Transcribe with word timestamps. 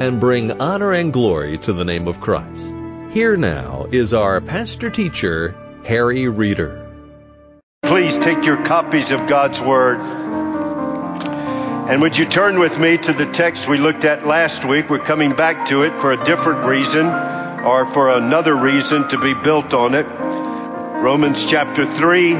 and 0.00 0.18
bring 0.18 0.50
honor 0.60 0.92
and 0.92 1.12
glory 1.12 1.58
to 1.58 1.72
the 1.74 1.84
name 1.84 2.08
of 2.08 2.20
Christ. 2.20 2.62
Here 3.12 3.36
now 3.36 3.86
is 3.92 4.14
our 4.14 4.40
pastor 4.40 4.88
teacher, 4.88 5.54
Harry 5.84 6.26
Reeder. 6.26 6.90
Please 7.82 8.16
take 8.16 8.44
your 8.44 8.64
copies 8.64 9.10
of 9.10 9.26
God's 9.26 9.60
Word. 9.60 10.00
And 11.90 12.00
would 12.02 12.16
you 12.16 12.24
turn 12.24 12.58
with 12.58 12.78
me 12.78 12.96
to 12.98 13.12
the 13.12 13.26
text 13.26 13.68
we 13.68 13.76
looked 13.76 14.04
at 14.04 14.26
last 14.26 14.64
week? 14.64 14.88
We're 14.88 15.00
coming 15.00 15.32
back 15.32 15.66
to 15.66 15.82
it 15.82 16.00
for 16.00 16.12
a 16.12 16.24
different 16.24 16.64
reason 16.66 17.06
or 17.06 17.84
for 17.84 18.10
another 18.10 18.56
reason 18.56 19.06
to 19.08 19.18
be 19.18 19.34
built 19.34 19.74
on 19.74 19.94
it. 19.94 20.06
Romans 21.02 21.44
chapter 21.44 21.84
3, 21.84 22.32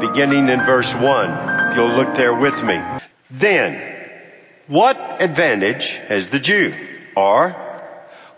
beginning 0.00 0.48
in 0.48 0.64
verse 0.64 0.92
1. 0.94 1.70
If 1.70 1.76
you'll 1.76 1.94
look 1.94 2.14
there 2.16 2.34
with 2.34 2.62
me. 2.64 2.78
Then, 3.30 3.92
what 4.66 4.96
advantage 5.20 5.90
has 6.08 6.28
the 6.28 6.40
Jew? 6.40 6.74
Or, 7.16 7.50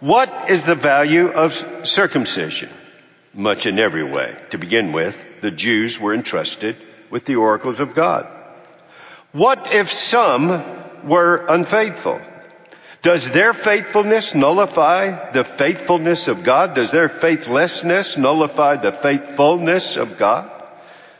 what 0.01 0.51
is 0.51 0.65
the 0.65 0.75
value 0.75 1.29
of 1.29 1.55
circumcision? 1.85 2.69
Much 3.33 3.67
in 3.67 3.79
every 3.79 4.05
way. 4.05 4.37
To 4.51 4.59
begin 4.59 4.93
with, 4.93 5.25
the 5.41 5.51
Jews 5.51 5.99
were 5.99 6.15
entrusted 6.15 6.77
with 7.11 7.25
the 7.25 7.37
oracles 7.37 7.81
of 7.81 7.95
God. 7.95 8.27
What 9.33 9.75
if 9.75 9.93
some 9.93 10.63
were 11.05 11.45
unfaithful? 11.49 12.21
Does 13.03 13.31
their 13.31 13.53
faithfulness 13.53 14.35
nullify 14.35 15.33
the 15.33 15.45
faithfulness 15.45 16.29
of 16.29 16.43
God? 16.43 16.75
Does 16.75 16.91
their 16.91 17.09
faithlessness 17.09 18.17
nullify 18.17 18.77
the 18.77 18.93
faithfulness 18.93 19.97
of 19.97 20.17
God? 20.17 20.51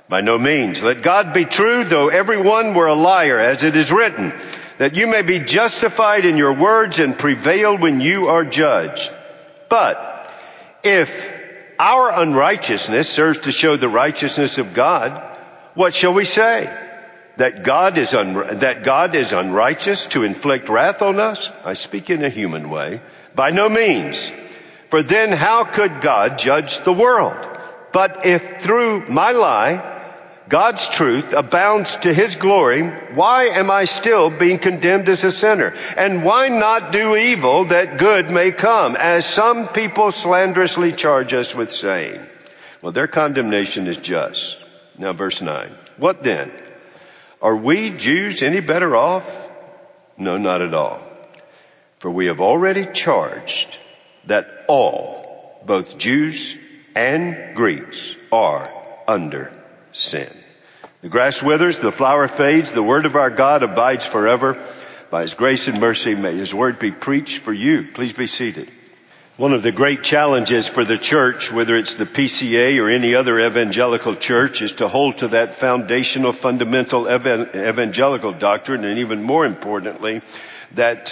By 0.09 0.21
no 0.21 0.39
means. 0.39 0.83
Let 0.83 1.03
God 1.03 1.33
be 1.33 1.45
true, 1.45 1.85
though 1.85 2.09
everyone 2.09 2.75
were 2.75 2.87
a 2.87 2.95
liar, 2.95 3.39
as 3.39 3.65
it 3.65 3.77
is 3.77 3.93
written 3.93 4.33
that 4.79 4.97
you 4.97 5.07
may 5.07 5.23
be 5.23 5.39
justified 5.39 6.25
in 6.25 6.37
your 6.37 6.53
words 6.55 6.99
and 6.99 7.19
prevail 7.19 7.77
when 7.77 8.01
you 8.01 8.29
are 8.29 8.45
judged. 8.45 9.13
But 9.69 10.31
if 10.83 11.31
our 11.79 12.11
unrighteousness 12.11 13.09
serves 13.09 13.41
to 13.41 13.53
show 13.53 13.77
the 13.77 13.89
righteousness 13.89 14.59
of 14.59 14.75
God, 14.75 15.23
what 15.75 15.95
shall 15.95 16.15
we 16.15 16.25
say? 16.25 16.73
That 17.37 17.65
God 17.65 17.99
is 17.99 18.15
un- 18.15 18.59
that 18.59 18.85
God 18.85 19.15
is 19.17 19.33
unrighteous 19.33 20.07
to 20.07 20.23
inflict 20.23 20.69
wrath 20.69 21.03
on 21.03 21.19
us? 21.19 21.51
I 21.65 21.75
speak 21.75 22.11
in 22.11 22.25
a 22.25 22.29
human 22.29 22.71
way. 22.71 23.01
By 23.35 23.51
no 23.51 23.69
means. 23.69 24.31
For 24.89 25.03
then 25.03 25.33
how 25.33 25.65
could 25.65 26.01
God 26.01 26.39
judge 26.39 26.79
the 26.85 26.93
world? 26.93 27.59
But 27.93 28.27
if 28.27 28.61
through 28.61 29.09
my 29.09 29.33
lie 29.33 29.94
God's 30.49 30.87
truth 30.89 31.33
abounds 31.33 31.97
to 31.97 32.13
His 32.13 32.37
glory, 32.37 32.83
why 33.15 33.45
am 33.47 33.71
I 33.71 33.87
still 33.87 34.29
being 34.29 34.59
condemned 34.59 35.09
as 35.09 35.25
a 35.25 35.33
sinner? 35.33 35.75
And 35.97 36.23
why 36.23 36.49
not 36.49 36.93
do 36.93 37.17
evil 37.17 37.67
that 37.67 37.97
good 37.97 38.31
may 38.31 38.53
come, 38.53 38.95
as 38.95 39.25
some 39.25 39.69
people 39.69 40.13
slanderously 40.13 40.93
charge 40.93 41.33
us 41.33 41.55
with 41.55 41.73
saying? 41.73 42.21
Well, 42.83 42.93
their 42.93 43.07
condemnation 43.07 43.87
is 43.87 43.97
just. 43.97 44.59
Now 44.99 45.15
verse 45.15 45.41
9. 45.41 45.75
What 45.97 46.23
then? 46.23 46.53
Are 47.41 47.57
we 47.57 47.91
Jews 47.91 48.43
any 48.43 48.61
better 48.61 48.95
off? 48.95 49.49
No, 50.19 50.37
not 50.37 50.61
at 50.61 50.75
all. 50.75 51.01
For 51.99 52.11
we 52.11 52.27
have 52.27 52.43
already 52.43 52.85
charged 52.85 53.79
that 54.27 54.47
all, 54.69 55.63
both 55.65 55.97
Jews 55.97 56.55
and 56.95 57.57
Greeks, 57.57 58.15
are 58.31 58.71
under 59.09 59.64
sin. 59.95 60.29
The 61.01 61.09
grass 61.09 61.43
withers, 61.43 61.79
the 61.79 61.93
flower 61.93 62.29
fades, 62.29 62.73
the 62.73 62.83
word 62.83 63.07
of 63.07 63.17
our 63.17 63.31
God 63.31 63.63
abides 63.63 64.05
forever. 64.05 64.63
By 65.11 65.23
his 65.23 65.35
grace 65.35 65.69
and 65.69 65.81
mercy, 65.81 66.15
may 66.15 66.37
his 66.37 66.55
word 66.55 66.79
be 66.79 66.91
preached 66.91 67.43
for 67.43 67.53
you. 67.53 67.89
Please 67.95 68.13
be 68.13 68.27
seated. 68.27 68.71
One 69.37 69.53
of 69.53 69.63
the 69.63 69.73
great 69.73 70.03
challenges 70.03 70.69
for 70.69 70.85
the 70.85 70.97
church, 70.97 71.53
whether 71.53 71.77
it's 71.77 71.95
the 71.95 72.07
PCA 72.07 72.81
or 72.81 72.89
any 72.89 73.15
other 73.15 73.39
evangelical 73.39 74.15
church, 74.17 74.63
is 74.63 74.75
to 74.75 74.89
hold 74.89 75.19
to 75.19 75.29
that 75.29 75.57
foundational, 75.57 76.33
fundamental 76.33 77.09
evangelical 77.09 78.33
doctrine, 78.33 78.85
and 78.85 79.01
even 79.01 79.23
more 79.23 79.45
importantly, 79.45 80.23
that 80.73 81.09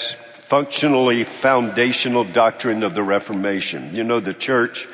functionally 0.47 1.25
foundational 1.25 2.25
doctrine 2.25 2.82
of 2.82 2.94
the 2.94 3.03
Reformation. 3.03 3.94
You 3.94 4.04
know, 4.04 4.21
the 4.21 4.34
church 4.34 4.88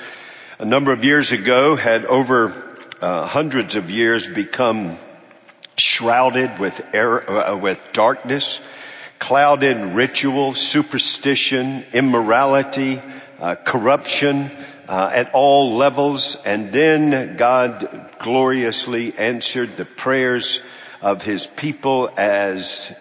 a 0.59 0.65
number 0.65 0.93
of 0.93 1.05
years 1.05 1.33
ago 1.33 1.77
had 1.77 2.05
over 2.07 2.68
uh, 3.01 3.27
hundreds 3.27 3.77
of 3.77 3.91
years 3.91 4.27
become 4.27 4.99
shrouded 5.77 6.59
with 6.59 6.85
error, 6.93 7.31
uh, 7.31 7.57
with 7.57 7.83
darkness, 7.93 8.61
clouded 9.19 9.95
ritual, 9.95 10.55
superstition, 10.55 11.85
immorality, 11.93 13.01
uh, 13.41 13.55
corruption 13.55 14.51
uh, 14.89 15.11
at 15.13 15.35
all 15.35 15.77
levels, 15.77 16.37
and 16.45 16.73
then 16.73 17.37
God 17.37 18.11
gloriously 18.19 19.17
answered 19.17 19.77
the 19.77 19.85
prayers 19.85 20.61
of 21.01 21.23
His 21.23 21.47
people 21.47 22.11
as 22.17 22.97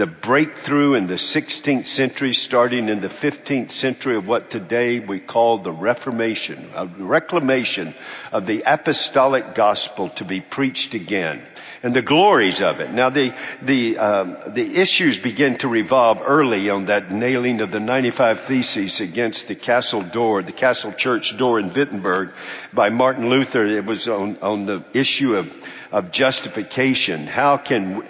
the 0.00 0.06
breakthrough 0.06 0.94
in 0.94 1.08
the 1.08 1.16
16th 1.16 1.84
century, 1.84 2.32
starting 2.32 2.88
in 2.88 3.02
the 3.02 3.08
15th 3.08 3.70
century 3.70 4.16
of 4.16 4.26
what 4.26 4.48
today 4.48 4.98
we 4.98 5.20
call 5.20 5.58
the 5.58 5.70
Reformation, 5.70 6.70
a 6.74 6.86
reclamation 6.86 7.94
of 8.32 8.46
the 8.46 8.62
apostolic 8.64 9.54
gospel 9.54 10.08
to 10.08 10.24
be 10.24 10.40
preached 10.40 10.94
again 10.94 11.42
and 11.82 11.94
the 11.94 12.00
glories 12.00 12.62
of 12.62 12.80
it. 12.80 12.90
Now 12.90 13.10
the 13.10 13.34
the 13.60 13.98
um, 13.98 14.36
the 14.48 14.76
issues 14.76 15.18
begin 15.18 15.58
to 15.58 15.68
revolve 15.68 16.22
early 16.24 16.70
on 16.70 16.86
that 16.86 17.10
nailing 17.12 17.60
of 17.60 17.70
the 17.70 17.80
95 17.80 18.40
theses 18.40 19.02
against 19.02 19.48
the 19.48 19.54
castle 19.54 20.02
door, 20.02 20.42
the 20.42 20.52
castle 20.52 20.92
church 20.92 21.36
door 21.36 21.60
in 21.60 21.74
Wittenberg 21.74 22.32
by 22.72 22.88
Martin 22.88 23.28
Luther. 23.28 23.66
It 23.66 23.84
was 23.84 24.08
on 24.08 24.38
on 24.40 24.64
the 24.64 24.82
issue 24.94 25.36
of 25.36 25.52
of 25.92 26.12
justification. 26.12 27.26
How 27.26 27.56
can, 27.56 28.06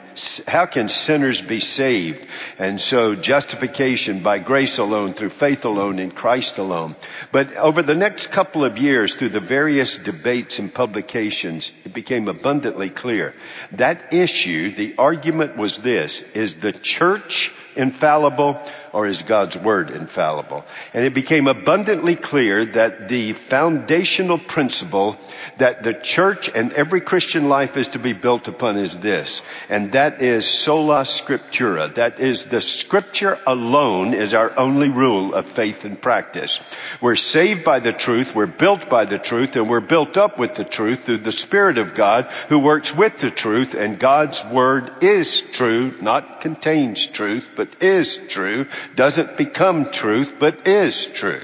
how 0.46 0.66
can 0.66 0.88
sinners 0.88 1.40
be 1.40 1.60
saved? 1.60 2.26
And 2.58 2.80
so 2.80 3.14
justification 3.14 4.22
by 4.22 4.38
grace 4.38 4.78
alone, 4.78 5.14
through 5.14 5.30
faith 5.30 5.64
alone, 5.64 5.98
in 5.98 6.10
Christ 6.10 6.58
alone. 6.58 6.94
But 7.32 7.56
over 7.56 7.82
the 7.82 7.94
next 7.94 8.28
couple 8.28 8.64
of 8.64 8.78
years, 8.78 9.14
through 9.14 9.30
the 9.30 9.40
various 9.40 9.96
debates 9.96 10.58
and 10.58 10.72
publications, 10.72 11.72
it 11.84 11.94
became 11.94 12.28
abundantly 12.28 12.90
clear. 12.90 13.34
That 13.72 14.12
issue, 14.12 14.72
the 14.72 14.94
argument 14.98 15.56
was 15.56 15.78
this, 15.78 16.22
is 16.34 16.56
the 16.56 16.72
church 16.72 17.52
infallible 17.76 18.60
or 18.92 19.06
is 19.06 19.22
God's 19.22 19.56
word 19.56 19.90
infallible? 19.90 20.64
And 20.92 21.04
it 21.04 21.14
became 21.14 21.46
abundantly 21.46 22.16
clear 22.16 22.66
that 22.66 23.08
the 23.08 23.32
foundational 23.32 24.38
principle 24.38 25.16
that 25.58 25.82
the 25.82 25.94
church 25.94 26.50
and 26.54 26.72
every 26.72 27.00
Christian 27.00 27.48
life 27.48 27.76
is 27.76 27.88
to 27.88 27.98
be 27.98 28.12
built 28.12 28.48
upon 28.48 28.76
is 28.76 28.98
this, 29.00 29.42
and 29.68 29.92
that 29.92 30.22
is 30.22 30.46
sola 30.46 31.02
scriptura. 31.02 31.94
That 31.94 32.20
is 32.20 32.44
the 32.46 32.60
scripture 32.60 33.38
alone 33.46 34.14
is 34.14 34.34
our 34.34 34.56
only 34.58 34.88
rule 34.88 35.34
of 35.34 35.48
faith 35.48 35.84
and 35.84 36.00
practice. 36.00 36.60
We're 37.00 37.16
saved 37.16 37.64
by 37.64 37.80
the 37.80 37.92
truth, 37.92 38.34
we're 38.34 38.46
built 38.46 38.88
by 38.88 39.04
the 39.04 39.18
truth, 39.18 39.56
and 39.56 39.68
we're 39.68 39.80
built 39.80 40.16
up 40.16 40.38
with 40.38 40.54
the 40.54 40.64
truth 40.64 41.04
through 41.04 41.18
the 41.18 41.32
Spirit 41.32 41.78
of 41.78 41.94
God 41.94 42.30
who 42.48 42.58
works 42.58 42.94
with 42.94 43.18
the 43.18 43.30
truth, 43.30 43.74
and 43.74 43.98
God's 43.98 44.44
word 44.44 45.02
is 45.02 45.40
true, 45.40 45.94
not 46.00 46.40
contains 46.40 47.06
truth, 47.06 47.46
but 47.56 47.82
is 47.82 48.16
true, 48.28 48.66
doesn't 48.94 49.36
become 49.36 49.90
truth, 49.90 50.34
but 50.38 50.66
is 50.66 51.06
true. 51.06 51.40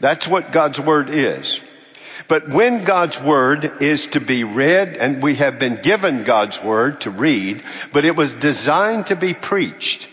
That's 0.00 0.26
what 0.26 0.52
God's 0.52 0.80
word 0.80 1.10
is. 1.10 1.60
But 2.30 2.48
when 2.48 2.84
God's 2.84 3.20
Word 3.20 3.82
is 3.82 4.06
to 4.06 4.20
be 4.20 4.44
read, 4.44 4.96
and 4.96 5.20
we 5.20 5.34
have 5.34 5.58
been 5.58 5.80
given 5.82 6.22
God's 6.22 6.62
Word 6.62 7.00
to 7.00 7.10
read, 7.10 7.64
but 7.92 8.04
it 8.04 8.14
was 8.14 8.32
designed 8.32 9.08
to 9.08 9.16
be 9.16 9.34
preached. 9.34 10.06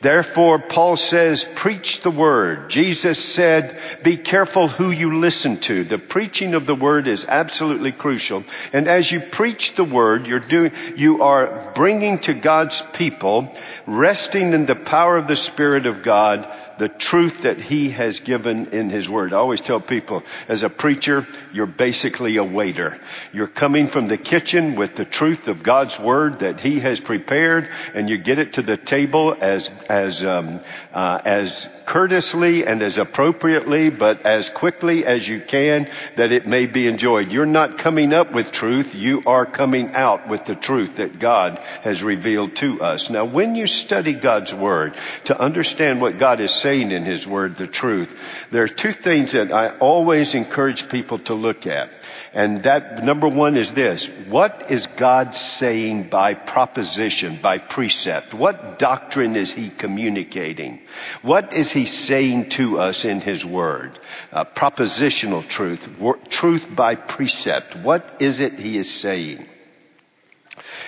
Therefore, 0.00 0.60
Paul 0.60 0.96
says, 0.96 1.42
preach 1.42 2.02
the 2.02 2.10
word. 2.10 2.68
Jesus 2.68 3.18
said, 3.18 3.74
be 4.02 4.18
careful 4.18 4.68
who 4.68 4.90
you 4.90 5.18
listen 5.18 5.56
to. 5.60 5.82
The 5.82 5.96
preaching 5.96 6.52
of 6.52 6.66
the 6.66 6.74
word 6.74 7.08
is 7.08 7.24
absolutely 7.26 7.90
crucial. 7.90 8.44
And 8.74 8.86
as 8.86 9.10
you 9.10 9.18
preach 9.18 9.74
the 9.74 9.82
word, 9.82 10.26
you're 10.26 10.40
doing, 10.40 10.72
you 10.94 11.22
are 11.22 11.72
bringing 11.74 12.18
to 12.20 12.34
God's 12.34 12.82
people, 12.82 13.52
resting 13.86 14.52
in 14.52 14.66
the 14.66 14.76
power 14.76 15.16
of 15.16 15.26
the 15.26 15.36
Spirit 15.36 15.86
of 15.86 16.02
God, 16.02 16.46
the 16.78 16.88
truth 16.88 17.42
that 17.42 17.60
He 17.60 17.90
has 17.90 18.20
given 18.20 18.66
in 18.66 18.90
His 18.90 19.08
Word. 19.08 19.32
I 19.32 19.36
always 19.36 19.60
tell 19.60 19.80
people, 19.80 20.22
as 20.48 20.62
a 20.62 20.70
preacher, 20.70 21.26
you're 21.52 21.66
basically 21.66 22.36
a 22.36 22.44
waiter. 22.44 22.98
You're 23.32 23.46
coming 23.46 23.88
from 23.88 24.08
the 24.08 24.16
kitchen 24.16 24.74
with 24.74 24.94
the 24.94 25.04
truth 25.04 25.48
of 25.48 25.62
God's 25.62 25.98
Word 25.98 26.40
that 26.40 26.60
He 26.60 26.80
has 26.80 27.00
prepared, 27.00 27.68
and 27.94 28.08
you 28.08 28.18
get 28.18 28.38
it 28.38 28.54
to 28.54 28.62
the 28.62 28.76
table 28.76 29.36
as 29.40 29.70
as 29.88 30.24
um, 30.24 30.60
uh, 30.92 31.20
as 31.24 31.68
courteously 31.86 32.66
and 32.66 32.82
as 32.82 32.98
appropriately, 32.98 33.90
but 33.90 34.26
as 34.26 34.48
quickly 34.48 35.04
as 35.06 35.26
you 35.26 35.40
can, 35.40 35.88
that 36.16 36.32
it 36.32 36.46
may 36.46 36.66
be 36.66 36.86
enjoyed. 36.86 37.32
You're 37.32 37.46
not 37.46 37.78
coming 37.78 38.12
up 38.12 38.32
with 38.32 38.50
truth; 38.50 38.94
you 38.94 39.22
are 39.26 39.46
coming 39.46 39.94
out 39.94 40.28
with 40.28 40.44
the 40.44 40.54
truth 40.54 40.96
that 40.96 41.18
God 41.18 41.58
has 41.82 42.02
revealed 42.02 42.56
to 42.56 42.82
us. 42.82 43.10
Now, 43.10 43.24
when 43.24 43.54
you 43.54 43.66
study 43.66 44.12
God's 44.12 44.54
Word 44.54 44.94
to 45.24 45.38
understand 45.38 46.00
what 46.00 46.18
God 46.18 46.40
is 46.40 46.52
saying 46.52 46.90
in 46.90 47.04
His 47.04 47.26
Word, 47.26 47.56
the 47.56 47.66
truth, 47.66 48.16
there 48.50 48.64
are 48.64 48.68
two 48.68 48.92
things 48.92 49.32
that 49.32 49.52
I 49.52 49.70
always 49.78 50.34
encourage 50.34 50.88
people 50.88 51.18
to 51.20 51.34
look 51.34 51.66
at. 51.66 51.90
And 52.34 52.64
that 52.64 53.04
number 53.04 53.28
one 53.28 53.56
is 53.56 53.72
this. 53.74 54.06
What 54.08 54.66
is 54.68 54.88
God 54.88 55.36
saying 55.36 56.08
by 56.08 56.34
proposition, 56.34 57.38
by 57.40 57.58
precept? 57.58 58.34
What 58.34 58.80
doctrine 58.80 59.36
is 59.36 59.52
He 59.52 59.70
communicating? 59.70 60.80
What 61.22 61.52
is 61.52 61.70
He 61.70 61.86
saying 61.86 62.48
to 62.50 62.80
us 62.80 63.04
in 63.04 63.20
His 63.20 63.44
Word? 63.44 63.96
Uh, 64.32 64.44
propositional 64.44 65.46
truth, 65.46 65.88
truth 66.28 66.66
by 66.74 66.96
precept. 66.96 67.76
What 67.76 68.16
is 68.18 68.40
it 68.40 68.58
He 68.58 68.78
is 68.78 68.92
saying? 68.92 69.46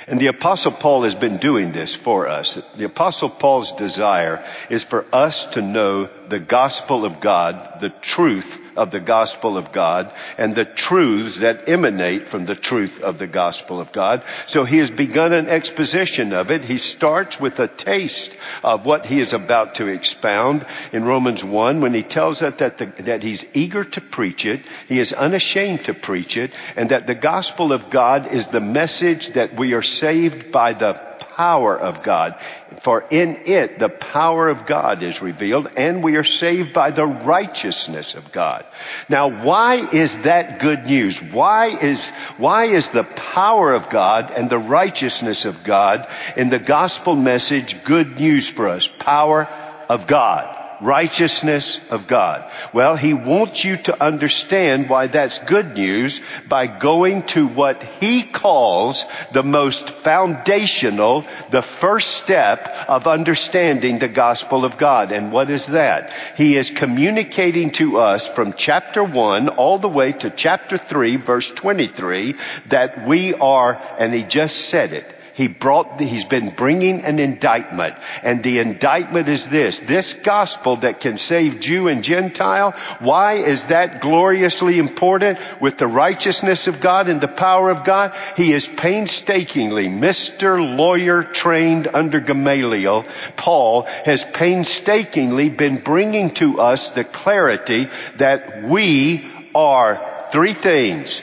And 0.08 0.20
the 0.20 0.28
apostle 0.28 0.72
Paul 0.72 1.02
has 1.02 1.14
been 1.14 1.38
doing 1.38 1.72
this 1.72 1.94
for 1.94 2.28
us. 2.28 2.54
The 2.76 2.84
apostle 2.84 3.28
Paul's 3.28 3.72
desire 3.72 4.44
is 4.69 4.82
for 4.82 5.04
us 5.12 5.46
to 5.52 5.62
know 5.62 6.08
the 6.28 6.38
gospel 6.38 7.05
of 7.05 7.20
God, 7.20 7.81
the 7.81 7.90
truth 7.90 8.61
of 8.76 8.90
the 8.90 9.00
gospel 9.00 9.56
of 9.56 9.73
God, 9.73 10.12
and 10.37 10.55
the 10.55 10.64
truths 10.64 11.38
that 11.38 11.69
emanate 11.69 12.28
from 12.28 12.44
the 12.46 12.55
truth 12.55 13.00
of 13.00 13.19
the 13.19 13.26
gospel 13.26 13.81
of 13.81 13.90
God. 13.90 14.23
So 14.46 14.64
he 14.64 14.78
has 14.78 14.90
begun 14.90 15.32
an 15.32 15.49
exposition 15.49 16.32
of 16.32 16.50
it. 16.50 16.62
He 16.62 16.78
starts 16.78 17.40
with 17.40 17.58
a 17.58 17.69
taste 17.69 18.37
of 18.62 18.84
what 18.84 19.06
he 19.06 19.19
is 19.19 19.32
about 19.32 19.76
to 19.76 19.87
expound 19.87 20.67
in 20.93 21.05
Romans 21.05 21.43
1 21.43 21.81
when 21.81 21.94
he 21.94 22.02
tells 22.02 22.43
us 22.43 22.56
that, 22.56 22.78
the, 22.78 22.87
that 23.05 23.23
he's 23.23 23.46
eager 23.55 23.84
to 23.84 24.00
preach 24.00 24.44
it, 24.44 24.61
he 24.88 24.99
is 24.99 25.12
unashamed 25.12 25.84
to 25.84 25.94
preach 25.94 26.37
it, 26.37 26.52
and 26.76 26.90
that 26.90 27.06
the 27.06 27.14
gospel 27.14 27.73
of 27.73 27.90
God 27.90 28.32
is 28.32 28.49
the 28.49 28.61
message 28.61 29.28
that 29.28 29.55
we 29.55 29.75
are 29.75 29.82
saved 29.82 30.52
by 30.52 30.73
the 30.75 31.00
power 31.37 31.79
of 31.79 32.03
God. 32.03 32.41
For 32.81 33.05
in 33.11 33.43
it 33.44 33.79
the 33.79 33.91
power 33.91 34.49
of 34.49 34.65
God 34.65 35.03
is 35.03 35.21
revealed 35.21 35.69
and 35.77 36.03
we 36.03 36.17
are 36.17 36.25
saved 36.25 36.73
by 36.73 36.91
the 36.91 37.06
righteousness 37.06 38.15
of 38.15 38.33
God. 38.33 38.65
Now 39.11 39.29
why 39.29 39.75
is 39.75 40.23
that 40.23 40.61
good 40.61 40.87
news? 40.87 41.23
Why 41.23 41.67
is, 41.67 42.09
why 42.38 42.67
is 42.67 42.88
the 42.88 43.05
power 43.05 43.75
of 43.75 43.91
God 43.91 44.31
and 44.31 44.49
the 44.49 44.59
righteousness 44.59 45.44
of 45.44 45.62
God 45.62 46.09
in 46.37 46.49
the 46.49 46.59
gospel 46.59 47.15
message 47.15 47.85
good 47.85 48.19
news 48.19 48.49
for 48.49 48.69
us? 48.69 48.88
Power 48.88 49.47
of 49.91 50.06
God 50.06 50.56
righteousness 50.81 51.81
of 51.90 52.06
God. 52.06 52.50
Well, 52.73 52.96
he 52.96 53.14
wants 53.14 53.64
you 53.64 53.76
to 53.78 54.02
understand 54.02 54.88
why 54.88 55.06
that's 55.06 55.38
good 55.38 55.75
news 55.75 56.20
by 56.49 56.67
going 56.67 57.25
to 57.25 57.46
what 57.46 57.82
he 57.82 58.23
calls 58.23 59.05
the 59.32 59.43
most 59.43 59.90
foundational, 59.90 61.25
the 61.50 61.62
first 61.62 62.23
step 62.23 62.67
of 62.88 63.06
understanding 63.06 63.99
the 63.99 64.08
gospel 64.08 64.64
of 64.64 64.78
God. 64.78 65.12
And 65.12 65.32
what 65.32 65.50
is 65.50 65.67
that? 65.67 66.12
He 66.37 66.56
is 66.56 66.70
communicating 66.70 67.70
to 67.73 67.99
us 67.99 68.28
from 68.28 68.52
chapter 68.52 69.02
1 69.02 69.49
all 69.50 69.78
the 69.78 69.88
way 69.88 70.12
to 70.12 70.31
chapter 70.31 70.78
3 70.78 71.17
verse 71.17 71.50
23 71.50 72.34
that 72.69 73.06
we 73.06 73.34
are, 73.34 73.81
and 73.99 74.12
he 74.12 74.23
just 74.23 74.69
said 74.69 74.93
it, 74.93 75.15
he 75.37 75.49
brought, 75.49 76.00
he's 76.00 76.25
been 76.25 76.49
bringing 76.49 77.03
an 77.05 77.19
indictment. 77.19 77.94
And 78.23 78.43
the 78.43 78.59
indictment 78.61 79.29
is 79.29 79.47
this, 79.47 79.79
this 79.79 80.15
gospel 80.15 80.77
that 80.77 81.00
can 81.00 81.19
save 81.19 81.61
Jew 81.61 81.88
and 81.88 82.03
Gentile, 82.03 82.71
why 83.00 83.35
is 83.35 83.65
that 83.65 84.00
gloriously 84.00 84.79
important 84.79 85.38
with 85.61 85.77
the 85.77 85.87
righteousness 85.87 86.69
of 86.69 86.81
God 86.81 87.11
and 87.11 87.21
the 87.21 87.29
power 87.29 87.69
of 87.69 87.85
God? 87.85 88.17
He 88.38 88.55
is 88.55 88.67
painstakingly, 88.67 89.88
Mr. 89.88 90.56
Lawyer 90.75 91.23
trained 91.23 91.87
under 91.87 92.19
Gamaliel, 92.19 93.05
Paul 93.37 93.83
has 94.06 94.25
painstakingly 94.25 95.50
been 95.50 95.83
bringing 95.83 96.31
to 96.37 96.61
us 96.61 96.93
the 96.93 97.05
clarity 97.05 97.91
that 98.17 98.62
we 98.62 99.31
are 99.55 100.29
three 100.31 100.55
things, 100.55 101.21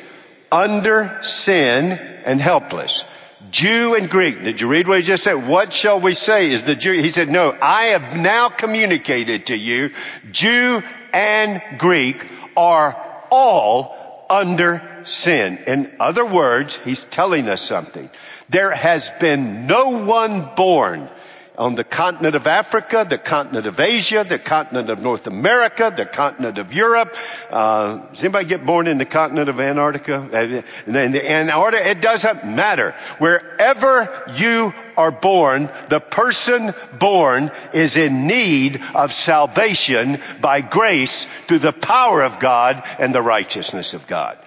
under 0.51 1.17
sin 1.23 1.93
and 2.25 2.39
helpless. 2.39 3.05
Jew 3.51 3.95
and 3.95 4.09
Greek. 4.09 4.43
Did 4.43 4.61
you 4.61 4.67
read 4.67 4.87
what 4.87 4.99
he 4.99 5.05
just 5.05 5.23
said? 5.23 5.47
What 5.47 5.73
shall 5.73 5.99
we 5.99 6.13
say 6.13 6.51
is 6.51 6.63
the 6.63 6.75
Jew? 6.75 6.93
He 6.93 7.11
said, 7.11 7.29
no, 7.29 7.55
I 7.61 7.85
have 7.87 8.17
now 8.17 8.49
communicated 8.49 9.47
to 9.47 9.55
you, 9.55 9.91
Jew 10.31 10.81
and 11.11 11.61
Greek 11.77 12.25
are 12.55 12.95
all 13.29 14.25
under 14.29 15.01
sin. 15.03 15.59
In 15.67 15.95
other 15.99 16.25
words, 16.25 16.77
he's 16.77 17.03
telling 17.03 17.47
us 17.47 17.61
something. 17.61 18.09
There 18.49 18.71
has 18.71 19.09
been 19.19 19.67
no 19.67 20.03
one 20.05 20.55
born 20.55 21.09
on 21.57 21.75
the 21.75 21.83
continent 21.83 22.35
of 22.35 22.47
Africa, 22.47 23.05
the 23.07 23.17
continent 23.17 23.67
of 23.67 23.79
Asia, 23.79 24.25
the 24.27 24.39
continent 24.39 24.89
of 24.89 25.01
North 25.01 25.27
America, 25.27 25.93
the 25.95 26.05
continent 26.05 26.57
of 26.57 26.73
Europe. 26.73 27.15
Uh, 27.49 27.97
does 28.07 28.23
anybody 28.23 28.45
get 28.45 28.65
born 28.65 28.87
in 28.87 28.97
the 28.97 29.05
continent 29.05 29.49
of 29.49 29.59
Antarctica? 29.59 30.63
In 30.87 31.11
the 31.11 31.31
Antarctica, 31.31 31.89
it 31.89 32.01
doesn't 32.01 32.45
matter. 32.45 32.95
Wherever 33.19 34.33
you 34.35 34.73
are 34.97 35.11
born, 35.11 35.69
the 35.89 35.99
person 35.99 36.73
born 36.97 37.51
is 37.73 37.97
in 37.97 38.27
need 38.27 38.81
of 38.95 39.13
salvation 39.13 40.19
by 40.41 40.61
grace 40.61 41.25
through 41.47 41.59
the 41.59 41.73
power 41.73 42.23
of 42.23 42.39
God 42.39 42.83
and 42.99 43.13
the 43.13 43.21
righteousness 43.21 43.93
of 43.93 44.07
God. 44.07 44.37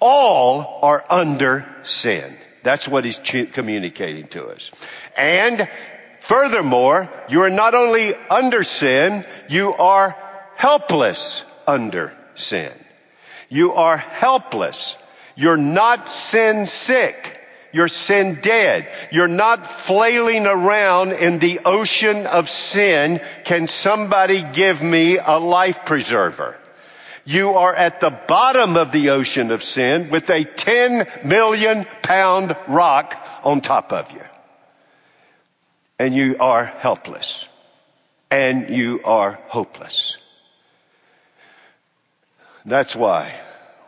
All 0.00 0.80
are 0.82 1.04
under 1.08 1.66
sin. 1.82 2.34
That's 2.62 2.88
what 2.88 3.04
he's 3.04 3.18
communicating 3.18 4.26
to 4.28 4.46
us. 4.46 4.70
And 5.16 5.68
Furthermore, 6.26 7.08
you 7.28 7.42
are 7.42 7.50
not 7.50 7.76
only 7.76 8.12
under 8.28 8.64
sin, 8.64 9.24
you 9.48 9.72
are 9.72 10.16
helpless 10.56 11.44
under 11.68 12.12
sin. 12.34 12.72
You 13.48 13.74
are 13.74 13.96
helpless. 13.96 14.96
You're 15.36 15.56
not 15.56 16.08
sin 16.08 16.66
sick. 16.66 17.40
You're 17.72 17.86
sin 17.86 18.40
dead. 18.42 18.88
You're 19.12 19.28
not 19.28 19.68
flailing 19.68 20.48
around 20.48 21.12
in 21.12 21.38
the 21.38 21.60
ocean 21.64 22.26
of 22.26 22.50
sin. 22.50 23.20
Can 23.44 23.68
somebody 23.68 24.42
give 24.42 24.82
me 24.82 25.18
a 25.18 25.38
life 25.38 25.84
preserver? 25.84 26.56
You 27.24 27.50
are 27.50 27.74
at 27.74 28.00
the 28.00 28.10
bottom 28.10 28.76
of 28.76 28.90
the 28.90 29.10
ocean 29.10 29.52
of 29.52 29.62
sin 29.62 30.10
with 30.10 30.28
a 30.30 30.42
10 30.42 31.06
million 31.22 31.86
pound 32.02 32.56
rock 32.66 33.16
on 33.44 33.60
top 33.60 33.92
of 33.92 34.10
you 34.10 34.22
and 35.98 36.14
you 36.14 36.36
are 36.38 36.64
helpless 36.64 37.46
and 38.30 38.70
you 38.70 39.00
are 39.04 39.38
hopeless. 39.48 40.16
That's 42.64 42.96
why 42.96 43.34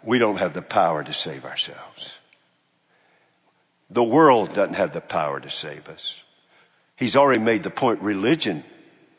we 0.05 0.19
don't 0.19 0.37
have 0.37 0.55
the 0.55 0.63
power 0.63 1.03
to 1.03 1.13
save 1.13 1.45
ourselves. 1.45 2.17
The 3.91 4.05
world 4.05 4.55
doesn't 4.55 4.75
have 4.75 4.93
the 4.93 5.01
power 5.01 5.41
to 5.41 5.51
save 5.51 5.89
us. 5.89 6.21
He's 6.97 7.17
already 7.17 7.41
made 7.41 7.63
the 7.63 7.71
point 7.71 8.03
religion, 8.03 8.63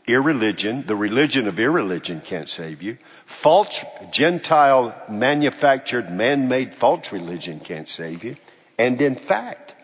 irreligion, 0.08 0.86
the 0.86 0.96
religion 0.96 1.48
of 1.48 1.60
irreligion 1.60 2.22
can't 2.22 2.50
save 2.50 2.82
you. 2.82 2.98
False 3.26 3.84
Gentile 4.12 4.96
manufactured 5.10 6.12
man-made 6.12 6.74
false 6.74 7.12
religion 7.12 7.60
can't 7.60 7.88
save 7.88 8.24
you. 8.24 8.36
And 8.78 9.02
in 9.02 9.16
fact, 9.16 9.76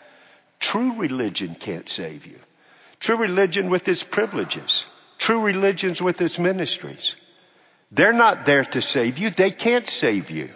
true 0.59 0.93
religion 0.93 1.55
can't 1.55 1.89
save 1.89 2.25
you. 2.25 2.39
True 2.99 3.17
religion 3.17 3.69
with 3.69 3.87
its 3.87 4.03
privileges. 4.03 4.85
True 5.17 5.41
religions 5.41 6.01
with 6.01 6.21
its 6.21 6.39
ministries. 6.39 7.15
They're 7.91 8.13
not 8.13 8.45
there 8.45 8.65
to 8.65 8.81
save 8.81 9.17
you. 9.17 9.29
They 9.29 9.51
can't 9.51 9.87
save 9.87 10.31
you. 10.31 10.49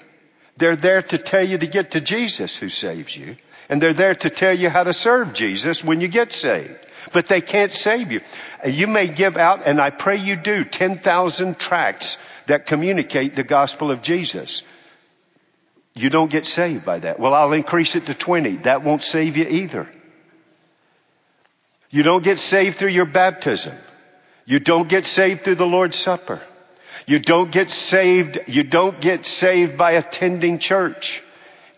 They're 0.58 0.76
there 0.76 1.02
to 1.02 1.18
tell 1.18 1.44
you 1.44 1.58
to 1.58 1.68
get 1.68 1.92
to 1.92 2.02
Jesus 2.02 2.58
who 2.58 2.70
saves 2.70 3.16
you. 3.16 3.38
And 3.70 3.82
they're 3.82 3.94
there 3.94 4.16
to 4.16 4.30
tell 4.30 4.58
you 4.58 4.70
how 4.70 4.84
to 4.84 4.94
serve 4.94 5.34
Jesus 5.34 5.84
when 5.84 6.02
you 6.02 6.08
get 6.08 6.32
saved. 6.32 6.76
But 7.14 7.28
they 7.28 7.40
can't 7.42 7.72
save 7.72 8.12
you. 8.12 8.22
Uh, 8.64 8.70
you 8.70 8.88
may 8.88 9.08
give 9.08 9.38
out, 9.38 9.66
and 9.66 9.80
I 9.80 9.90
pray 9.90 10.18
you 10.18 10.36
do, 10.36 10.66
10,000 10.66 11.58
tracts 11.58 12.18
that 12.48 12.66
communicate 12.66 13.36
the 13.36 13.44
gospel 13.44 13.92
of 13.92 14.02
Jesus. 14.02 14.64
You 15.94 16.10
don't 16.10 16.32
get 16.32 16.46
saved 16.46 16.86
by 16.86 17.00
that. 17.00 17.20
Well, 17.20 17.34
I'll 17.34 17.54
increase 17.54 17.96
it 17.96 18.08
to 18.08 18.14
20. 18.14 18.58
That 18.58 18.84
won't 18.84 19.04
save 19.04 19.38
you 19.38 19.46
either. 19.48 19.90
You 21.90 22.04
don't 22.04 22.24
get 22.24 22.40
saved 22.40 22.78
through 22.78 22.90
your 22.90 23.06
baptism. 23.06 23.76
You 24.46 24.60
don't 24.60 24.88
get 24.88 25.06
saved 25.06 25.42
through 25.42 25.56
the 25.56 25.66
Lord's 25.66 25.98
Supper. 25.98 26.42
You 27.08 27.20
don't 27.20 27.52
get 27.52 27.72
saved, 27.72 28.40
you 28.48 28.64
don't 28.64 29.00
get 29.02 29.26
saved 29.26 29.78
by 29.78 29.94
attending 29.94 30.60
church. 30.60 31.24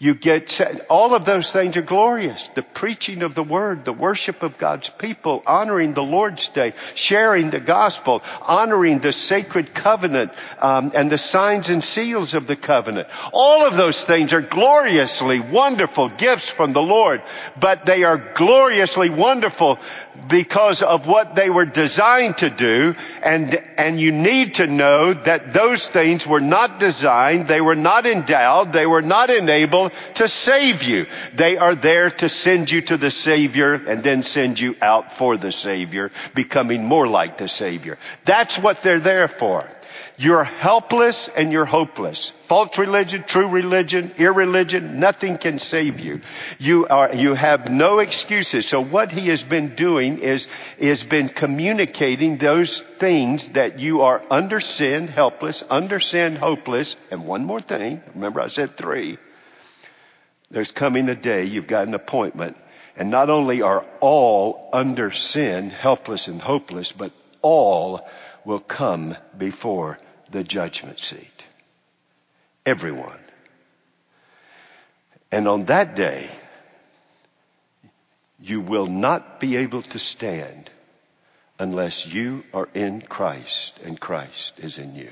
You 0.01 0.15
get, 0.15 0.59
all 0.89 1.13
of 1.13 1.25
those 1.25 1.51
things 1.51 1.77
are 1.77 1.83
glorious. 1.83 2.49
The 2.55 2.63
preaching 2.63 3.21
of 3.21 3.35
the 3.35 3.43
word, 3.43 3.85
the 3.85 3.93
worship 3.93 4.41
of 4.41 4.57
God's 4.57 4.89
people, 4.89 5.43
honoring 5.45 5.93
the 5.93 6.01
Lord's 6.01 6.47
day, 6.47 6.73
sharing 6.95 7.51
the 7.51 7.59
gospel, 7.59 8.23
honoring 8.41 8.97
the 8.97 9.13
sacred 9.13 9.75
covenant, 9.75 10.31
um, 10.57 10.91
and 10.95 11.11
the 11.11 11.19
signs 11.19 11.69
and 11.69 11.83
seals 11.83 12.33
of 12.33 12.47
the 12.47 12.55
covenant. 12.55 13.09
All 13.31 13.63
of 13.63 13.77
those 13.77 14.03
things 14.03 14.33
are 14.33 14.41
gloriously 14.41 15.39
wonderful 15.39 16.09
gifts 16.09 16.49
from 16.49 16.73
the 16.73 16.81
Lord, 16.81 17.21
but 17.59 17.85
they 17.85 18.03
are 18.03 18.17
gloriously 18.17 19.11
wonderful 19.11 19.77
because 20.27 20.81
of 20.81 21.07
what 21.07 21.35
they 21.35 21.49
were 21.49 21.65
designed 21.65 22.37
to 22.37 22.49
do 22.49 22.95
and, 23.21 23.55
and 23.77 23.99
you 23.99 24.11
need 24.11 24.55
to 24.55 24.67
know 24.67 25.13
that 25.13 25.53
those 25.53 25.87
things 25.87 26.25
were 26.25 26.41
not 26.41 26.79
designed, 26.79 27.47
they 27.47 27.61
were 27.61 27.75
not 27.75 28.05
endowed, 28.05 28.73
they 28.73 28.85
were 28.85 29.01
not 29.01 29.29
enabled 29.29 29.91
to 30.15 30.27
save 30.27 30.83
you. 30.83 31.05
They 31.33 31.57
are 31.57 31.75
there 31.75 32.11
to 32.11 32.29
send 32.29 32.71
you 32.71 32.81
to 32.81 32.97
the 32.97 33.11
Savior 33.11 33.73
and 33.73 34.03
then 34.03 34.23
send 34.23 34.59
you 34.59 34.75
out 34.81 35.17
for 35.17 35.37
the 35.37 35.51
Savior, 35.51 36.11
becoming 36.33 36.83
more 36.83 37.07
like 37.07 37.37
the 37.37 37.47
Savior. 37.47 37.97
That's 38.25 38.57
what 38.57 38.81
they're 38.81 38.99
there 38.99 39.27
for. 39.27 39.67
You're 40.21 40.43
helpless 40.43 41.29
and 41.29 41.51
you're 41.51 41.65
hopeless. 41.65 42.29
False 42.45 42.77
religion, 42.77 43.23
true 43.23 43.47
religion, 43.47 44.13
irreligion, 44.19 44.99
nothing 44.99 45.39
can 45.39 45.57
save 45.57 45.99
you. 45.99 46.21
You 46.59 46.85
are, 46.85 47.15
you 47.15 47.33
have 47.33 47.71
no 47.71 47.97
excuses. 47.97 48.67
So 48.67 48.83
what 48.83 49.11
he 49.11 49.29
has 49.29 49.41
been 49.41 49.73
doing 49.73 50.19
is, 50.19 50.47
is 50.77 51.01
been 51.01 51.27
communicating 51.27 52.37
those 52.37 52.81
things 52.81 53.47
that 53.53 53.79
you 53.79 54.01
are 54.01 54.21
under 54.29 54.59
sin, 54.59 55.07
helpless, 55.07 55.63
under 55.71 55.99
sin, 55.99 56.35
hopeless, 56.35 56.95
and 57.09 57.25
one 57.25 57.43
more 57.43 57.59
thing. 57.59 58.03
Remember 58.13 58.41
I 58.41 58.47
said 58.47 58.77
three. 58.77 59.17
There's 60.51 60.69
coming 60.69 61.09
a 61.09 61.15
day 61.15 61.45
you've 61.45 61.65
got 61.65 61.87
an 61.87 61.95
appointment 61.95 62.57
and 62.95 63.09
not 63.09 63.31
only 63.31 63.63
are 63.63 63.87
all 64.01 64.69
under 64.71 65.09
sin, 65.09 65.71
helpless 65.71 66.27
and 66.27 66.39
hopeless, 66.39 66.91
but 66.91 67.11
all 67.41 68.07
will 68.45 68.59
come 68.59 69.17
before 69.35 69.97
the 70.31 70.43
judgment 70.43 70.99
seat. 70.99 71.43
Everyone. 72.65 73.19
And 75.31 75.47
on 75.47 75.65
that 75.65 75.95
day, 75.95 76.29
you 78.39 78.59
will 78.61 78.87
not 78.87 79.39
be 79.39 79.57
able 79.57 79.81
to 79.83 79.99
stand 79.99 80.69
unless 81.59 82.07
you 82.07 82.43
are 82.53 82.67
in 82.73 83.01
Christ 83.01 83.79
and 83.83 83.99
Christ 83.99 84.55
is 84.57 84.77
in 84.77 84.95
you. 84.95 85.11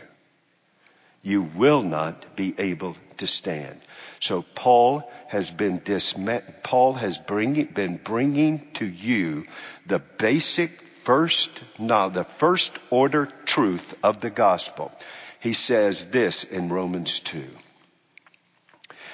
You 1.21 1.43
will 1.43 1.83
not 1.83 2.35
be 2.35 2.55
able 2.57 2.95
to 3.17 3.27
stand. 3.27 3.79
So 4.19 4.43
Paul 4.55 5.09
has 5.27 5.51
been 5.51 5.79
disma- 5.81 6.43
Paul 6.63 6.93
has 6.93 7.17
bring, 7.17 7.65
been 7.65 7.97
bringing 7.97 8.71
to 8.75 8.85
you 8.85 9.45
the 9.85 9.99
basic 9.99 10.71
first, 11.09 11.49
now 11.79 12.07
the 12.07 12.23
first 12.23 12.71
order 12.91 13.27
truth 13.43 13.95
of 14.03 14.21
the 14.21 14.29
gospel. 14.29 14.91
He 15.39 15.53
says 15.53 16.05
this 16.11 16.43
in 16.43 16.69
Romans 16.69 17.19
2 17.21 17.47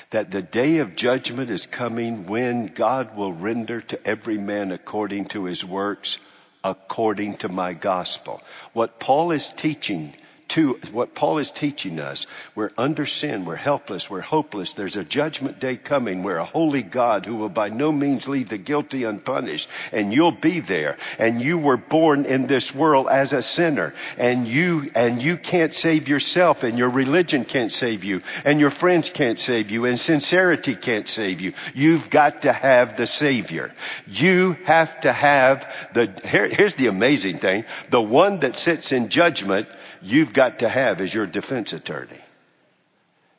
that 0.10 0.30
the 0.30 0.42
day 0.42 0.80
of 0.80 0.98
judgment 0.98 1.50
is 1.50 1.66
coming 1.66 2.26
when 2.26 2.66
God 2.66 3.16
will 3.16 3.32
render 3.32 3.80
to 3.80 4.06
every 4.06 4.38
man 4.38 4.74
according 4.74 5.28
to 5.30 5.46
his 5.46 5.64
works, 5.64 6.18
according 6.66 7.38
to 7.38 7.48
my 7.48 7.72
gospel. 7.72 8.44
What 8.74 9.00
Paul 9.00 9.32
is 9.32 9.48
teaching 9.48 10.14
to 10.48 10.74
what 10.92 11.16
Paul 11.16 11.40
is 11.40 11.50
teaching 11.50 12.00
us. 12.00 12.26
We're 12.54 12.72
under 12.78 13.06
sin. 13.06 13.46
We're 13.46 13.56
helpless. 13.56 14.10
We're 14.10 14.22
hopeless. 14.22 14.74
There's 14.74 14.96
a 14.96 15.04
judgment 15.04 15.60
day 15.60 15.76
coming 15.76 16.24
where 16.24 16.38
a 16.38 16.46
holy 16.46 16.84
God 16.84 17.26
who 17.26 17.36
will 17.36 17.50
by 17.50 17.70
no 17.70 17.92
means 17.92 18.28
leave 18.28 18.50
the 18.50 18.58
guilty 18.58 19.04
unpunished 19.04 19.70
and 19.92 20.14
you'll 20.14 20.32
be 20.32 20.60
there 20.60 20.98
and 21.18 21.42
you 21.42 21.58
were 21.58 21.78
born 21.78 22.26
in 22.26 22.48
this 22.48 22.74
world 22.74 23.08
as 23.10 23.34
a 23.34 23.42
sinner 23.42 23.94
and 24.18 24.48
you, 24.48 24.92
and 24.94 25.22
you 25.22 25.38
can't 25.38 25.74
save 25.74 26.08
yourself 26.08 26.64
and 26.64 26.78
your 26.78 26.90
religion 26.90 27.44
can't 27.44 27.72
save 27.72 28.04
you 28.04 28.22
and 28.44 28.60
your 28.60 28.70
friends 28.70 29.10
can't 29.10 29.40
save 29.40 29.72
you 29.72 29.86
and 29.86 30.00
sincerity 30.00 30.76
can't 30.76 31.08
save 31.08 31.42
you. 31.42 31.54
You've 31.74 32.10
got 32.10 32.44
to 32.44 32.54
have 32.54 32.98
the 32.98 33.08
Savior. 33.08 33.74
You 34.08 34.54
have 34.66 35.02
to 35.02 35.12
have 35.12 35.68
the, 35.94 36.14
here, 36.24 36.48
here's 36.48 36.76
the 36.76 36.88
amazing 36.88 37.40
thing. 37.40 37.66
The 37.90 38.02
one 38.02 38.42
that 38.42 38.56
sits 38.56 38.92
in 38.92 39.10
judgment 39.10 39.68
you've 40.06 40.34
got 40.34 40.60
to 40.60 40.70
have 40.70 41.02
as 41.02 41.14
your 41.14 41.26
defense 41.26 41.74
attorney. 41.74 42.22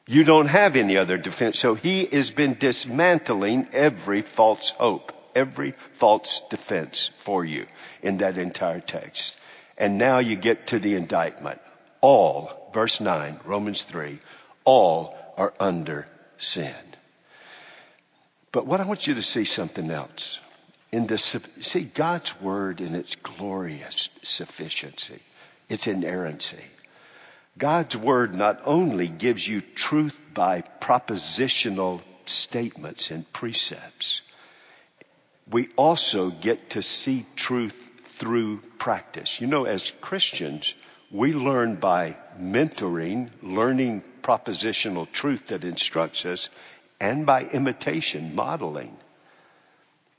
You 0.06 0.24
don't 0.24 0.46
have 0.46 0.76
any 0.76 0.96
other 0.96 1.16
defense. 1.16 1.58
So 1.58 1.74
he 1.74 2.06
has 2.06 2.30
been 2.30 2.54
dismantling 2.58 3.68
every 3.72 4.22
false 4.22 4.70
hope, 4.70 5.12
every 5.34 5.74
false 5.94 6.42
defense 6.50 7.10
for 7.18 7.44
you 7.44 7.66
in 8.02 8.18
that 8.18 8.36
entire 8.36 8.80
text. 8.80 9.36
And 9.78 9.98
now 9.98 10.18
you 10.18 10.36
get 10.36 10.68
to 10.68 10.78
the 10.78 10.94
indictment. 10.94 11.60
All, 12.00 12.70
verse 12.72 13.00
9, 13.00 13.40
Romans 13.44 13.82
3, 13.82 14.18
all 14.64 15.16
are 15.36 15.54
under 15.60 16.06
sin. 16.38 16.74
But 18.52 18.66
what 18.66 18.80
I 18.80 18.86
want 18.86 19.06
you 19.06 19.14
to 19.14 19.22
see 19.22 19.44
something 19.44 19.90
else. 19.90 20.40
In 20.92 21.06
this, 21.06 21.36
see 21.60 21.82
God's 21.82 22.40
word 22.40 22.80
in 22.80 22.94
its 22.94 23.16
glorious 23.16 24.08
sufficiency 24.22 25.20
its 25.68 25.86
inerrancy. 25.86 26.64
God's 27.58 27.96
word 27.96 28.34
not 28.34 28.60
only 28.64 29.08
gives 29.08 29.46
you 29.46 29.60
truth 29.60 30.18
by 30.34 30.62
propositional 30.80 32.02
statements 32.26 33.10
and 33.10 33.30
precepts, 33.32 34.20
we 35.50 35.68
also 35.76 36.30
get 36.30 36.70
to 36.70 36.82
see 36.82 37.24
truth 37.36 37.82
through 38.16 38.58
practice. 38.78 39.40
You 39.40 39.46
know, 39.46 39.64
as 39.64 39.92
Christians, 40.00 40.74
we 41.10 41.32
learn 41.32 41.76
by 41.76 42.16
mentoring, 42.38 43.30
learning 43.42 44.02
propositional 44.22 45.10
truth 45.10 45.48
that 45.48 45.64
instructs 45.64 46.26
us, 46.26 46.48
and 47.00 47.24
by 47.24 47.44
imitation, 47.44 48.34
modeling. 48.34 48.96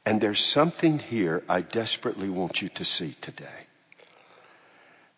And 0.05 0.21
there's 0.21 0.43
something 0.43 0.99
here 0.99 1.43
I 1.49 1.61
desperately 1.61 2.29
want 2.29 2.61
you 2.61 2.69
to 2.69 2.85
see 2.85 3.15
today. 3.19 3.66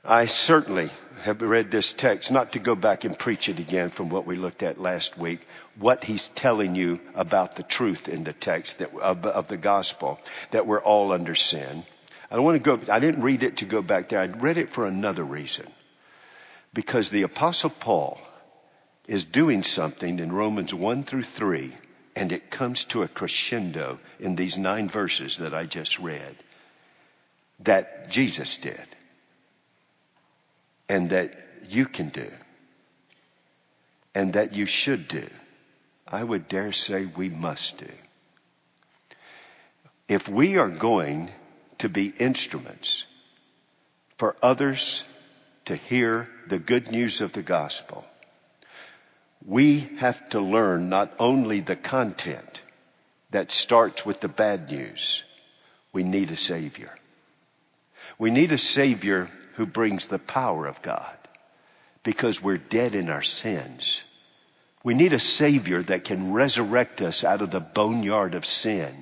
I 0.04 0.28
certainly 0.28 0.90
have 1.24 1.42
read 1.42 1.70
this 1.70 1.92
text, 1.92 2.32
not 2.32 2.54
to 2.54 2.60
go 2.60 2.74
back 2.74 3.04
and 3.04 3.20
preach 3.20 3.50
it 3.50 3.60
again 3.60 3.90
from 3.90 4.10
what 4.10 4.26
we 4.26 4.38
looked 4.38 4.64
at 4.64 4.80
last 4.80 5.18
week, 5.18 5.46
what 5.76 6.06
he's 6.06 6.30
telling 6.30 6.76
you 6.76 7.02
about 7.16 7.58
the 7.58 7.64
truth 7.64 8.08
in 8.08 8.24
the 8.24 8.32
text 8.32 8.80
that, 8.80 8.94
of, 8.94 9.26
of 9.26 9.48
the 9.50 9.58
gospel, 9.58 10.18
that 10.52 10.66
we're 10.66 10.82
all 10.82 11.12
under 11.12 11.36
sin. 11.36 11.84
I 12.32 12.36
don't 12.36 12.46
want 12.46 12.64
to 12.64 12.78
go, 12.78 12.94
I 12.94 13.00
didn't 13.00 13.24
read 13.24 13.44
it 13.44 13.58
to 13.58 13.66
go 13.66 13.82
back 13.82 14.10
there. 14.10 14.22
I 14.22 14.28
read 14.28 14.58
it 14.58 14.72
for 14.72 14.86
another 14.86 15.24
reason. 15.24 15.68
Because 16.74 17.10
the 17.10 17.24
apostle 17.24 17.72
Paul 17.72 18.22
is 19.06 19.26
doing 19.26 19.64
something 19.64 20.20
in 20.20 20.32
Romans 20.32 20.74
1 20.74 21.04
through 21.04 21.24
3, 21.24 21.76
and 22.16 22.32
it 22.32 22.50
comes 22.50 22.86
to 22.86 23.04
a 23.04 23.08
crescendo 23.10 24.00
in 24.20 24.36
these 24.36 24.58
nine 24.58 24.88
verses 24.88 25.38
that 25.38 25.54
I 25.54 25.66
just 25.66 26.00
read, 26.00 26.36
that 27.60 28.10
Jesus 28.10 28.56
did 28.58 28.88
and 30.90 31.12
that 31.12 31.36
you 31.70 31.86
can 31.86 32.10
do 32.10 32.30
and 34.16 34.34
that 34.34 34.54
you 34.54 34.66
should 34.66 35.08
do. 35.08 35.28
I 36.08 36.24
would 36.24 36.48
dare 36.48 36.72
say 36.72 37.06
we 37.06 37.30
must 37.30 37.78
do. 37.78 37.92
If 40.08 40.28
we 40.28 40.58
are 40.58 40.70
going 40.70 41.30
to 41.78 41.88
be 41.90 42.08
instruments 42.08 43.06
for 44.18 44.36
others 44.42 45.04
to 45.66 45.76
hear 45.76 46.28
the 46.48 46.58
good 46.58 46.92
news 46.92 47.22
of 47.22 47.32
the 47.32 47.44
gospel, 47.44 48.04
we 49.46 49.82
have 50.00 50.30
to 50.30 50.42
learn 50.42 50.90
not 50.90 51.14
only 51.20 51.60
the 51.60 51.76
content 51.76 52.62
that 53.30 53.52
starts 53.52 54.04
with 54.04 54.20
the 54.20 54.28
bad 54.28 54.72
news, 54.72 55.24
we 55.94 56.04
need 56.04 56.32
a 56.32 56.36
savior. 56.36 56.94
We 58.18 58.32
need 58.32 58.52
a 58.52 58.58
savior 58.58 59.30
who 59.60 59.66
brings 59.66 60.08
the 60.08 60.18
power 60.18 60.66
of 60.68 60.82
God 60.82 61.18
because 62.04 62.42
we're 62.42 62.58
dead 62.58 62.96
in 62.96 63.10
our 63.10 63.22
sins. 63.22 64.02
We 64.86 64.94
need 64.94 65.12
a 65.12 65.20
Savior 65.20 65.84
that 65.84 66.06
can 66.06 66.32
resurrect 66.32 67.02
us 67.02 67.26
out 67.26 67.42
of 67.42 67.52
the 67.52 67.60
boneyard 67.60 68.36
of 68.36 68.46
sin. 68.46 68.96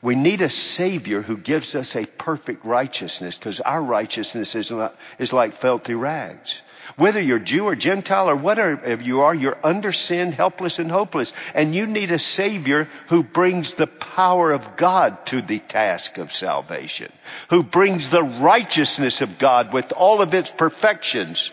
We 0.00 0.14
need 0.14 0.40
a 0.40 0.48
Savior 0.48 1.20
who 1.20 1.36
gives 1.36 1.74
us 1.74 1.94
a 1.96 2.06
perfect 2.06 2.64
righteousness 2.64 3.36
because 3.36 3.60
our 3.60 3.82
righteousness 3.82 4.54
is, 4.54 4.70
not, 4.70 4.96
is 5.18 5.34
like 5.34 5.52
filthy 5.52 5.94
rags. 5.96 6.62
Whether 6.96 7.20
you're 7.20 7.38
Jew 7.38 7.64
or 7.66 7.76
Gentile 7.76 8.28
or 8.28 8.36
whatever 8.36 9.02
you 9.02 9.22
are, 9.22 9.34
you're 9.34 9.58
under 9.64 9.92
sin, 9.92 10.32
helpless 10.32 10.78
and 10.78 10.90
hopeless. 10.90 11.32
And 11.54 11.74
you 11.74 11.86
need 11.86 12.10
a 12.10 12.18
Savior 12.18 12.88
who 13.08 13.22
brings 13.22 13.74
the 13.74 13.86
power 13.86 14.52
of 14.52 14.76
God 14.76 15.24
to 15.26 15.40
the 15.40 15.58
task 15.58 16.18
of 16.18 16.32
salvation. 16.32 17.12
Who 17.50 17.62
brings 17.62 18.08
the 18.08 18.22
righteousness 18.22 19.20
of 19.20 19.38
God 19.38 19.72
with 19.72 19.92
all 19.92 20.20
of 20.20 20.34
its 20.34 20.50
perfections. 20.50 21.50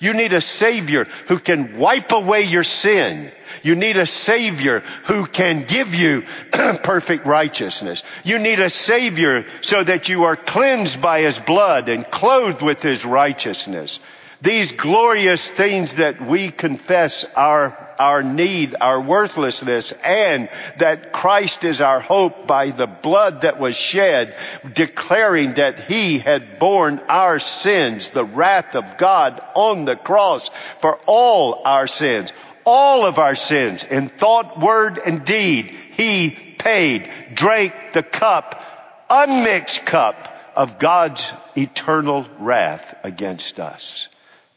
You 0.00 0.12
need 0.14 0.32
a 0.32 0.40
Savior 0.40 1.06
who 1.26 1.38
can 1.38 1.78
wipe 1.78 2.12
away 2.12 2.42
your 2.42 2.64
sin. 2.64 3.32
You 3.62 3.74
need 3.74 3.96
a 3.96 4.06
Savior 4.06 4.80
who 5.04 5.26
can 5.26 5.64
give 5.64 5.94
you 5.94 6.24
perfect 6.52 7.26
righteousness. 7.26 8.02
You 8.24 8.38
need 8.38 8.60
a 8.60 8.70
Savior 8.70 9.46
so 9.60 9.82
that 9.82 10.08
you 10.08 10.24
are 10.24 10.36
cleansed 10.36 11.00
by 11.00 11.20
His 11.20 11.38
blood 11.38 11.88
and 11.88 12.08
clothed 12.08 12.62
with 12.62 12.82
His 12.82 13.04
righteousness. 13.04 14.00
These 14.42 14.72
glorious 14.72 15.46
things 15.46 15.96
that 15.96 16.26
we 16.26 16.50
confess 16.50 17.26
our, 17.36 17.76
our 17.98 18.22
need, 18.22 18.74
our 18.80 18.98
worthlessness, 18.98 19.92
and 19.92 20.48
that 20.78 21.12
Christ 21.12 21.62
is 21.64 21.82
our 21.82 22.00
hope 22.00 22.46
by 22.46 22.70
the 22.70 22.86
blood 22.86 23.42
that 23.42 23.60
was 23.60 23.76
shed, 23.76 24.34
declaring 24.72 25.54
that 25.54 25.80
He 25.80 26.18
had 26.18 26.58
borne 26.58 27.00
our 27.00 27.38
sins, 27.38 28.10
the 28.10 28.24
wrath 28.24 28.76
of 28.76 28.96
God 28.96 29.42
on 29.54 29.84
the 29.84 29.96
cross 29.96 30.48
for 30.78 30.98
all 31.06 31.60
our 31.66 31.86
sins, 31.86 32.32
all 32.64 33.04
of 33.04 33.18
our 33.18 33.36
sins 33.36 33.84
in 33.84 34.08
thought, 34.08 34.58
word, 34.58 34.98
and 35.04 35.22
deed. 35.22 35.66
He 35.66 36.30
paid, 36.58 37.10
drank 37.34 37.74
the 37.92 38.02
cup, 38.02 39.04
unmixed 39.10 39.84
cup 39.84 40.16
of 40.56 40.78
God's 40.78 41.30
eternal 41.58 42.26
wrath 42.38 42.94
against 43.04 43.60
us 43.60 44.08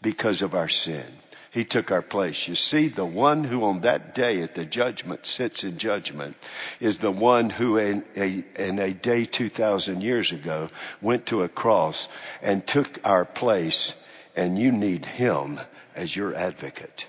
because 0.03 0.43
of 0.43 0.53
our 0.53 0.69
sin. 0.69 1.05
He 1.49 1.63
took 1.63 1.91
our 1.91 2.01
place. 2.01 2.47
You 2.47 2.55
see, 2.55 2.87
the 2.87 3.05
one 3.05 3.43
who 3.43 3.63
on 3.63 3.81
that 3.81 4.13
day 4.15 4.41
at 4.41 4.53
the 4.53 4.65
judgment 4.65 5.25
sits 5.25 5.63
in 5.63 5.77
judgment 5.77 6.35
is 6.79 6.99
the 6.99 7.11
one 7.11 7.49
who 7.49 7.77
in 7.77 8.03
a, 8.17 8.43
in 8.55 8.79
a 8.79 8.91
day 8.91 9.25
2,000 9.25 10.01
years 10.01 10.31
ago 10.31 10.69
went 11.01 11.27
to 11.27 11.43
a 11.43 11.49
cross 11.49 12.07
and 12.41 12.65
took 12.65 12.99
our 13.03 13.23
place 13.23 13.95
and 14.35 14.57
you 14.57 14.71
need 14.71 15.05
him 15.05 15.59
as 15.95 16.15
your 16.15 16.35
advocate. 16.35 17.05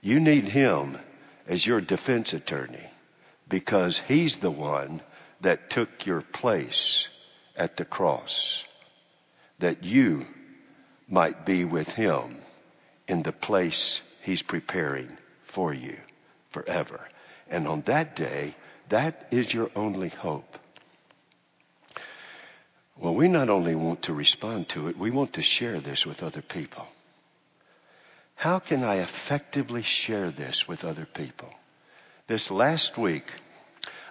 You 0.00 0.18
need 0.18 0.44
him 0.44 0.98
as 1.46 1.64
your 1.64 1.80
defense 1.80 2.34
attorney 2.34 2.90
because 3.48 3.98
he's 3.98 4.36
the 4.36 4.50
one 4.50 5.00
that 5.42 5.70
took 5.70 6.06
your 6.06 6.22
place 6.22 7.08
at 7.56 7.76
the 7.76 7.84
cross 7.84 8.64
that 9.60 9.84
you 9.84 10.26
might 11.12 11.44
be 11.44 11.62
with 11.66 11.90
him 11.90 12.38
in 13.06 13.22
the 13.22 13.32
place 13.32 14.00
he's 14.22 14.40
preparing 14.40 15.08
for 15.44 15.74
you 15.74 15.98
forever. 16.48 17.00
And 17.50 17.68
on 17.68 17.82
that 17.82 18.16
day, 18.16 18.54
that 18.88 19.28
is 19.30 19.52
your 19.52 19.70
only 19.76 20.08
hope. 20.08 20.56
Well, 22.96 23.14
we 23.14 23.28
not 23.28 23.50
only 23.50 23.74
want 23.74 24.02
to 24.02 24.14
respond 24.14 24.70
to 24.70 24.88
it, 24.88 24.96
we 24.96 25.10
want 25.10 25.34
to 25.34 25.42
share 25.42 25.80
this 25.80 26.06
with 26.06 26.22
other 26.22 26.40
people. 26.40 26.86
How 28.34 28.58
can 28.58 28.82
I 28.82 29.02
effectively 29.02 29.82
share 29.82 30.30
this 30.30 30.66
with 30.66 30.82
other 30.82 31.04
people? 31.04 31.52
This 32.26 32.50
last 32.50 32.96
week, 32.96 33.30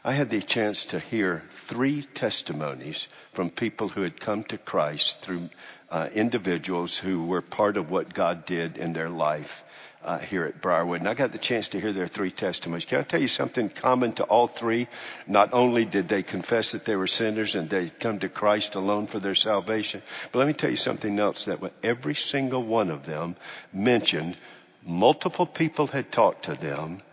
I 0.03 0.13
had 0.13 0.31
the 0.31 0.41
chance 0.41 0.85
to 0.85 0.99
hear 0.99 1.43
three 1.51 2.01
testimonies 2.01 3.07
from 3.33 3.51
people 3.51 3.87
who 3.87 4.01
had 4.01 4.19
come 4.19 4.43
to 4.45 4.57
Christ 4.57 5.21
through 5.21 5.49
uh, 5.91 6.09
individuals 6.11 6.97
who 6.97 7.25
were 7.25 7.43
part 7.43 7.77
of 7.77 7.91
what 7.91 8.11
God 8.11 8.47
did 8.47 8.77
in 8.77 8.93
their 8.93 9.11
life 9.11 9.63
uh, 10.03 10.17
here 10.17 10.45
at 10.45 10.59
Briarwood. 10.59 11.01
And 11.01 11.07
I 11.07 11.13
got 11.13 11.31
the 11.31 11.37
chance 11.37 11.67
to 11.69 11.79
hear 11.79 11.93
their 11.93 12.07
three 12.07 12.31
testimonies. 12.31 12.85
Can 12.85 12.97
I 12.97 13.03
tell 13.03 13.21
you 13.21 13.27
something 13.27 13.69
common 13.69 14.13
to 14.13 14.23
all 14.23 14.47
three? 14.47 14.87
Not 15.27 15.53
only 15.53 15.85
did 15.85 16.07
they 16.07 16.23
confess 16.23 16.71
that 16.71 16.83
they 16.83 16.95
were 16.95 17.05
sinners 17.05 17.53
and 17.53 17.69
they 17.69 17.87
come 17.89 18.17
to 18.19 18.29
Christ 18.29 18.73
alone 18.73 19.05
for 19.05 19.19
their 19.19 19.35
salvation, 19.35 20.01
but 20.31 20.39
let 20.39 20.47
me 20.47 20.53
tell 20.53 20.71
you 20.71 20.77
something 20.77 21.19
else 21.19 21.45
that 21.45 21.59
every 21.83 22.15
single 22.15 22.63
one 22.63 22.89
of 22.89 23.05
them 23.05 23.35
mentioned 23.71 24.35
multiple 24.83 25.45
people 25.45 25.85
had 25.85 26.11
talked 26.11 26.45
to 26.45 26.55
them 26.55 27.03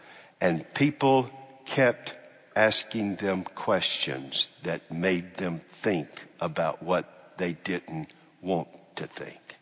and 0.41 0.65
people 0.73 1.29
kept 1.67 2.18
asking 2.59 3.15
them 3.15 3.45
questions 3.45 4.51
that 4.65 4.91
made 4.91 5.37
them 5.37 5.61
think 5.61 6.09
about 6.41 6.83
what 6.83 7.07
they 7.37 7.53
didn't 7.53 8.13
want 8.43 8.67
to 8.97 9.07
think. 9.07 9.57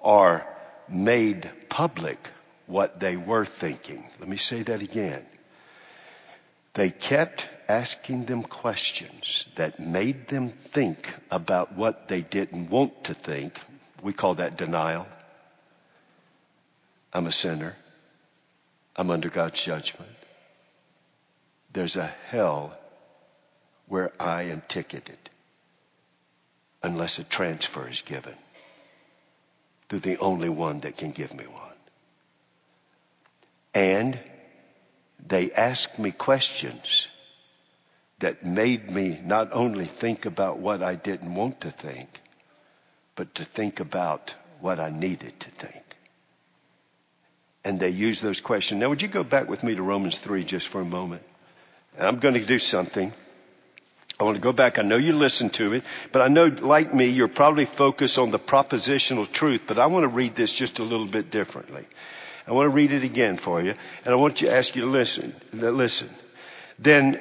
Or 0.00 0.44
made 0.88 1.48
public 1.68 2.18
what 2.66 2.98
they 2.98 3.16
were 3.16 3.44
thinking. 3.44 4.02
Let 4.18 4.28
me 4.28 4.38
say 4.38 4.62
that 4.62 4.82
again. 4.82 5.24
They 6.74 6.90
kept 6.90 7.48
asking 7.68 8.24
them 8.24 8.42
questions 8.42 9.46
that 9.54 9.78
made 9.78 10.26
them 10.26 10.50
think 10.50 11.14
about 11.30 11.76
what 11.76 12.08
they 12.08 12.22
didn't 12.22 12.70
want 12.70 13.04
to 13.04 13.14
think. 13.14 13.56
We 14.02 14.12
call 14.12 14.34
that 14.34 14.56
denial. 14.56 15.06
I'm 17.12 17.28
a 17.28 17.32
sinner. 17.32 17.76
I'm 18.96 19.12
under 19.12 19.30
God's 19.30 19.62
judgment. 19.62 20.17
There's 21.78 21.94
a 21.94 22.12
hell 22.26 22.76
where 23.86 24.10
I 24.18 24.42
am 24.50 24.62
ticketed 24.66 25.30
unless 26.82 27.20
a 27.20 27.22
transfer 27.22 27.88
is 27.88 28.02
given 28.02 28.34
to 29.88 30.00
the 30.00 30.18
only 30.18 30.48
one 30.48 30.80
that 30.80 30.96
can 30.96 31.12
give 31.12 31.32
me 31.32 31.44
one. 31.44 31.78
And 33.74 34.18
they 35.24 35.52
asked 35.52 36.00
me 36.00 36.10
questions 36.10 37.06
that 38.18 38.44
made 38.44 38.90
me 38.90 39.20
not 39.22 39.52
only 39.52 39.86
think 39.86 40.26
about 40.26 40.58
what 40.58 40.82
I 40.82 40.96
didn't 40.96 41.32
want 41.32 41.60
to 41.60 41.70
think, 41.70 42.08
but 43.14 43.36
to 43.36 43.44
think 43.44 43.78
about 43.78 44.34
what 44.58 44.80
I 44.80 44.90
needed 44.90 45.38
to 45.38 45.50
think. 45.50 45.84
And 47.62 47.78
they 47.78 47.90
used 47.90 48.20
those 48.20 48.40
questions. 48.40 48.80
Now, 48.80 48.88
would 48.88 49.00
you 49.00 49.06
go 49.06 49.22
back 49.22 49.48
with 49.48 49.62
me 49.62 49.76
to 49.76 49.82
Romans 49.82 50.18
3 50.18 50.42
just 50.42 50.66
for 50.66 50.80
a 50.80 50.84
moment? 50.84 51.22
I'm 51.98 52.18
going 52.18 52.34
to 52.34 52.44
do 52.44 52.58
something. 52.58 53.12
I 54.20 54.24
want 54.24 54.36
to 54.36 54.40
go 54.40 54.52
back. 54.52 54.78
I 54.78 54.82
know 54.82 54.96
you 54.96 55.12
listened 55.12 55.54
to 55.54 55.74
it, 55.74 55.84
but 56.10 56.22
I 56.22 56.28
know, 56.28 56.46
like 56.46 56.92
me, 56.92 57.06
you're 57.06 57.28
probably 57.28 57.66
focused 57.66 58.18
on 58.18 58.30
the 58.30 58.38
propositional 58.38 59.30
truth, 59.30 59.62
but 59.66 59.78
I 59.78 59.86
want 59.86 60.04
to 60.04 60.08
read 60.08 60.34
this 60.34 60.52
just 60.52 60.80
a 60.80 60.82
little 60.82 61.06
bit 61.06 61.30
differently. 61.30 61.86
I 62.46 62.52
want 62.52 62.66
to 62.66 62.70
read 62.70 62.92
it 62.92 63.04
again 63.04 63.36
for 63.36 63.60
you, 63.60 63.74
and 64.04 64.12
I 64.12 64.16
want 64.16 64.38
to 64.38 64.52
ask 64.52 64.74
you 64.74 64.82
to 64.82 64.88
listen. 64.88 65.34
Listen. 65.52 66.08
Then, 66.78 67.20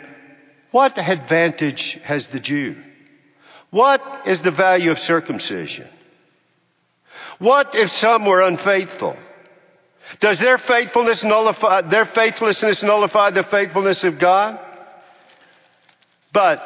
what 0.71 0.97
advantage 0.97 1.93
has 2.03 2.27
the 2.27 2.39
Jew? 2.39 2.77
What 3.69 4.23
is 4.25 4.41
the 4.41 4.51
value 4.51 4.91
of 4.91 4.99
circumcision? 4.99 5.87
What 7.39 7.75
if 7.75 7.91
some 7.91 8.25
were 8.25 8.41
unfaithful? 8.41 9.17
Does 10.19 10.39
their 10.39 10.57
faithfulness 10.57 11.23
nullify, 11.23 11.81
their 11.81 12.05
faithlessness 12.05 12.81
nullify 12.81 13.31
the 13.31 13.43
faithfulness 13.43 14.03
of 14.03 14.17
God? 14.17 14.59
But 16.31 16.61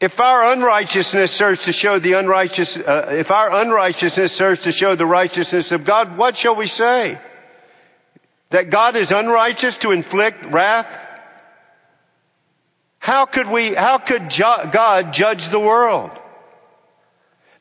if 0.00 0.18
our 0.18 0.52
unrighteousness 0.52 1.30
serves 1.30 1.64
to 1.64 1.72
show 1.72 1.98
the 1.98 2.14
unrighteous, 2.14 2.76
uh, 2.76 3.08
if 3.10 3.30
our 3.30 3.54
unrighteousness 3.62 4.32
serves 4.32 4.62
to 4.62 4.72
show 4.72 4.94
the 4.94 5.06
righteousness 5.06 5.72
of 5.72 5.84
God, 5.84 6.16
what 6.16 6.36
shall 6.36 6.56
we 6.56 6.66
say? 6.66 7.18
That 8.48 8.70
God 8.70 8.96
is 8.96 9.12
unrighteous 9.12 9.78
to 9.78 9.92
inflict 9.92 10.46
wrath? 10.46 10.98
How 12.98 13.26
could 13.26 13.48
we, 13.48 13.74
how 13.74 13.98
could 13.98 14.30
ju- 14.30 14.70
God 14.72 15.12
judge 15.12 15.48
the 15.48 15.60
world? 15.60 16.16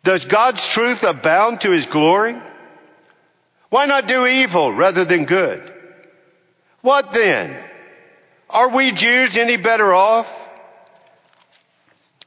Does 0.03 0.25
God's 0.25 0.65
truth 0.65 1.03
abound 1.03 1.62
to 1.62 1.71
his 1.71 1.86
glory? 1.86 2.38
Why 3.69 3.86
not 3.86 4.08
do 4.08 4.25
evil 4.25 4.71
rather 4.71 5.05
than 5.05 5.25
good? 5.25 5.73
What 6.82 7.12
then? 7.12 7.68
Are 8.49 8.69
we 8.69 8.91
Jews 8.91 9.38
any 9.38 9.57
better 9.57 9.93
off? 9.93 10.35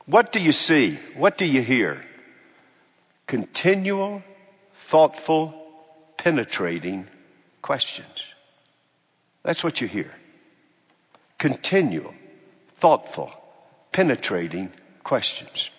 What 0.06 0.30
do 0.30 0.40
you 0.40 0.52
see? 0.52 0.98
What 1.16 1.36
do 1.36 1.44
you 1.44 1.62
hear? 1.62 2.04
Continual, 3.26 4.22
thoughtful, 4.74 5.54
penetrating 6.16 7.08
questions. 7.60 8.22
That's 9.42 9.64
what 9.64 9.80
you 9.80 9.88
hear. 9.88 10.12
Continual, 11.38 12.14
thoughtful, 12.74 13.32
penetrating 13.90 14.72
questions. 15.02 15.70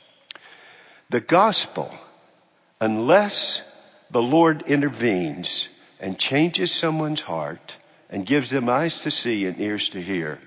The 1.09 1.21
gospel, 1.21 1.89
unless 2.81 3.61
the 4.11 4.21
Lord 4.21 4.63
intervenes 4.63 5.69
and 6.01 6.19
changes 6.19 6.71
someone's 6.71 7.21
heart 7.21 7.77
and 8.13 8.27
gives 8.27 8.51
them 8.51 8.69
eyes 8.69 8.99
to 8.99 9.11
see 9.11 9.47
and 9.47 9.59
ears 9.59 9.89
to 9.89 9.99
hear, 9.99 10.37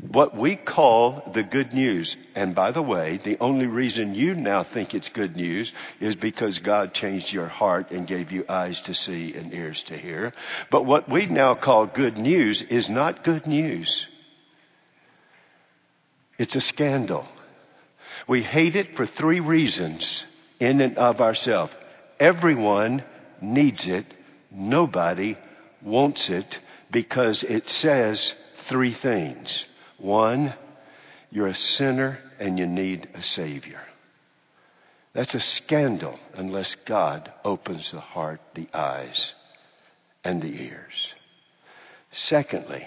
what 0.00 0.34
we 0.34 0.56
call 0.56 1.30
the 1.34 1.42
good 1.42 1.74
news. 1.74 2.16
And 2.34 2.54
by 2.54 2.70
the 2.70 2.82
way, 2.82 3.18
the 3.22 3.36
only 3.38 3.66
reason 3.66 4.14
you 4.14 4.34
now 4.34 4.62
think 4.62 4.94
it's 4.94 5.10
good 5.10 5.36
news 5.36 5.74
is 6.00 6.16
because 6.16 6.60
God 6.60 6.94
changed 6.94 7.30
your 7.30 7.48
heart 7.48 7.90
and 7.90 8.06
gave 8.06 8.32
you 8.32 8.46
eyes 8.48 8.80
to 8.82 8.94
see 8.94 9.34
and 9.34 9.52
ears 9.52 9.84
to 9.84 9.96
hear. 9.96 10.32
But 10.70 10.86
what 10.86 11.06
we 11.06 11.26
now 11.26 11.54
call 11.54 11.84
good 11.84 12.16
news 12.16 12.62
is 12.62 12.88
not 12.88 13.24
good 13.24 13.46
news. 13.46 14.06
It's 16.38 16.56
a 16.56 16.62
scandal. 16.62 17.28
We 18.26 18.42
hate 18.42 18.74
it 18.74 18.96
for 18.96 19.04
three 19.04 19.40
reasons 19.40 20.24
in 20.58 20.80
and 20.80 20.96
of 20.96 21.20
ourselves. 21.20 21.74
Everyone 22.18 23.02
needs 23.42 23.86
it. 23.86 24.06
Nobody 24.50 25.36
wants 25.82 26.30
it 26.30 26.58
because 26.92 27.42
it 27.42 27.68
says 27.68 28.34
three 28.56 28.92
things. 28.92 29.64
One, 29.96 30.52
you're 31.30 31.48
a 31.48 31.54
sinner 31.54 32.18
and 32.38 32.58
you 32.58 32.66
need 32.66 33.08
a 33.14 33.22
Savior. 33.22 33.80
That's 35.14 35.34
a 35.34 35.40
scandal 35.40 36.18
unless 36.34 36.74
God 36.74 37.32
opens 37.44 37.90
the 37.90 38.00
heart, 38.00 38.40
the 38.54 38.68
eyes, 38.72 39.34
and 40.22 40.40
the 40.40 40.62
ears. 40.62 41.14
Secondly, 42.10 42.86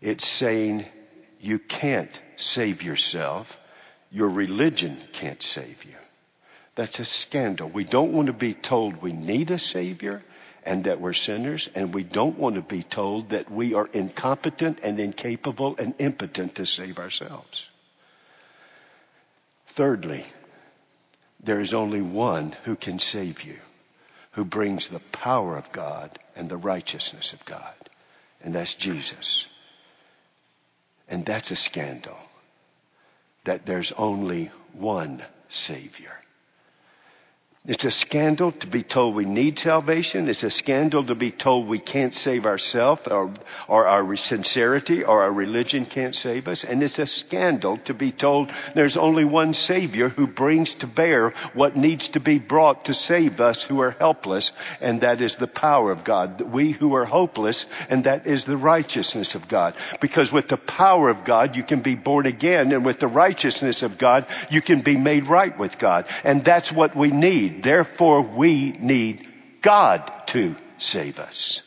it's 0.00 0.26
saying 0.26 0.86
you 1.40 1.58
can't 1.58 2.20
save 2.36 2.82
yourself. 2.82 3.58
Your 4.12 4.28
religion 4.28 4.98
can't 5.12 5.42
save 5.42 5.84
you. 5.84 5.96
That's 6.76 7.00
a 7.00 7.04
scandal. 7.04 7.68
We 7.68 7.84
don't 7.84 8.12
want 8.12 8.26
to 8.26 8.32
be 8.32 8.54
told 8.54 9.02
we 9.02 9.12
need 9.12 9.50
a 9.50 9.58
Savior 9.58 10.22
and 10.66 10.84
that 10.84 11.00
we're 11.00 11.12
sinners, 11.12 11.70
and 11.76 11.94
we 11.94 12.02
don't 12.02 12.38
want 12.38 12.56
to 12.56 12.60
be 12.60 12.82
told 12.82 13.30
that 13.30 13.50
we 13.50 13.74
are 13.74 13.88
incompetent 13.92 14.80
and 14.82 14.98
incapable 14.98 15.76
and 15.78 15.94
impotent 16.00 16.56
to 16.56 16.66
save 16.66 16.98
ourselves. 16.98 17.64
Thirdly, 19.68 20.26
there 21.40 21.60
is 21.60 21.72
only 21.72 22.02
one 22.02 22.56
who 22.64 22.74
can 22.74 22.98
save 22.98 23.44
you, 23.44 23.58
who 24.32 24.44
brings 24.44 24.88
the 24.88 24.98
power 24.98 25.56
of 25.56 25.70
God 25.70 26.18
and 26.34 26.48
the 26.48 26.56
righteousness 26.56 27.32
of 27.32 27.44
God, 27.44 27.74
and 28.42 28.54
that's 28.54 28.74
Jesus. 28.74 29.46
And 31.08 31.24
that's 31.24 31.52
a 31.52 31.56
scandal 31.56 32.18
that 33.44 33.64
there's 33.64 33.92
only 33.92 34.50
one 34.72 35.22
Savior. 35.48 36.18
It's 37.68 37.84
a 37.84 37.90
scandal 37.90 38.52
to 38.52 38.68
be 38.68 38.84
told 38.84 39.16
we 39.16 39.24
need 39.24 39.58
salvation. 39.58 40.28
It's 40.28 40.44
a 40.44 40.50
scandal 40.50 41.02
to 41.06 41.16
be 41.16 41.32
told 41.32 41.66
we 41.66 41.80
can't 41.80 42.14
save 42.14 42.46
ourselves 42.46 43.08
or, 43.08 43.34
or, 43.66 43.88
our 43.88 44.14
sincerity 44.14 45.02
or 45.02 45.22
our 45.22 45.32
religion 45.32 45.84
can't 45.84 46.14
save 46.14 46.46
us. 46.46 46.62
And 46.62 46.80
it's 46.80 47.00
a 47.00 47.08
scandal 47.08 47.78
to 47.78 47.94
be 47.94 48.12
told 48.12 48.52
there's 48.76 48.96
only 48.96 49.24
one 49.24 49.52
Savior 49.52 50.08
who 50.08 50.28
brings 50.28 50.74
to 50.74 50.86
bear 50.86 51.30
what 51.54 51.74
needs 51.74 52.08
to 52.08 52.20
be 52.20 52.38
brought 52.38 52.84
to 52.84 52.94
save 52.94 53.40
us 53.40 53.64
who 53.64 53.80
are 53.80 53.90
helpless. 53.90 54.52
And 54.80 55.00
that 55.00 55.20
is 55.20 55.34
the 55.34 55.48
power 55.48 55.90
of 55.90 56.04
God. 56.04 56.40
We 56.42 56.70
who 56.70 56.94
are 56.94 57.04
hopeless 57.04 57.66
and 57.90 58.04
that 58.04 58.28
is 58.28 58.44
the 58.44 58.56
righteousness 58.56 59.34
of 59.34 59.48
God. 59.48 59.74
Because 60.00 60.30
with 60.30 60.46
the 60.46 60.56
power 60.56 61.08
of 61.08 61.24
God, 61.24 61.56
you 61.56 61.64
can 61.64 61.80
be 61.80 61.96
born 61.96 62.26
again. 62.26 62.70
And 62.70 62.86
with 62.86 63.00
the 63.00 63.08
righteousness 63.08 63.82
of 63.82 63.98
God, 63.98 64.26
you 64.50 64.62
can 64.62 64.82
be 64.82 64.96
made 64.96 65.26
right 65.26 65.58
with 65.58 65.78
God. 65.78 66.06
And 66.22 66.44
that's 66.44 66.70
what 66.70 66.94
we 66.94 67.10
need. 67.10 67.55
Therefore, 67.62 68.22
we 68.22 68.72
need 68.72 69.28
God 69.62 70.12
to 70.28 70.56
save 70.78 71.18
us. 71.18 71.62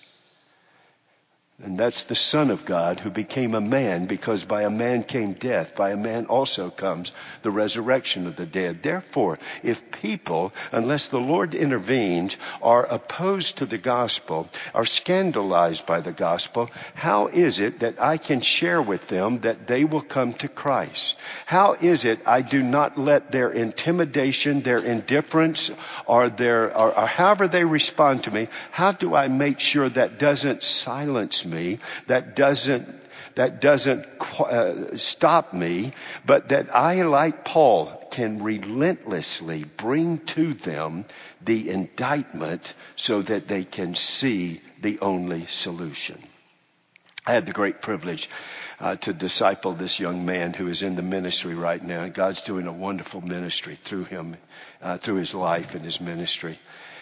And 1.61 1.77
that's 1.77 2.05
the 2.05 2.15
Son 2.15 2.51
of 2.51 2.65
God 2.65 3.01
who 3.01 3.09
became 3.09 3.53
a 3.53 3.59
man 3.59 4.05
because 4.05 4.45
by 4.45 4.63
a 4.63 4.69
man 4.69 5.03
came 5.03 5.33
death. 5.33 5.75
By 5.75 5.89
a 5.89 5.97
man 5.97 6.25
also 6.27 6.69
comes 6.69 7.11
the 7.41 7.51
resurrection 7.51 8.27
of 8.27 8.37
the 8.37 8.45
dead. 8.45 8.81
Therefore, 8.81 9.39
if 9.61 9.91
people, 9.91 10.53
unless 10.71 11.07
the 11.07 11.19
Lord 11.19 11.53
intervenes, 11.53 12.37
are 12.61 12.85
opposed 12.85 13.57
to 13.57 13.65
the 13.65 13.77
gospel, 13.77 14.47
are 14.73 14.85
scandalized 14.85 15.85
by 15.85 15.99
the 15.99 16.13
gospel, 16.13 16.69
how 16.93 17.27
is 17.27 17.59
it 17.59 17.81
that 17.81 18.01
I 18.01 18.15
can 18.15 18.39
share 18.39 18.81
with 18.81 19.09
them 19.09 19.39
that 19.39 19.67
they 19.67 19.83
will 19.83 20.01
come 20.01 20.35
to 20.35 20.47
Christ? 20.47 21.17
How 21.45 21.73
is 21.73 22.05
it 22.05 22.21
I 22.25 22.41
do 22.41 22.63
not 22.63 22.97
let 22.97 23.33
their 23.33 23.49
intimidation, 23.49 24.61
their 24.61 24.79
indifference, 24.79 25.71
or 26.05 26.29
their, 26.29 26.73
or, 26.73 26.97
or 26.97 27.05
however 27.05 27.49
they 27.49 27.65
respond 27.65 28.23
to 28.23 28.31
me, 28.31 28.47
how 28.71 28.93
do 28.93 29.13
I 29.13 29.27
make 29.27 29.59
sure 29.59 29.89
that 29.89 30.19
doesn't 30.19 30.63
silence 30.63 31.48
me, 31.49 31.79
that 32.07 32.35
doesn't 32.35 32.87
that 33.35 33.61
doesn't 33.61 34.05
uh, 34.39 34.97
stop 34.97 35.53
me, 35.53 35.93
but 36.25 36.49
that 36.49 36.75
I, 36.75 37.03
like 37.03 37.45
Paul, 37.45 38.07
can 38.11 38.43
relentlessly 38.43 39.63
bring 39.63 40.17
to 40.35 40.53
them 40.55 41.05
the 41.41 41.69
indictment 41.69 42.73
so 42.95 43.21
that 43.21 43.47
they 43.47 43.63
can 43.63 43.95
see 43.95 44.61
the 44.81 44.99
only 44.99 45.45
solution. 45.45 46.21
I 47.25 47.33
had 47.33 47.45
the 47.45 47.53
great 47.53 47.81
privilege 47.81 48.29
uh, 48.79 48.95
to 48.95 49.13
disciple 49.13 49.73
this 49.73 49.99
young 49.99 50.25
man 50.25 50.53
who 50.53 50.67
is 50.67 50.81
in 50.81 50.95
the 50.95 51.01
ministry 51.01 51.53
right 51.53 51.83
now. 51.83 52.03
and 52.03 52.13
God's 52.13 52.41
doing 52.41 52.67
a 52.67 52.73
wonderful 52.73 53.21
ministry 53.21 53.75
through 53.75 54.05
him, 54.05 54.37
uh, 54.81 54.97
through 54.97 55.15
his 55.15 55.33
life 55.33 55.75
and 55.75 55.83
his 55.83 56.01
ministry. 56.01 56.57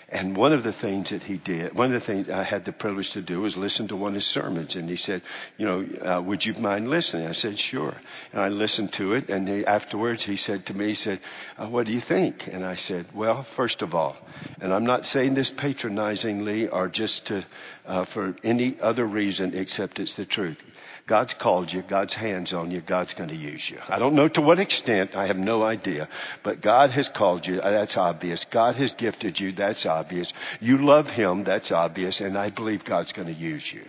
And 0.10 0.38
one 0.38 0.54
of 0.54 0.63
the 0.63 0.72
things 0.72 1.10
that 1.10 1.22
he 1.22 1.36
did, 1.36 1.74
one 1.74 1.88
of 1.88 1.91
the 1.91 2.00
things 2.00 2.30
I 2.30 2.43
had 2.43 2.63
the 2.63 2.72
privilege 2.72 3.12
to 3.12 3.22
do 3.22 3.41
was 3.41 3.58
listen 3.58 3.89
to 3.89 3.98
one 3.98 4.12
of 4.12 4.15
his 4.15 4.26
sermons. 4.26 4.78
And 4.78 4.89
he 4.89 4.96
said, 4.96 5.22
you 5.58 5.65
know, 5.65 5.86
uh, 6.02 6.22
would 6.22 6.46
you 6.46 6.54
mind 6.54 6.89
listening? 6.89 7.28
I 7.28 7.34
said, 7.34 7.60
sure. 7.60 7.93
And 8.32 8.41
I 8.41 8.48
listened 8.48 8.93
to 8.93 9.15
it. 9.15 9.30
And 9.30 9.50
he, 9.50 9.65
afterwards 9.65 10.24
he 10.24 10.38
said 10.38 10.67
to 10.67 10.74
me, 10.74 10.88
he 10.88 10.93
said, 10.93 11.20
uh, 11.58 11.67
what 11.67 11.88
do 11.88 11.93
you 11.93 12.00
think? 12.00 12.48
And 12.48 12.63
I 12.63 12.76
said, 12.76 13.08
well, 13.13 13.43
first 13.43 13.82
of 13.82 13.96
all, 13.96 14.15
and 14.62 14.74
I'm 14.74 14.86
not 14.86 15.06
saying 15.06 15.34
this 15.34 15.50
patronizingly 15.50 16.70
or 16.70 16.88
just 16.88 17.28
to, 17.28 17.43
uh, 17.86 18.06
for 18.06 18.34
any 18.46 18.78
other 18.82 19.06
reason 19.06 19.56
except 19.56 20.00
it's 20.00 20.13
the 20.13 20.26
truth. 20.26 20.63
God's 21.08 21.34
called 21.34 21.72
you. 21.72 21.82
God's 21.82 22.13
hands 22.13 22.54
on 22.54 22.70
you. 22.70 22.82
God's 22.82 23.13
going 23.13 23.30
to 23.30 23.36
use 23.36 23.70
you. 23.70 23.80
I 23.88 23.98
don't 23.98 24.13
know 24.13 24.28
to 24.28 24.41
what 24.41 24.60
extent. 24.60 25.15
I 25.15 25.28
have 25.28 25.38
no 25.38 25.63
idea. 25.63 26.10
But 26.43 26.62
God 26.62 26.91
has 26.91 27.08
called 27.08 27.48
you. 27.48 27.62
That's 27.62 27.96
obvious. 27.96 28.43
God 28.43 28.76
has 28.76 28.93
gifted 28.93 29.39
you. 29.39 29.54
That's 29.54 29.86
obvious. 29.86 30.34
You 30.60 30.80
love 30.80 31.10
Him. 31.10 31.46
That's 31.46 31.72
obvious. 31.72 32.20
And 32.20 32.38
I 32.38 32.50
believe 32.50 32.84
God's 32.84 33.13
going 33.13 33.30
to 33.30 33.34
use 33.34 33.72
you. 33.72 33.86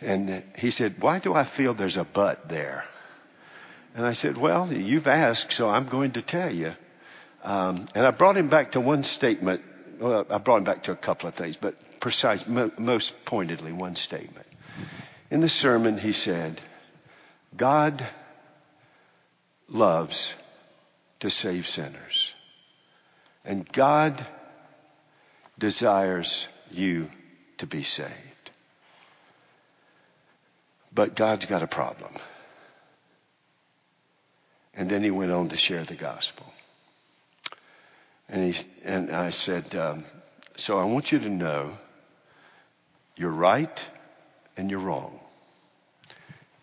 And 0.00 0.42
he 0.56 0.70
said, 0.70 1.00
why 1.00 1.20
do 1.20 1.34
I 1.34 1.44
feel 1.44 1.72
there's 1.72 1.96
a 1.96 2.04
but 2.04 2.48
there? 2.48 2.84
And 3.94 4.04
I 4.04 4.12
said, 4.12 4.36
well, 4.36 4.72
you've 4.72 5.06
asked, 5.06 5.52
so 5.52 5.70
I'm 5.70 5.86
going 5.86 6.12
to 6.12 6.22
tell 6.22 6.52
you. 6.52 6.74
Um, 7.44 7.86
and 7.94 8.04
I 8.04 8.10
brought 8.10 8.36
him 8.36 8.48
back 8.48 8.72
to 8.72 8.80
one 8.80 9.04
statement. 9.04 9.62
Well, 10.00 10.26
I 10.28 10.38
brought 10.38 10.58
him 10.58 10.64
back 10.64 10.82
to 10.84 10.92
a 10.92 10.96
couple 10.96 11.28
of 11.28 11.36
things, 11.36 11.56
but 11.56 11.76
precise, 12.00 12.46
mo- 12.48 12.72
most 12.76 13.14
pointedly, 13.24 13.70
one 13.70 13.94
statement. 13.94 14.46
In 15.30 15.40
the 15.40 15.48
sermon, 15.48 15.98
he 15.98 16.12
said, 16.12 16.60
God 17.56 18.06
loves 19.68 20.34
to 21.20 21.30
save 21.30 21.66
sinners. 21.66 22.32
And 23.44 23.70
God 23.70 24.24
desires 25.58 26.48
you 26.70 27.10
to 27.58 27.66
be 27.66 27.82
saved. 27.82 28.10
But 30.92 31.16
God's 31.16 31.46
got 31.46 31.62
a 31.62 31.66
problem. 31.66 32.14
And 34.74 34.90
then 34.90 35.02
he 35.02 35.10
went 35.10 35.32
on 35.32 35.48
to 35.50 35.56
share 35.56 35.84
the 35.84 35.94
gospel. 35.94 36.46
And, 38.28 38.54
he, 38.54 38.64
and 38.84 39.10
I 39.10 39.30
said, 39.30 39.74
um, 39.74 40.04
so 40.56 40.78
I 40.78 40.84
want 40.84 41.12
you 41.12 41.18
to 41.20 41.28
know 41.28 41.76
you're 43.16 43.30
right 43.30 43.80
and 44.56 44.70
you're 44.70 44.80
wrong. 44.80 45.18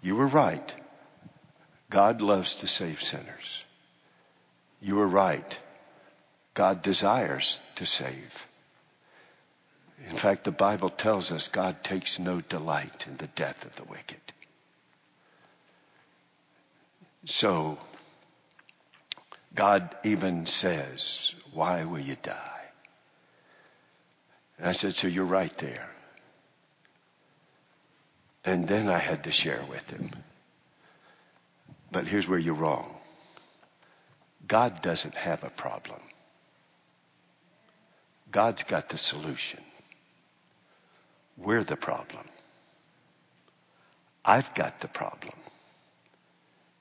You 0.02 0.16
were 0.16 0.28
right. 0.28 0.74
God 1.90 2.22
loves 2.22 2.58
to 2.58 2.68
save 2.68 3.04
sinners. 3.04 3.64
You 4.82 4.96
were 4.96 5.08
right. 5.08 5.60
God 6.54 6.82
desires 6.82 7.60
to 7.76 7.86
save. 7.86 8.48
In 10.10 10.18
fact, 10.18 10.44
the 10.44 10.52
Bible 10.52 10.90
tells 10.90 11.32
us 11.32 11.48
God 11.48 11.84
takes 11.84 12.18
no 12.18 12.42
delight 12.42 13.06
in 13.08 13.18
the 13.18 13.28
death 13.28 13.66
of 13.66 13.76
the 13.76 13.84
wicked. 13.84 14.20
So, 17.26 17.78
God 19.54 19.96
even 20.04 20.48
says, 20.48 21.36
Why 21.54 21.86
will 21.86 22.00
you 22.00 22.18
die? 22.24 22.62
And 24.58 24.68
I 24.70 24.72
said, 24.72 24.96
So 24.96 25.08
you're 25.08 25.26
right 25.26 25.56
there. 25.58 25.90
And 28.44 28.68
then 28.68 28.90
I 28.90 28.98
had 28.98 29.26
to 29.26 29.32
share 29.32 29.64
with 29.70 29.90
him. 29.90 30.12
But 31.92 32.08
here's 32.08 32.28
where 32.28 32.40
you're 32.40 32.54
wrong. 32.54 32.96
God 34.48 34.82
doesn't 34.82 35.16
have 35.16 35.44
a 35.44 35.50
problem. 35.50 36.00
God's 38.32 38.64
got 38.64 38.90
the 38.90 38.98
solution. 38.98 39.60
We're 41.38 41.64
the 41.64 41.76
problem. 41.76 42.24
I've 44.24 44.54
got 44.54 44.80
the 44.80 44.88
problem. 44.88 45.34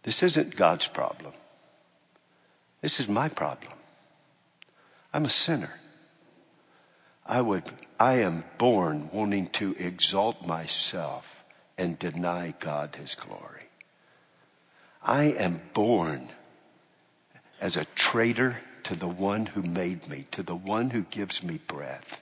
This 0.03 0.23
isn't 0.23 0.57
God's 0.57 0.87
problem. 0.87 1.33
This 2.81 3.01
is 3.01 3.09
my 3.09 3.29
problem. 3.29 3.73
I'm 5.13 5.25
a 5.25 5.31
sinner. 5.31 5.73
I 7.27 7.41
would, 7.41 7.65
I 7.99 8.21
am 8.21 8.45
born 8.59 9.11
wanting 9.13 9.49
to 9.51 9.75
exalt 9.79 10.47
myself 10.47 11.40
and 11.81 11.99
deny 11.99 12.53
God 12.61 12.95
his 12.95 13.15
glory. 13.15 13.65
I 15.03 15.25
am 15.25 15.63
born 15.73 16.29
as 17.59 17.77
a 17.77 17.87
traitor 17.97 18.59
to 18.85 18.95
the 18.95 19.09
one 19.09 19.47
who 19.47 19.63
made 19.63 20.07
me, 20.07 20.27
to 20.33 20.43
the 20.43 20.55
one 20.55 20.91
who 20.91 21.03
gives 21.03 21.43
me 21.43 21.59
breath. 21.67 22.21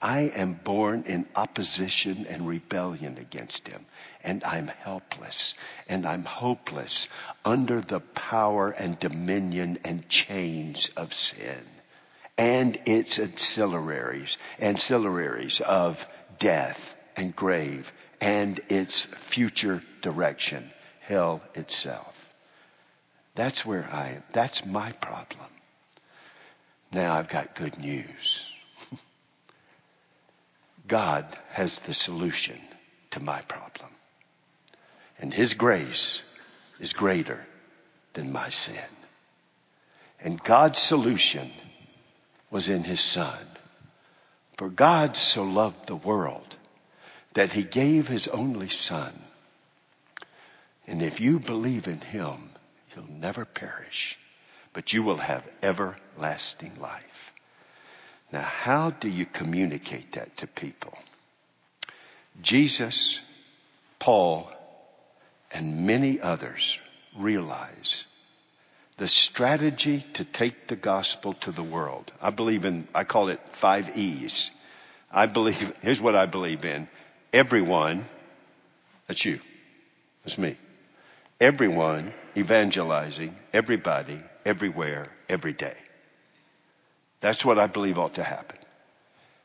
I 0.00 0.20
am 0.20 0.54
born 0.54 1.04
in 1.06 1.26
opposition 1.34 2.26
and 2.28 2.46
rebellion 2.46 3.18
against 3.18 3.66
him, 3.66 3.84
and 4.22 4.44
I'm 4.44 4.68
helpless 4.68 5.54
and 5.88 6.06
I'm 6.06 6.24
hopeless 6.24 7.08
under 7.44 7.80
the 7.80 8.00
power 8.00 8.70
and 8.70 8.98
dominion 9.00 9.80
and 9.84 10.08
chains 10.08 10.90
of 10.96 11.14
sin 11.14 11.64
and 12.38 12.78
its 12.86 13.18
ancillaries, 13.18 14.36
ancillaries 14.60 15.60
of 15.60 16.06
death 16.38 16.96
and 17.16 17.34
grave 17.34 17.92
and 18.20 18.60
its 18.68 19.02
future 19.02 19.82
direction, 20.02 20.70
hell 21.00 21.42
itself. 21.54 22.14
That's 23.34 23.66
where 23.66 23.88
I 23.90 24.10
am. 24.10 24.22
That's 24.32 24.64
my 24.64 24.92
problem. 24.92 25.46
Now 26.92 27.14
I've 27.14 27.28
got 27.28 27.56
good 27.56 27.78
news. 27.78 28.46
God 30.86 31.26
has 31.50 31.80
the 31.80 31.94
solution 31.94 32.60
to 33.10 33.20
my 33.20 33.40
problem. 33.42 33.90
And 35.18 35.34
His 35.34 35.54
grace 35.54 36.22
is 36.78 36.92
greater 36.92 37.44
than 38.12 38.32
my 38.32 38.50
sin. 38.50 38.76
And 40.20 40.42
God's 40.42 40.78
solution 40.78 41.50
was 42.50 42.68
in 42.68 42.84
His 42.84 43.00
Son. 43.00 43.46
For 44.56 44.68
God 44.68 45.16
so 45.16 45.42
loved 45.42 45.86
the 45.86 45.96
world 45.96 46.54
that 47.34 47.52
He 47.52 47.62
gave 47.62 48.08
His 48.08 48.28
only 48.28 48.68
Son. 48.68 49.12
And 50.86 51.02
if 51.02 51.20
you 51.20 51.38
believe 51.38 51.88
in 51.88 52.00
Him, 52.00 52.50
you'll 52.94 53.10
never 53.10 53.44
perish, 53.44 54.18
but 54.72 54.92
you 54.92 55.02
will 55.02 55.16
have 55.16 55.44
everlasting 55.62 56.80
life. 56.80 57.32
Now, 58.32 58.42
how 58.42 58.90
do 58.90 59.08
you 59.08 59.26
communicate 59.26 60.12
that 60.12 60.36
to 60.38 60.46
people? 60.46 60.96
Jesus, 62.42 63.20
Paul, 63.98 64.50
and 65.52 65.86
many 65.86 66.20
others 66.20 66.78
realize 67.16 68.04
the 68.96 69.08
strategy 69.08 70.04
to 70.14 70.24
take 70.24 70.66
the 70.66 70.76
gospel 70.76 71.34
to 71.34 71.52
the 71.52 71.62
world. 71.62 72.12
I 72.20 72.30
believe 72.30 72.64
in, 72.64 72.86
I 72.94 73.04
call 73.04 73.28
it 73.28 73.40
five 73.50 73.96
E's. 73.96 74.50
I 75.12 75.26
believe, 75.26 75.72
here's 75.82 76.00
what 76.00 76.14
I 76.14 76.26
believe 76.26 76.64
in. 76.64 76.88
Everyone, 77.34 78.06
that's 79.08 79.24
you, 79.24 79.40
that's 80.22 80.38
me. 80.38 80.56
Everyone 81.40 82.12
evangelizing, 82.36 83.34
everybody, 83.52 84.20
everywhere, 84.46 85.06
every 85.28 85.52
day. 85.52 85.76
That's 87.20 87.44
what 87.44 87.58
I 87.58 87.66
believe 87.66 87.98
ought 87.98 88.14
to 88.14 88.22
happen. 88.22 88.58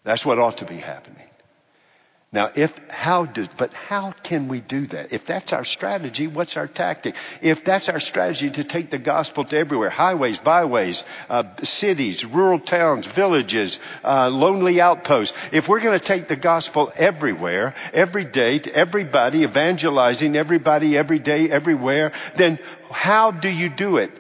That's 0.04 0.24
what 0.24 0.38
ought 0.38 0.58
to 0.58 0.66
be 0.66 0.78
happening. 0.78 1.29
Now, 2.32 2.52
if, 2.54 2.78
how 2.90 3.26
does, 3.26 3.48
but 3.48 3.74
how 3.74 4.12
can 4.22 4.50
we 4.50 4.60
do 4.60 4.86
that? 4.88 5.14
If 5.14 5.26
that's 5.26 5.52
our 5.52 5.66
strategy, 5.66 6.28
what's 6.28 6.58
our 6.58 6.68
tactic? 6.68 7.16
If 7.42 7.66
that's 7.66 7.90
our 7.90 8.00
strategy 8.00 8.52
to 8.52 8.64
take 8.64 8.92
the 8.92 9.00
gospel 9.00 9.46
to 9.46 9.58
everywhere, 9.58 9.90
highways, 9.90 10.38
byways, 10.38 11.04
uh, 11.28 11.46
cities, 11.64 12.24
rural 12.24 12.60
towns, 12.60 13.08
villages, 13.08 13.80
uh, 14.04 14.30
lonely 14.30 14.80
outposts, 14.80 15.36
if 15.52 15.68
we're 15.68 15.80
going 15.80 15.98
to 15.98 16.06
take 16.06 16.28
the 16.28 16.36
gospel 16.36 16.92
everywhere, 16.96 17.74
every 17.94 18.26
day, 18.26 18.60
to 18.60 18.76
everybody, 18.76 19.42
evangelizing 19.42 20.36
everybody, 20.36 20.96
every 20.96 21.20
day, 21.20 21.50
everywhere, 21.50 22.12
then 22.36 22.60
how 22.92 23.32
do 23.32 23.50
you 23.50 23.70
do 23.70 23.98
it? 23.98 24.12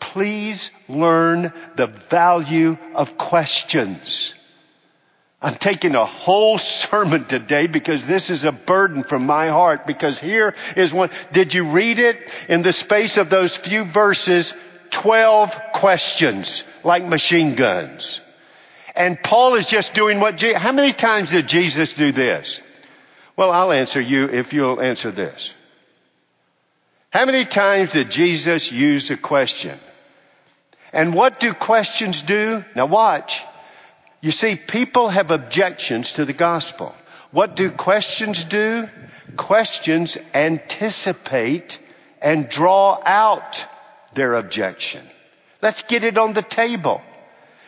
Please 0.00 0.70
learn 0.88 1.52
the 1.76 1.86
value 1.86 2.78
of 2.94 3.18
questions. 3.18 4.34
I'm 5.40 5.54
taking 5.54 5.94
a 5.94 6.04
whole 6.04 6.58
sermon 6.58 7.24
today 7.26 7.68
because 7.68 8.04
this 8.04 8.30
is 8.30 8.44
a 8.44 8.50
burden 8.50 9.04
from 9.04 9.24
my 9.24 9.48
heart 9.48 9.86
because 9.86 10.18
here 10.18 10.54
is 10.76 10.92
one. 10.92 11.10
Did 11.32 11.54
you 11.54 11.70
read 11.70 12.00
it 12.00 12.32
in 12.48 12.62
the 12.62 12.72
space 12.72 13.18
of 13.18 13.30
those 13.30 13.56
few 13.56 13.84
verses? 13.84 14.52
12 14.90 15.56
questions 15.74 16.64
like 16.82 17.04
machine 17.04 17.54
guns. 17.54 18.20
And 18.96 19.22
Paul 19.22 19.54
is 19.54 19.66
just 19.66 19.94
doing 19.94 20.18
what, 20.18 20.36
Je- 20.36 20.54
how 20.54 20.72
many 20.72 20.92
times 20.92 21.30
did 21.30 21.46
Jesus 21.46 21.92
do 21.92 22.10
this? 22.10 22.60
Well, 23.36 23.52
I'll 23.52 23.70
answer 23.70 24.00
you 24.00 24.28
if 24.28 24.52
you'll 24.52 24.80
answer 24.80 25.12
this. 25.12 25.54
How 27.10 27.24
many 27.24 27.44
times 27.44 27.92
did 27.92 28.10
Jesus 28.10 28.72
use 28.72 29.10
a 29.10 29.16
question? 29.16 29.78
And 30.92 31.14
what 31.14 31.38
do 31.38 31.54
questions 31.54 32.22
do? 32.22 32.64
Now 32.74 32.86
watch. 32.86 33.42
You 34.20 34.30
see, 34.30 34.56
people 34.56 35.08
have 35.08 35.30
objections 35.30 36.12
to 36.12 36.24
the 36.24 36.32
gospel. 36.32 36.94
What 37.30 37.54
do 37.54 37.70
questions 37.70 38.44
do? 38.44 38.88
Questions 39.36 40.16
anticipate 40.34 41.78
and 42.20 42.48
draw 42.48 43.00
out 43.04 43.64
their 44.14 44.34
objection. 44.34 45.06
Let's 45.62 45.82
get 45.82 46.04
it 46.04 46.18
on 46.18 46.32
the 46.32 46.42
table. 46.42 47.02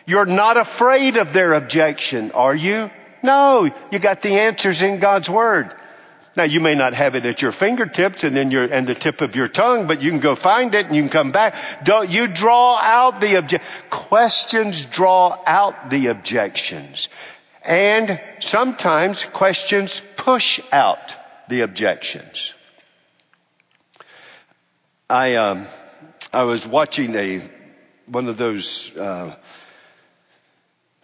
You're 0.07 0.27
not 0.27 0.57
afraid 0.57 1.17
of 1.17 1.33
their 1.33 1.53
objection, 1.53 2.33
are 2.33 2.55
you? 2.55 2.91
No, 3.23 3.71
you 3.93 3.99
got 3.99 4.23
the 4.23 4.41
answers 4.41 4.83
in 4.83 4.99
God's 4.99 5.29
Word. 5.29 5.75
Now 6.37 6.45
you 6.45 6.61
may 6.61 6.75
not 6.75 6.95
have 6.95 7.17
it 7.17 7.27
at 7.27 7.43
your 7.43 7.53
fingertips 7.53 8.23
and 8.23 8.39
in 8.39 8.51
your, 8.51 8.65
and 8.65 8.87
the 8.87 8.95
tip 8.95 9.21
of 9.21 9.35
your 9.35 9.49
tongue, 9.49 9.87
but 9.87 10.01
you 10.01 10.11
can 10.11 10.21
go 10.21 10.37
find 10.37 10.75
it 10.75 10.87
and 10.87 10.95
you 10.95 11.03
can 11.03 11.11
come 11.11 11.33
back. 11.33 11.85
Don't, 11.85 12.09
you 12.09 12.29
draw 12.29 12.79
out 12.79 13.21
the 13.21 13.37
object. 13.37 13.65
Questions 13.91 14.85
draw 14.85 15.37
out 15.45 15.91
the 15.91 16.07
objections. 16.07 17.09
And 17.63 18.21
sometimes 18.39 19.25
questions 19.25 20.01
push 20.17 20.61
out 20.73 21.17
the 21.49 21.63
objections. 21.63 22.55
I, 25.09 25.35
um, 25.35 25.67
I 26.33 26.45
was 26.45 26.67
watching 26.67 27.17
a, 27.17 27.51
one 28.07 28.29
of 28.29 28.37
those, 28.37 28.97
uh, 28.97 29.35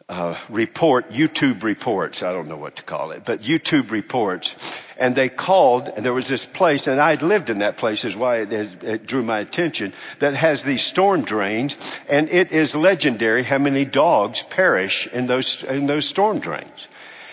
uh, 0.09 0.37
report, 0.49 1.11
YouTube 1.11 1.65
reports, 1.65 2.23
I 2.23 2.33
don't 2.33 2.47
know 2.47 2.57
what 2.57 2.77
to 2.77 2.85
call 2.85 3.11
it, 3.11 3.25
but 3.25 3.43
YouTube 3.43 3.91
reports. 3.91 4.55
And 4.97 5.17
they 5.17 5.29
called, 5.29 5.89
and 5.89 6.07
there 6.07 6.15
was 6.15 6.29
this 6.29 6.47
place, 6.47 6.87
and 6.87 7.01
I 7.01 7.11
had 7.11 7.23
lived 7.23 7.51
in 7.51 7.59
that 7.59 7.77
place 7.77 8.05
is 8.05 8.15
why 8.15 8.39
it, 8.39 8.53
it 8.85 9.07
drew 9.07 9.23
my 9.23 9.41
attention, 9.41 9.93
that 10.21 10.35
has 10.35 10.63
these 10.63 10.83
storm 10.83 11.23
drains, 11.23 11.77
and 12.09 12.29
it 12.29 12.53
is 12.53 12.77
legendary 12.77 13.43
how 13.43 13.59
many 13.59 13.85
dogs 13.85 14.43
perish 14.43 15.09
in 15.09 15.27
those, 15.27 15.65
in 15.65 15.87
those 15.87 16.07
storm 16.07 16.39
drains. 16.39 16.87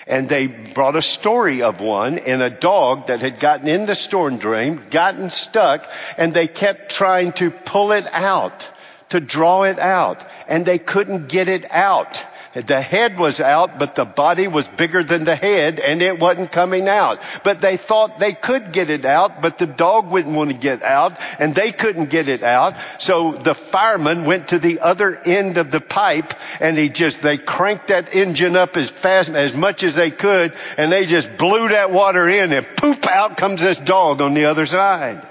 And 0.07 0.27
they 0.27 0.47
brought 0.47 0.95
a 0.95 1.01
story 1.01 1.61
of 1.61 1.79
one 1.79 2.17
and 2.17 2.41
a 2.41 2.49
dog 2.49 3.07
that 3.07 3.21
had 3.21 3.39
gotten 3.39 3.67
in 3.67 3.85
the 3.85 3.95
storm 3.95 4.37
drain, 4.37 4.81
gotten 4.89 5.29
stuck, 5.29 5.89
and 6.17 6.33
they 6.33 6.47
kept 6.47 6.91
trying 6.91 7.33
to 7.33 7.51
pull 7.51 7.93
it 7.93 8.07
out, 8.11 8.67
to 9.13 9.19
draw 9.19 9.61
it 9.61 9.77
out, 9.77 10.25
and 10.47 10.65
they 10.65 10.79
couldn't 10.79 11.27
get 11.27 11.47
it 11.47 11.71
out. 11.71 12.25
The 12.53 12.81
head 12.81 13.17
was 13.17 13.39
out, 13.39 13.77
but 13.79 13.95
the 13.95 14.05
body 14.05 14.47
was 14.47 14.67
bigger 14.67 15.03
than 15.03 15.23
the 15.23 15.35
head 15.35 15.79
and 15.79 16.03
it 16.03 16.19
wasn't 16.19 16.51
coming 16.51 16.87
out. 16.87 17.19
But 17.43 17.61
they 17.61 17.77
thought 17.77 18.19
they 18.19 18.33
could 18.33 18.71
get 18.71 18.91
it 18.91 19.05
out, 19.05 19.41
but 19.41 19.57
the 19.57 19.65
dog 19.65 20.11
wouldn't 20.11 20.35
want 20.35 20.51
to 20.51 20.57
get 20.57 20.83
out 20.83 21.17
and 21.39 21.55
they 21.55 21.71
couldn't 21.71 22.11
get 22.11 22.27
it 22.27 22.43
out. 22.43 22.75
So 22.99 23.31
the 23.31 23.55
fireman 23.55 24.25
went 24.25 24.49
to 24.49 24.59
the 24.59 24.81
other 24.81 25.19
end 25.19 25.57
of 25.57 25.71
the 25.71 25.81
pipe 25.81 26.35
and 26.59 26.77
he 26.77 26.89
just, 26.89 27.23
they 27.23 27.39
cranked 27.39 27.87
that 27.87 28.13
engine 28.13 28.55
up 28.55 28.77
as 28.77 28.91
fast, 28.91 29.29
as 29.29 29.55
much 29.55 29.81
as 29.81 29.95
they 29.95 30.11
could 30.11 30.53
and 30.77 30.91
they 30.91 31.07
just 31.07 31.35
blew 31.37 31.69
that 31.69 31.91
water 31.91 32.29
in 32.29 32.53
and 32.53 32.67
poop 32.77 33.07
out 33.07 33.35
comes 33.35 33.61
this 33.61 33.79
dog 33.79 34.21
on 34.21 34.35
the 34.35 34.45
other 34.45 34.67
side. 34.67 35.27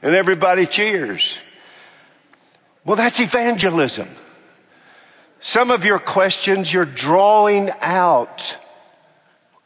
And 0.00 0.14
everybody 0.14 0.64
cheers. 0.64 1.38
Well, 2.88 2.96
that's 2.96 3.20
evangelism. 3.20 4.08
Some 5.40 5.70
of 5.70 5.84
your 5.84 5.98
questions 5.98 6.72
you're 6.72 6.86
drawing 6.86 7.70
out. 7.82 8.56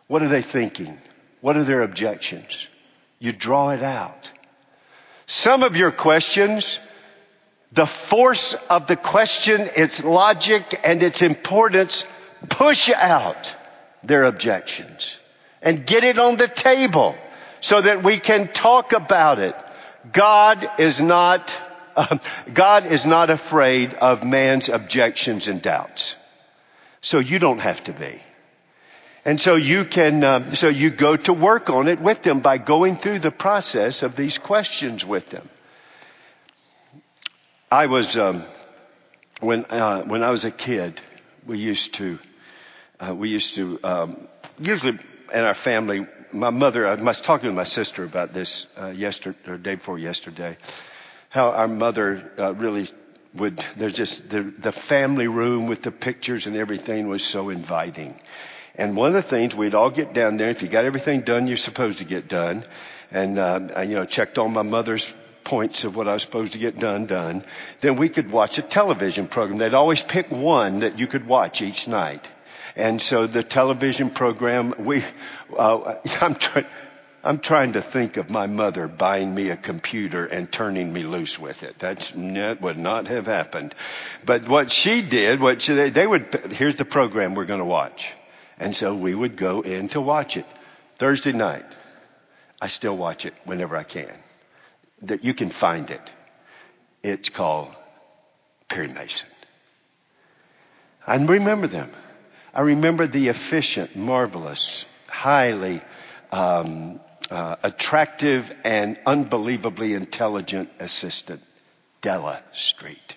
What 0.08 0.22
are 0.22 0.28
they 0.28 0.42
thinking? 0.42 0.98
What 1.40 1.56
are 1.56 1.62
their 1.62 1.82
objections? 1.82 2.66
You 3.20 3.30
draw 3.30 3.70
it 3.70 3.80
out. 3.80 4.28
Some 5.28 5.62
of 5.62 5.76
your 5.76 5.92
questions, 5.92 6.80
the 7.70 7.86
force 7.86 8.54
of 8.54 8.88
the 8.88 8.96
question, 8.96 9.70
its 9.76 10.02
logic 10.02 10.80
and 10.82 11.00
its 11.00 11.22
importance 11.22 12.04
push 12.48 12.90
out 12.90 13.54
their 14.02 14.24
objections 14.24 15.16
and 15.62 15.86
get 15.86 16.02
it 16.02 16.18
on 16.18 16.38
the 16.38 16.48
table 16.48 17.14
so 17.60 17.80
that 17.80 18.02
we 18.02 18.18
can 18.18 18.48
talk 18.48 18.92
about 18.92 19.38
it 19.38 19.54
God 20.10 20.68
is 20.78 21.00
not, 21.00 21.52
uh, 21.96 22.18
God 22.52 22.86
is 22.86 23.06
not 23.06 23.30
afraid 23.30 23.94
of 23.94 24.24
man's 24.24 24.68
objections 24.68 25.48
and 25.48 25.62
doubts. 25.62 26.16
So 27.00 27.18
you 27.18 27.38
don't 27.38 27.58
have 27.58 27.82
to 27.84 27.92
be. 27.92 28.20
And 29.24 29.40
so 29.40 29.54
you 29.54 29.84
can, 29.84 30.24
uh, 30.24 30.54
so 30.54 30.68
you 30.68 30.90
go 30.90 31.16
to 31.16 31.32
work 31.32 31.70
on 31.70 31.88
it 31.88 32.00
with 32.00 32.22
them 32.22 32.40
by 32.40 32.58
going 32.58 32.96
through 32.96 33.20
the 33.20 33.30
process 33.30 34.02
of 34.02 34.16
these 34.16 34.38
questions 34.38 35.04
with 35.04 35.30
them. 35.30 35.48
I 37.70 37.86
was, 37.86 38.18
um, 38.18 38.44
when, 39.40 39.64
uh, 39.66 40.02
when 40.02 40.22
I 40.22 40.30
was 40.30 40.44
a 40.44 40.50
kid, 40.50 41.00
we 41.46 41.58
used 41.58 41.94
to, 41.94 42.18
uh, 42.98 43.14
we 43.14 43.28
used 43.28 43.54
to, 43.54 43.78
um, 43.84 44.28
usually 44.58 44.98
in 45.32 45.40
our 45.40 45.54
family, 45.54 46.06
my 46.32 46.50
mother, 46.50 46.86
I 46.86 46.94
was 46.94 47.20
talking 47.20 47.48
to 47.48 47.54
my 47.54 47.64
sister 47.64 48.04
about 48.04 48.32
this, 48.32 48.66
uh, 48.76 48.88
yesterday, 48.88 49.38
or 49.46 49.56
day 49.56 49.76
before 49.76 49.98
yesterday, 49.98 50.56
how 51.32 51.50
our 51.50 51.66
mother, 51.66 52.30
uh, 52.38 52.52
really 52.52 52.90
would, 53.34 53.64
there's 53.76 53.94
just, 53.94 54.28
the, 54.28 54.42
the 54.42 54.70
family 54.70 55.26
room 55.26 55.66
with 55.66 55.82
the 55.82 55.90
pictures 55.90 56.46
and 56.46 56.56
everything 56.56 57.08
was 57.08 57.24
so 57.24 57.48
inviting. 57.48 58.14
And 58.74 58.96
one 58.96 59.08
of 59.08 59.14
the 59.14 59.22
things 59.22 59.54
we'd 59.54 59.74
all 59.74 59.88
get 59.88 60.12
down 60.12 60.36
there. 60.36 60.50
If 60.50 60.60
you 60.60 60.68
got 60.68 60.84
everything 60.84 61.22
done 61.22 61.46
you're 61.46 61.56
supposed 61.56 61.98
to 61.98 62.04
get 62.04 62.28
done, 62.28 62.66
and 63.10 63.38
uh, 63.38 63.60
I, 63.74 63.82
you 63.84 63.94
know 63.94 64.04
checked 64.04 64.36
all 64.36 64.48
my 64.48 64.62
mother's 64.62 65.10
points 65.42 65.84
of 65.84 65.96
what 65.96 66.06
I 66.06 66.12
was 66.12 66.22
supposed 66.22 66.52
to 66.52 66.58
get 66.58 66.78
done 66.78 67.06
done, 67.06 67.44
then 67.80 67.96
we 67.96 68.10
could 68.10 68.30
watch 68.30 68.58
a 68.58 68.62
television 68.62 69.26
program. 69.26 69.58
They'd 69.58 69.74
always 69.74 70.02
pick 70.02 70.30
one 70.30 70.80
that 70.80 70.98
you 70.98 71.06
could 71.06 71.26
watch 71.26 71.62
each 71.62 71.88
night. 71.88 72.26
And 72.76 73.00
so 73.00 73.26
the 73.26 73.42
television 73.42 74.10
program, 74.10 74.74
we, 74.78 75.02
uh, 75.56 75.96
I'm 76.20 76.34
trying. 76.34 76.66
I'm 77.24 77.38
trying 77.38 77.74
to 77.74 77.82
think 77.82 78.16
of 78.16 78.30
my 78.30 78.46
mother 78.46 78.88
buying 78.88 79.32
me 79.32 79.50
a 79.50 79.56
computer 79.56 80.26
and 80.26 80.50
turning 80.50 80.92
me 80.92 81.04
loose 81.04 81.38
with 81.38 81.62
it. 81.62 81.78
That's, 81.78 82.10
that 82.10 82.60
would 82.60 82.78
not 82.78 83.06
have 83.06 83.26
happened. 83.26 83.74
But 84.24 84.48
what 84.48 84.72
she 84.72 85.02
did, 85.02 85.40
what 85.40 85.62
she, 85.62 85.90
they 85.90 86.06
would, 86.06 86.52
here's 86.52 86.76
the 86.76 86.84
program 86.84 87.34
we're 87.34 87.44
going 87.44 87.60
to 87.60 87.64
watch. 87.64 88.12
And 88.58 88.74
so 88.74 88.94
we 88.94 89.14
would 89.14 89.36
go 89.36 89.60
in 89.60 89.88
to 89.90 90.00
watch 90.00 90.36
it. 90.36 90.46
Thursday 90.98 91.32
night, 91.32 91.64
I 92.60 92.68
still 92.68 92.96
watch 92.96 93.24
it 93.24 93.34
whenever 93.44 93.76
I 93.76 93.84
can. 93.84 94.12
That 95.02 95.24
you 95.24 95.32
can 95.32 95.50
find 95.50 95.90
it. 95.90 96.10
It's 97.04 97.28
called 97.28 97.74
Perry 98.68 98.88
Mason. 98.88 99.28
I 101.06 101.16
remember 101.16 101.68
them. 101.68 101.90
I 102.54 102.62
remember 102.62 103.06
the 103.06 103.28
efficient, 103.28 103.96
marvelous, 103.96 104.84
highly 105.08 105.80
um, 106.32 107.00
uh, 107.30 107.56
attractive, 107.62 108.54
and 108.64 108.98
unbelievably 109.06 109.94
intelligent 109.94 110.70
assistant, 110.78 111.42
Della 112.00 112.42
Street. 112.52 113.16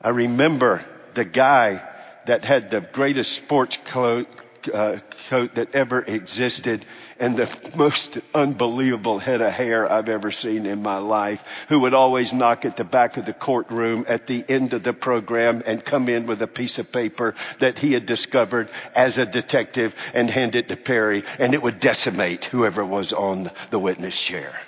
I 0.00 0.10
remember 0.10 0.84
the 1.14 1.24
guy 1.24 1.82
that 2.26 2.44
had 2.44 2.70
the 2.70 2.80
greatest 2.80 3.32
sports 3.32 3.78
coat, 3.84 4.28
uh, 4.72 4.98
coat 5.28 5.54
that 5.56 5.74
ever 5.74 6.00
existed 6.00 6.84
and 7.18 7.36
the 7.36 7.48
most 7.76 8.18
unbelievable 8.34 9.18
head 9.18 9.40
of 9.40 9.52
hair 9.52 9.90
I've 9.90 10.08
ever 10.08 10.30
seen 10.30 10.66
in 10.66 10.82
my 10.82 10.98
life, 10.98 11.44
who 11.68 11.80
would 11.80 11.94
always 11.94 12.32
knock 12.32 12.64
at 12.64 12.76
the 12.76 12.84
back 12.84 13.16
of 13.16 13.24
the 13.24 13.32
courtroom 13.32 14.04
at 14.08 14.26
the 14.26 14.44
end 14.48 14.72
of 14.72 14.82
the 14.82 14.92
program 14.92 15.62
and 15.64 15.84
come 15.84 16.08
in 16.08 16.26
with 16.26 16.42
a 16.42 16.46
piece 16.46 16.78
of 16.78 16.90
paper 16.90 17.34
that 17.60 17.78
he 17.78 17.92
had 17.92 18.06
discovered 18.06 18.68
as 18.94 19.18
a 19.18 19.26
detective 19.26 19.94
and 20.12 20.28
hand 20.28 20.54
it 20.54 20.68
to 20.68 20.76
Perry 20.76 21.24
and 21.38 21.54
it 21.54 21.62
would 21.62 21.80
decimate 21.80 22.44
whoever 22.46 22.84
was 22.84 23.12
on 23.12 23.50
the 23.70 23.78
witness 23.78 24.20
chair. 24.20 24.60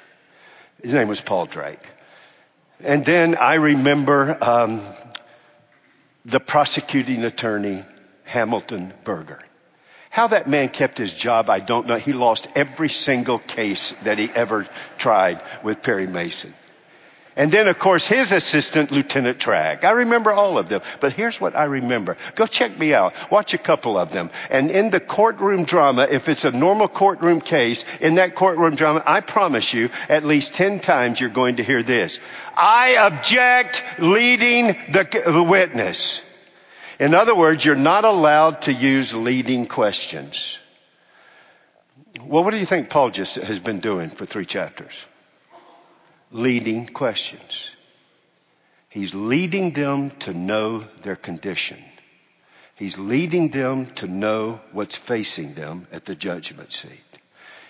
His 0.82 0.94
name 0.94 1.08
was 1.08 1.20
Paul 1.20 1.46
Drake. 1.46 1.82
And 2.80 3.04
then 3.04 3.36
I 3.36 3.54
remember 3.54 4.36
um, 4.40 4.82
the 6.24 6.40
prosecuting 6.40 7.24
attorney, 7.24 7.84
Hamilton 8.24 8.92
Berger. 9.02 9.40
How 10.16 10.28
that 10.28 10.48
man 10.48 10.70
kept 10.70 10.96
his 10.96 11.12
job, 11.12 11.50
I 11.50 11.60
don't 11.60 11.86
know. 11.86 11.96
He 11.96 12.14
lost 12.14 12.48
every 12.56 12.88
single 12.88 13.38
case 13.38 13.90
that 14.04 14.16
he 14.16 14.30
ever 14.34 14.66
tried 14.96 15.42
with 15.62 15.82
Perry 15.82 16.06
Mason. 16.06 16.54
And 17.36 17.52
then, 17.52 17.68
of 17.68 17.78
course, 17.78 18.06
his 18.06 18.32
assistant, 18.32 18.90
Lieutenant 18.90 19.38
Tragg. 19.38 19.84
I 19.84 19.90
remember 19.90 20.32
all 20.32 20.56
of 20.56 20.70
them. 20.70 20.80
But 21.00 21.12
here's 21.12 21.38
what 21.38 21.54
I 21.54 21.64
remember. 21.64 22.16
Go 22.34 22.46
check 22.46 22.78
me 22.78 22.94
out. 22.94 23.12
Watch 23.30 23.52
a 23.52 23.58
couple 23.58 23.98
of 23.98 24.10
them. 24.10 24.30
And 24.48 24.70
in 24.70 24.88
the 24.88 25.00
courtroom 25.00 25.64
drama, 25.64 26.08
if 26.10 26.30
it's 26.30 26.46
a 26.46 26.50
normal 26.50 26.88
courtroom 26.88 27.42
case, 27.42 27.84
in 28.00 28.14
that 28.14 28.34
courtroom 28.34 28.74
drama, 28.74 29.02
I 29.04 29.20
promise 29.20 29.74
you, 29.74 29.90
at 30.08 30.24
least 30.24 30.54
10 30.54 30.80
times 30.80 31.20
you're 31.20 31.28
going 31.28 31.56
to 31.56 31.62
hear 31.62 31.82
this. 31.82 32.20
I 32.56 32.96
object 32.96 33.84
leading 33.98 34.78
the, 34.92 35.22
the 35.26 35.42
witness. 35.42 36.22
In 36.98 37.14
other 37.14 37.34
words, 37.34 37.64
you're 37.64 37.74
not 37.74 38.04
allowed 38.04 38.62
to 38.62 38.72
use 38.72 39.12
leading 39.12 39.66
questions. 39.66 40.58
Well, 42.20 42.42
what 42.42 42.52
do 42.52 42.56
you 42.56 42.66
think 42.66 42.88
Paul 42.88 43.10
just 43.10 43.36
has 43.36 43.58
been 43.58 43.80
doing 43.80 44.10
for 44.10 44.24
three 44.24 44.46
chapters? 44.46 45.06
leading 46.30 46.86
questions. 46.86 47.70
He's 48.88 49.14
leading 49.14 49.72
them 49.72 50.10
to 50.20 50.32
know 50.32 50.84
their 51.02 51.16
condition. 51.16 51.82
He's 52.74 52.98
leading 52.98 53.50
them 53.50 53.86
to 53.96 54.06
know 54.06 54.60
what's 54.72 54.96
facing 54.96 55.54
them 55.54 55.86
at 55.92 56.04
the 56.04 56.14
judgment 56.14 56.72
seat. 56.72 56.90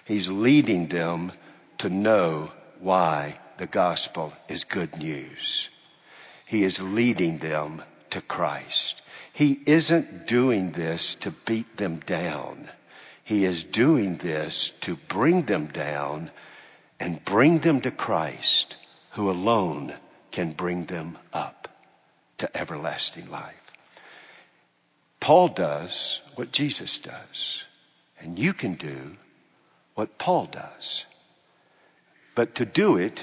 He's 0.05 0.29
leading 0.29 0.89
them 0.89 1.33
to 1.79 1.89
know 1.89 2.51
why 2.81 3.39
the 3.59 3.67
gospel 3.67 4.33
is 4.49 4.65
good 4.65 4.97
news. 4.99 5.69
He 6.47 6.65
is 6.65 6.81
leading 6.81 7.39
them 7.39 7.83
to 8.11 8.21
Christ. 8.21 9.03
He 9.37 9.61
isn't 9.67 10.27
doing 10.27 10.71
this 10.71 11.15
to 11.17 11.31
beat 11.31 11.77
them 11.77 11.99
down. 11.99 12.71
He 13.23 13.45
is 13.45 13.65
doing 13.65 14.17
this 14.17 14.71
to 14.81 14.97
bring 14.97 15.43
them 15.43 15.67
down 15.67 16.31
and 16.99 17.23
bring 17.23 17.59
them 17.59 17.83
to 17.83 17.91
Christ, 17.91 18.77
who 19.11 19.31
alone 19.31 19.93
can 20.31 20.53
bring 20.53 20.87
them 20.87 21.19
up 21.35 21.69
to 22.39 22.57
everlasting 22.57 23.29
life. 23.31 23.73
Paul 25.21 25.49
does 25.49 26.23
what 26.37 26.51
Jesus 26.51 26.99
does, 26.99 27.63
and 28.19 28.39
you 28.39 28.55
can 28.55 28.77
do 28.77 29.19
what 29.97 30.17
Paul 30.17 30.47
does. 30.47 31.05
But 32.35 32.55
to 32.55 32.65
do 32.65 32.97
it, 32.97 33.23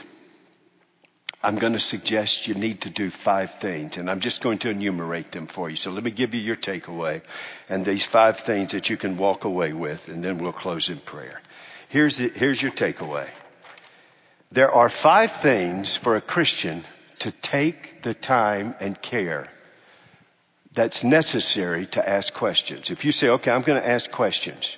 I'm 1.43 1.57
going 1.57 1.73
to 1.73 1.79
suggest 1.79 2.47
you 2.47 2.53
need 2.53 2.81
to 2.81 2.89
do 2.89 3.09
five 3.09 3.55
things, 3.55 3.97
and 3.97 4.09
I'm 4.09 4.21
just 4.21 4.41
going 4.41 4.59
to 4.59 4.69
enumerate 4.69 5.31
them 5.33 5.47
for 5.47 5.69
you. 5.69 5.75
So 5.75 5.91
let 5.91 6.03
me 6.03 6.11
give 6.11 6.33
you 6.33 6.39
your 6.39 6.55
takeaway 6.55 7.21
and 7.67 7.83
these 7.83 8.05
five 8.05 8.39
things 8.39 8.71
that 8.71 8.89
you 8.89 8.95
can 8.95 9.17
walk 9.17 9.43
away 9.43 9.73
with, 9.73 10.07
and 10.07 10.23
then 10.23 10.37
we'll 10.37 10.53
close 10.53 10.89
in 10.89 10.99
prayer. 10.99 11.41
Here's, 11.89 12.17
the, 12.17 12.29
here's 12.29 12.61
your 12.61 12.71
takeaway. 12.71 13.27
There 14.53 14.71
are 14.71 14.87
five 14.87 15.33
things 15.33 15.95
for 15.95 16.15
a 16.15 16.21
Christian 16.21 16.85
to 17.19 17.31
take 17.31 18.03
the 18.03 18.13
time 18.13 18.75
and 18.79 18.99
care 19.01 19.49
that's 20.73 21.03
necessary 21.03 21.87
to 21.87 22.07
ask 22.07 22.33
questions. 22.33 22.89
If 22.89 23.03
you 23.03 23.11
say, 23.11 23.29
okay, 23.29 23.51
I'm 23.51 23.63
going 23.63 23.81
to 23.81 23.87
ask 23.87 24.09
questions. 24.09 24.77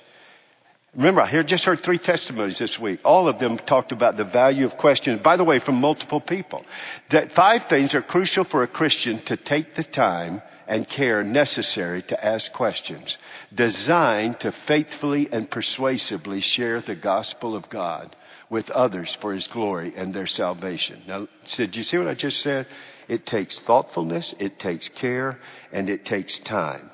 Remember, 0.95 1.21
I 1.21 1.43
just 1.43 1.65
heard 1.65 1.81
three 1.81 1.97
testimonies 1.97 2.57
this 2.57 2.79
week. 2.79 3.01
All 3.03 3.27
of 3.27 3.37
them 3.37 3.57
talked 3.57 3.91
about 3.91 4.15
the 4.15 4.23
value 4.23 4.65
of 4.65 4.77
questions. 4.77 5.19
By 5.19 5.35
the 5.35 5.43
way, 5.43 5.59
from 5.59 5.75
multiple 5.75 6.21
people. 6.21 6.65
That 7.09 7.33
five 7.33 7.65
things 7.65 7.95
are 7.95 8.01
crucial 8.01 8.45
for 8.45 8.63
a 8.63 8.67
Christian 8.67 9.19
to 9.23 9.35
take 9.35 9.75
the 9.75 9.83
time 9.83 10.41
and 10.67 10.87
care 10.87 11.21
necessary 11.21 12.01
to 12.03 12.25
ask 12.25 12.51
questions, 12.51 13.17
designed 13.53 14.39
to 14.39 14.51
faithfully 14.53 15.27
and 15.31 15.49
persuasively 15.49 16.39
share 16.39 16.79
the 16.79 16.95
gospel 16.95 17.55
of 17.55 17.69
God 17.69 18.15
with 18.49 18.71
others 18.71 19.13
for 19.13 19.33
his 19.33 19.47
glory 19.47 19.93
and 19.95 20.13
their 20.13 20.27
salvation. 20.27 21.01
Now, 21.07 21.27
did 21.55 21.75
you 21.75 21.83
see 21.83 21.97
what 21.97 22.07
I 22.07 22.13
just 22.13 22.39
said? 22.39 22.67
It 23.07 23.25
takes 23.25 23.59
thoughtfulness, 23.59 24.33
it 24.39 24.59
takes 24.59 24.87
care, 24.89 25.39
and 25.73 25.89
it 25.89 26.05
takes 26.05 26.39
time. 26.39 26.89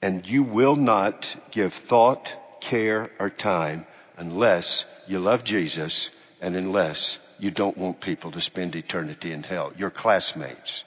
And 0.00 0.26
you 0.28 0.42
will 0.42 0.76
not 0.76 1.36
give 1.50 1.74
thought, 1.74 2.32
care, 2.66 3.10
or 3.18 3.30
time 3.30 3.86
unless 4.16 4.84
you 5.06 5.18
love 5.18 5.44
Jesus 5.44 6.10
and 6.40 6.56
unless 6.56 7.18
you 7.38 7.50
don't 7.50 7.78
want 7.78 8.00
people 8.00 8.32
to 8.32 8.40
spend 8.40 8.74
eternity 8.74 9.32
in 9.32 9.42
hell. 9.42 9.72
Your 9.78 9.90
classmates, 9.90 10.84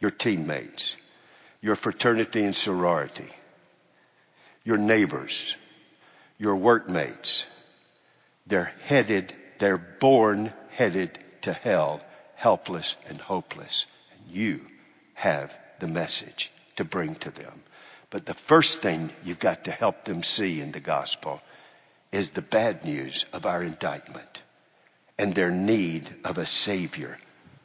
your 0.00 0.10
teammates, 0.10 0.96
your 1.60 1.76
fraternity 1.76 2.42
and 2.42 2.56
sorority, 2.56 3.28
your 4.64 4.78
neighbors, 4.78 5.56
your 6.38 6.56
workmates, 6.56 7.46
they're 8.46 8.72
headed, 8.82 9.32
they're 9.58 9.78
born 9.78 10.52
headed 10.70 11.18
to 11.42 11.52
hell, 11.52 12.00
helpless 12.34 12.96
and 13.08 13.20
hopeless. 13.20 13.86
And 14.12 14.34
you 14.36 14.60
have 15.14 15.56
the 15.78 15.86
message 15.86 16.50
to 16.76 16.84
bring 16.84 17.14
to 17.16 17.30
them. 17.30 17.62
But 18.10 18.26
the 18.26 18.34
first 18.34 18.80
thing 18.80 19.12
you've 19.24 19.38
got 19.38 19.64
to 19.64 19.72
help 19.72 20.04
them 20.04 20.22
see 20.22 20.60
in 20.60 20.72
the 20.72 20.80
gospel 20.80 21.40
is 22.12 22.30
the 22.30 22.42
bad 22.42 22.84
news 22.84 23.24
of 23.32 23.46
our 23.46 23.62
indictment 23.62 24.42
and 25.16 25.34
their 25.34 25.50
need 25.50 26.12
of 26.24 26.38
a 26.38 26.46
Savior 26.46 27.18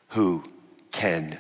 who 0.09 0.43
can 0.91 1.39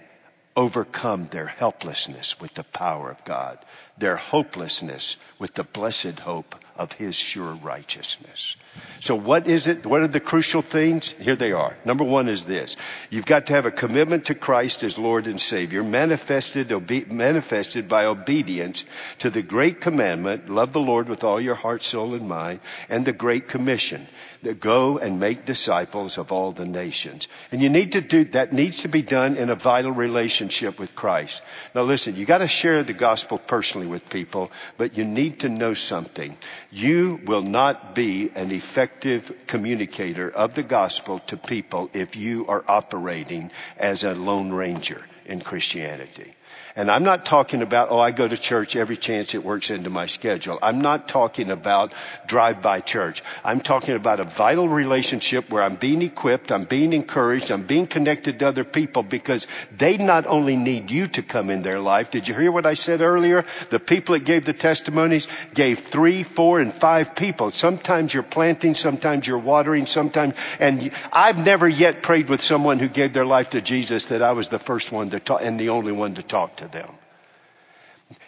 overcome 0.55 1.27
their 1.29 1.45
helplessness 1.45 2.39
with 2.39 2.53
the 2.55 2.63
power 2.63 3.11
of 3.11 3.23
God, 3.25 3.59
their 3.97 4.15
hopelessness 4.15 5.17
with 5.37 5.53
the 5.53 5.63
blessed 5.63 6.19
hope 6.19 6.55
of 6.75 6.91
His 6.91 7.15
sure 7.15 7.53
righteousness. 7.53 8.55
So 8.99 9.15
what 9.15 9.47
is 9.47 9.67
it? 9.67 9.85
What 9.85 10.01
are 10.01 10.07
the 10.07 10.19
crucial 10.19 10.61
things? 10.61 11.11
Here 11.11 11.35
they 11.35 11.51
are. 11.51 11.77
Number 11.85 12.03
one 12.03 12.27
is 12.27 12.43
this. 12.43 12.75
You've 13.09 13.25
got 13.25 13.45
to 13.47 13.53
have 13.53 13.65
a 13.65 13.71
commitment 13.71 14.25
to 14.25 14.35
Christ 14.35 14.83
as 14.83 14.97
Lord 14.97 15.27
and 15.27 15.39
Savior, 15.39 15.83
manifested, 15.83 16.71
obe- 16.71 17.07
manifested 17.07 17.87
by 17.87 18.05
obedience 18.05 18.83
to 19.19 19.29
the 19.29 19.41
great 19.41 19.79
commandment, 19.79 20.49
love 20.49 20.73
the 20.73 20.79
Lord 20.79 21.07
with 21.07 21.23
all 21.23 21.39
your 21.39 21.55
heart, 21.55 21.83
soul, 21.83 22.13
and 22.13 22.27
mind, 22.27 22.59
and 22.89 23.05
the 23.05 23.13
great 23.13 23.47
commission, 23.47 24.07
that 24.45 24.59
go 24.59 24.97
and 24.97 25.19
make 25.19 25.45
disciples 25.45 26.17
of 26.17 26.31
all 26.31 26.51
the 26.51 26.65
nations. 26.65 27.27
And 27.51 27.61
you 27.61 27.69
need 27.69 27.91
to 27.91 28.01
do, 28.01 28.25
that 28.25 28.53
needs 28.53 28.81
to 28.81 28.87
be 28.87 29.01
done 29.01 29.35
in 29.37 29.49
a 29.49 29.55
vital 29.55 29.91
relationship 29.91 30.79
with 30.79 30.95
Christ. 30.95 31.41
Now 31.73 31.83
listen, 31.83 32.15
you 32.15 32.25
gotta 32.25 32.47
share 32.47 32.83
the 32.83 32.93
gospel 32.93 33.37
personally 33.37 33.87
with 33.87 34.09
people, 34.09 34.51
but 34.77 34.97
you 34.97 35.03
need 35.03 35.41
to 35.41 35.49
know 35.49 35.73
something. 35.73 36.37
You 36.71 37.19
will 37.25 37.41
not 37.41 37.93
be 37.95 38.31
an 38.35 38.51
effective 38.51 39.31
communicator 39.47 40.29
of 40.29 40.53
the 40.53 40.63
gospel 40.63 41.19
to 41.27 41.37
people 41.37 41.89
if 41.93 42.15
you 42.15 42.47
are 42.47 42.63
operating 42.67 43.51
as 43.77 44.03
a 44.03 44.13
lone 44.13 44.51
ranger 44.51 45.05
in 45.25 45.41
Christianity. 45.41 46.35
And 46.77 46.91
I'm 46.91 47.05
not 47.05 47.23
talking 47.23 47.61
about, 47.61 47.89
oh, 47.89 48.01
I 48.01 48.11
go 48.11 48.27
to 48.27 48.37
church 48.37 48.75
every 48.75 48.97
chance 48.97 49.33
it 49.33 49.45
works 49.45 49.69
into 49.69 49.89
my 49.89 50.07
schedule. 50.07 50.59
I'm 50.61 50.81
not 50.81 51.07
talking 51.07 51.49
about 51.49 51.93
drive-by 52.27 52.81
church. 52.81 53.23
I'm 53.45 53.61
talking 53.61 53.95
about 53.95 54.19
a 54.19 54.25
vital 54.25 54.67
relationship 54.67 55.49
where 55.49 55.63
I'm 55.63 55.77
being 55.77 56.01
equipped, 56.01 56.51
I'm 56.51 56.65
being 56.65 56.91
encouraged, 56.91 57.49
I'm 57.49 57.65
being 57.65 57.87
connected 57.87 58.39
to 58.39 58.47
other 58.49 58.65
people 58.65 59.03
because 59.03 59.47
they 59.77 59.95
not 59.95 60.27
only 60.27 60.57
need 60.57 60.91
you 60.91 61.07
to 61.07 61.23
come 61.23 61.49
in 61.49 61.61
their 61.61 61.79
life. 61.79 62.11
Did 62.11 62.27
you 62.27 62.33
hear 62.33 62.51
what 62.51 62.65
I 62.65 62.73
said 62.73 62.99
earlier? 62.99 63.45
The 63.69 63.79
people 63.79 64.11
that 64.11 64.25
gave 64.25 64.43
the 64.43 64.51
testimonies 64.51 65.29
gave 65.53 65.79
three, 65.79 66.23
four, 66.23 66.59
and 66.59 66.73
five 66.73 67.15
people. 67.15 67.53
Sometimes 67.53 68.13
you're 68.13 68.21
planting, 68.21 68.75
sometimes 68.75 69.25
you're 69.25 69.37
watering, 69.37 69.85
sometimes, 69.85 70.33
and 70.59 70.91
I've 71.09 71.37
never 71.37 71.69
yet 71.69 72.03
prayed 72.03 72.27
with 72.27 72.41
someone 72.41 72.79
who 72.79 72.89
gave 72.89 73.13
their 73.13 73.25
life 73.25 73.51
to 73.51 73.61
Jesus 73.61 74.07
that 74.07 74.21
I 74.21 74.33
was 74.33 74.49
the 74.49 74.59
first 74.59 74.91
one 74.91 75.11
to 75.11 75.21
talk 75.21 75.39
and 75.41 75.57
the 75.57 75.69
only 75.69 75.93
one 75.93 76.15
to 76.15 76.23
talk 76.23 76.57
to 76.57 76.64
to 76.65 76.77
them. 76.77 76.91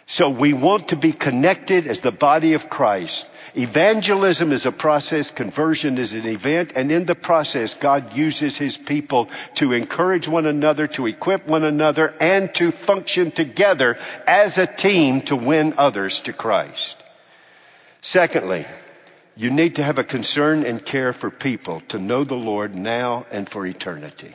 So 0.06 0.30
we 0.30 0.54
want 0.54 0.88
to 0.88 0.96
be 0.96 1.12
connected 1.12 1.86
as 1.86 2.00
the 2.00 2.10
body 2.10 2.54
of 2.54 2.70
Christ. 2.70 3.28
Evangelism 3.54 4.52
is 4.52 4.66
a 4.66 4.72
process, 4.72 5.30
conversion 5.30 5.98
is 5.98 6.14
an 6.14 6.26
event, 6.26 6.72
and 6.74 6.90
in 6.90 7.04
the 7.04 7.14
process, 7.14 7.74
God 7.74 8.16
uses 8.16 8.56
His 8.56 8.76
people 8.76 9.28
to 9.56 9.72
encourage 9.72 10.26
one 10.26 10.46
another, 10.46 10.86
to 10.88 11.06
equip 11.06 11.46
one 11.46 11.62
another, 11.62 12.14
and 12.20 12.52
to 12.54 12.72
function 12.72 13.30
together 13.30 13.98
as 14.26 14.58
a 14.58 14.66
team 14.66 15.20
to 15.22 15.36
win 15.36 15.74
others 15.76 16.20
to 16.20 16.32
Christ. 16.32 16.96
Secondly, 18.00 18.66
you 19.36 19.50
need 19.50 19.76
to 19.76 19.84
have 19.84 19.98
a 19.98 20.04
concern 20.04 20.64
and 20.64 20.84
care 20.84 21.12
for 21.12 21.30
people 21.30 21.82
to 21.88 21.98
know 21.98 22.24
the 22.24 22.34
Lord 22.34 22.74
now 22.74 23.26
and 23.30 23.48
for 23.48 23.64
eternity. 23.64 24.34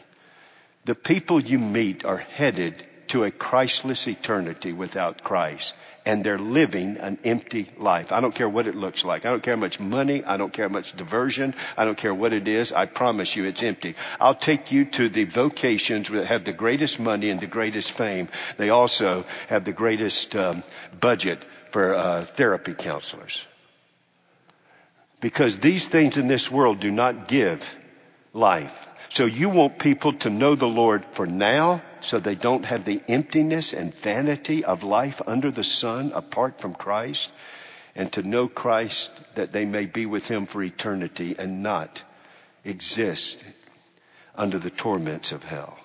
The 0.86 0.96
people 0.96 1.42
you 1.42 1.60
meet 1.60 2.06
are 2.06 2.18
headed 2.18 2.88
to 3.14 3.24
a 3.24 3.30
Christless 3.30 4.08
eternity 4.08 4.74
without 4.74 5.24
Christ. 5.24 5.76
And 6.04 6.24
they're 6.24 6.40
living 6.40 6.98
an 6.98 7.20
empty 7.24 7.70
life. 7.78 8.12
I 8.12 8.22
don't 8.22 8.34
care 8.34 8.50
what 8.50 8.66
it 8.66 8.74
looks 8.74 9.06
like. 9.06 9.24
I 9.24 9.30
don't 9.30 9.44
care 9.44 9.54
how 9.54 9.62
much 9.62 9.80
money. 9.80 10.24
I 10.24 10.38
don't 10.38 10.52
care 10.52 10.68
how 10.68 10.74
much 10.74 10.98
diversion. 10.98 11.54
I 11.78 11.86
don't 11.86 11.98
care 11.98 12.14
what 12.14 12.34
it 12.34 12.48
is. 12.48 12.74
I 12.74 12.88
promise 12.88 13.36
you 13.36 13.46
it's 13.46 13.62
empty. 13.62 13.94
I'll 14.20 14.34
take 14.34 14.72
you 14.72 14.86
to 14.98 15.10
the 15.10 15.26
vocations 15.26 16.10
that 16.10 16.26
have 16.26 16.44
the 16.44 16.54
greatest 16.54 17.00
money 17.00 17.30
and 17.30 17.40
the 17.40 17.46
greatest 17.46 17.92
fame. 17.92 18.30
They 18.58 18.72
also 18.72 19.26
have 19.48 19.64
the 19.64 19.74
greatest 19.74 20.36
um, 20.36 20.64
budget 21.00 21.46
for 21.70 21.94
uh, 21.94 22.26
therapy 22.26 22.74
counselors. 22.74 23.46
Because 25.22 25.60
these 25.60 25.88
things 25.88 26.18
in 26.18 26.28
this 26.28 26.50
world 26.50 26.80
do 26.80 26.90
not 26.90 27.28
give 27.28 27.64
life. 28.34 28.83
So 29.14 29.26
you 29.26 29.50
want 29.50 29.78
people 29.78 30.14
to 30.14 30.32
know 30.32 30.56
the 30.56 30.66
Lord 30.66 31.06
for 31.12 31.28
now 31.28 31.84
so 32.02 32.18
they 32.18 32.34
don't 32.34 32.66
have 32.66 32.84
the 32.84 33.00
emptiness 33.08 33.72
and 33.72 33.94
vanity 33.94 34.66
of 34.66 34.82
life 34.82 35.22
under 35.28 35.52
the 35.52 35.64
sun 35.64 36.12
apart 36.16 36.60
from 36.60 36.74
Christ 36.74 37.32
and 37.94 38.12
to 38.14 38.24
know 38.24 38.48
Christ 38.48 39.12
that 39.36 39.52
they 39.52 39.66
may 39.66 39.86
be 39.86 40.08
with 40.08 40.28
Him 40.28 40.48
for 40.48 40.64
eternity 40.64 41.36
and 41.38 41.62
not 41.62 42.02
exist 42.66 43.44
under 44.34 44.58
the 44.58 44.72
torments 44.72 45.32
of 45.32 45.44
hell. 45.44 45.78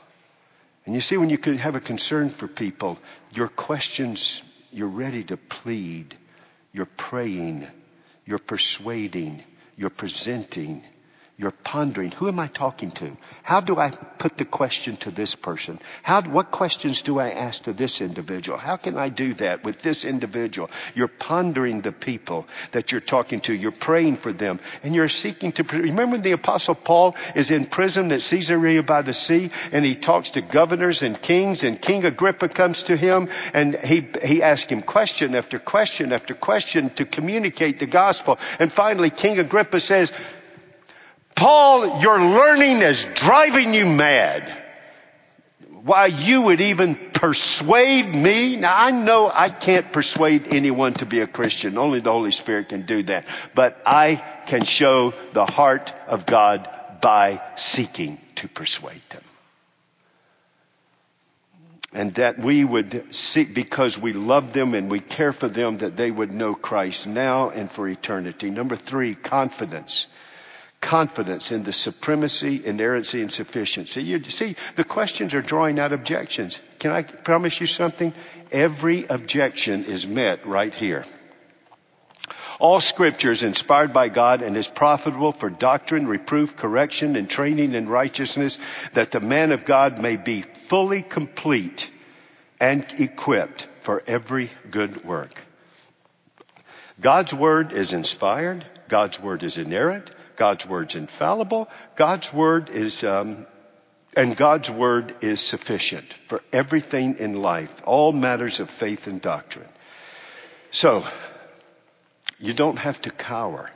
And 0.87 0.95
you 0.95 1.03
see, 1.03 1.19
when 1.19 1.29
you 1.29 1.37
have 1.59 1.75
a 1.75 1.81
concern 1.81 2.31
for 2.31 2.49
people, 2.49 2.99
your 3.35 3.49
questions, 3.49 4.41
you're 4.73 4.89
ready 4.89 5.23
to 5.25 5.37
plead, 5.37 6.17
you're 6.73 6.87
praying, 6.87 7.67
you're 8.25 8.39
persuading, 8.39 9.43
you're 9.77 9.91
presenting, 9.91 10.83
you're 11.39 11.53
pondering, 11.53 12.11
who 12.11 12.27
am 12.27 12.41
I 12.41 12.49
talking 12.49 12.91
to? 12.91 13.17
How 13.45 13.61
do 13.61 13.79
I 13.79 13.91
put 13.91 14.37
the 14.37 14.45
question 14.45 14.97
to 14.99 15.13
this 15.13 15.37
person? 15.37 15.79
How, 16.03 16.21
what 16.23 16.51
questions 16.51 17.03
do 17.03 17.21
I 17.21 17.31
ask 17.31 17.63
to 17.63 17.73
this 17.73 18.01
individual? 18.01 18.59
How 18.59 18.77
can 18.77 18.99
I 18.99 19.09
do 19.09 19.35
that 19.35 19.63
with 19.63 19.81
this 19.81 20.05
individual? 20.05 20.69
You're 20.97 21.07
pondering 21.07 21.81
the 21.81 21.93
people 21.93 22.49
that 22.73 22.91
you're 22.91 23.01
talking 23.01 23.41
to. 23.43 23.55
You're 23.55 23.71
praying 23.71 24.17
for 24.17 24.33
them 24.33 24.59
and 24.83 24.97
you're 24.97 25.09
seeking 25.09 25.53
to, 25.53 25.63
remember 25.63 26.19
the 26.19 26.33
apostle 26.33 26.75
Paul 26.75 27.15
is 27.37 27.53
in 27.53 27.67
prison 27.67 28.11
at 28.11 28.21
Caesarea 28.23 28.83
by 28.83 29.03
the 29.03 29.15
sea 29.15 29.53
and 29.71 29.85
he 29.85 29.95
talks 29.95 30.31
to 30.31 30.41
governors 30.41 31.05
and 31.05 31.23
kings 31.23 31.63
and 31.63 31.81
King 31.81 32.05
Agrippa 32.05 32.49
comes 32.49 32.83
to 32.85 32.97
him 32.97 33.29
and 33.55 33.77
he, 33.77 34.09
he 34.25 34.43
asks 34.43 34.73
him 34.73 34.83
question 34.83 35.37
after 35.37 35.61
question 35.61 36.13
after 36.13 36.35
question 36.35 36.91
to 36.97 37.05
communicate 37.05 37.79
the 37.79 37.87
gospel. 37.87 38.41
And 38.59 38.73
finally 38.73 39.11
King 39.11 39.39
Agrippa 39.39 39.79
says, 39.79 40.11
Paul, 41.39 42.03
your 42.03 42.21
learning 42.21 42.83
is 42.83 43.07
driving 43.15 43.73
you 43.73 43.87
mad. 43.87 44.61
Why 45.85 46.07
you 46.07 46.43
would 46.43 46.61
even 46.61 46.97
persuade 47.13 48.13
me? 48.13 48.57
Now 48.57 48.75
I 48.77 48.91
know 48.91 49.31
I 49.33 49.49
can't 49.49 49.93
persuade 49.93 50.53
anyone 50.53 50.95
to 50.95 51.07
be 51.07 51.21
a 51.21 51.29
Christian. 51.29 51.79
Only 51.79 52.01
the 52.01 52.11
Holy 52.11 52.33
Spirit 52.33 52.71
can 52.71 52.87
do 52.87 53.05
that. 53.05 53.27
But 53.55 53.81
I 53.87 54.17
can 54.47 54.65
show 54.65 55.15
the 55.33 55.47
heart 55.47 55.95
of 56.09 56.27
God 56.27 56.69
by 57.01 57.41
seeking 57.55 58.19
to 58.35 58.49
persuade 58.49 59.01
them. 59.11 59.23
And 61.93 62.15
that 62.15 62.41
we 62.41 62.65
would 62.65 63.15
seek, 63.15 63.55
because 63.55 63.97
we 63.97 64.13
love 64.13 64.53
them 64.53 64.75
and 64.75 64.91
we 64.91 64.99
care 64.99 65.33
for 65.33 65.49
them, 65.49 65.79
that 65.79 65.97
they 65.97 66.11
would 66.11 66.33
know 66.33 66.57
Christ 66.57 67.07
now 67.07 67.51
and 67.51 67.71
for 67.71 67.89
eternity. 67.89 68.51
Number 68.51 68.75
three, 68.75 69.15
confidence 69.15 70.09
confidence 70.81 71.53
in 71.53 71.65
the 71.65 71.73
supremacy, 71.73 72.65
inerrancy, 72.65 73.21
and 73.21 73.33
sufficiency. 73.33 74.03
You 74.03 74.23
see, 74.25 74.57
the 74.77 74.85
questions 74.85 75.35
are 75.35 75.43
drawing 75.43 75.79
out 75.79 75.93
objections. 75.93 76.59
Can 76.79 76.93
I 76.93 77.03
promise 77.03 77.61
you 77.61 77.67
something? 77.67 78.15
Every 78.53 79.07
objection 79.07 79.85
is 79.85 80.07
met 80.07 80.47
right 80.47 80.75
here. 80.75 81.05
All 82.61 82.81
scripture 82.81 83.31
is 83.31 83.45
inspired 83.45 83.93
by 83.93 84.09
God 84.09 84.43
and 84.43 84.57
is 84.57 84.67
profitable 84.67 85.33
for 85.33 85.49
doctrine, 85.49 86.09
reproof, 86.09 86.57
correction, 86.57 87.15
and 87.15 87.31
training 87.31 87.75
in 87.75 87.89
righteousness, 87.89 88.59
that 88.95 89.13
the 89.13 89.21
man 89.21 89.53
of 89.53 89.65
God 89.65 90.01
may 90.01 90.17
be 90.17 90.43
fully 90.43 91.03
complete 91.03 91.89
and 92.61 92.85
equipped 92.99 93.69
for 93.83 94.03
every 94.07 94.51
good 94.71 95.05
work. 95.05 95.41
God's 97.01 97.33
word 97.33 97.73
is 97.73 97.93
inspired. 97.93 98.67
God's 98.89 99.21
word 99.21 99.45
is 99.45 99.57
inerrant. 99.57 100.11
God's 100.39 100.65
word's 100.65 100.95
infallible. 100.95 101.69
God's 101.97 102.33
word 102.33 102.71
is, 102.71 103.03
um, 103.03 103.45
and 104.17 104.37
God's 104.37 104.71
word 104.71 105.17
is 105.21 105.41
sufficient 105.41 106.07
for 106.29 106.41
everything 106.53 107.17
in 107.19 107.43
life, 107.43 107.83
all 107.85 108.13
matters 108.13 108.61
of 108.61 108.71
faith 108.71 109.09
and 109.09 109.21
doctrine. 109.21 109.69
So, 110.71 111.05
you 112.39 112.55
don't 112.55 112.79
have 112.79 113.01
to 113.03 113.11
cower. 113.11 113.69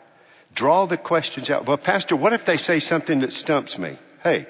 Draw 0.54 0.86
the 0.86 0.96
questions 0.96 1.50
out. 1.50 1.66
Well, 1.66 1.78
Pastor, 1.78 2.14
what 2.14 2.32
if 2.32 2.44
they 2.44 2.58
say 2.58 2.78
something 2.78 3.20
that 3.20 3.32
stumps 3.32 3.76
me? 3.76 3.98
Hey, 4.22 4.46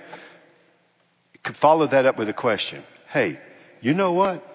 follow 1.45 1.87
that 1.87 2.05
up 2.05 2.19
with 2.19 2.29
a 2.29 2.35
question. 2.35 2.83
Hey, 3.09 3.41
you 3.81 3.95
know 3.95 4.13
what? 4.13 4.47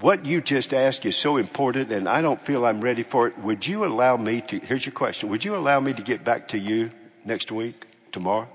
What 0.00 0.24
you 0.24 0.40
just 0.40 0.72
asked 0.72 1.04
is 1.04 1.16
so 1.16 1.36
important 1.36 1.92
and 1.92 2.08
I 2.08 2.22
don't 2.22 2.40
feel 2.40 2.64
I'm 2.64 2.80
ready 2.80 3.02
for 3.02 3.28
it. 3.28 3.38
Would 3.38 3.66
you 3.66 3.84
allow 3.84 4.16
me 4.16 4.40
to, 4.42 4.58
here's 4.58 4.84
your 4.84 4.94
question. 4.94 5.28
Would 5.28 5.44
you 5.44 5.56
allow 5.56 5.78
me 5.78 5.92
to 5.92 6.02
get 6.02 6.24
back 6.24 6.48
to 6.48 6.58
you 6.58 6.90
next 7.24 7.52
week, 7.52 7.86
tomorrow? 8.10 8.48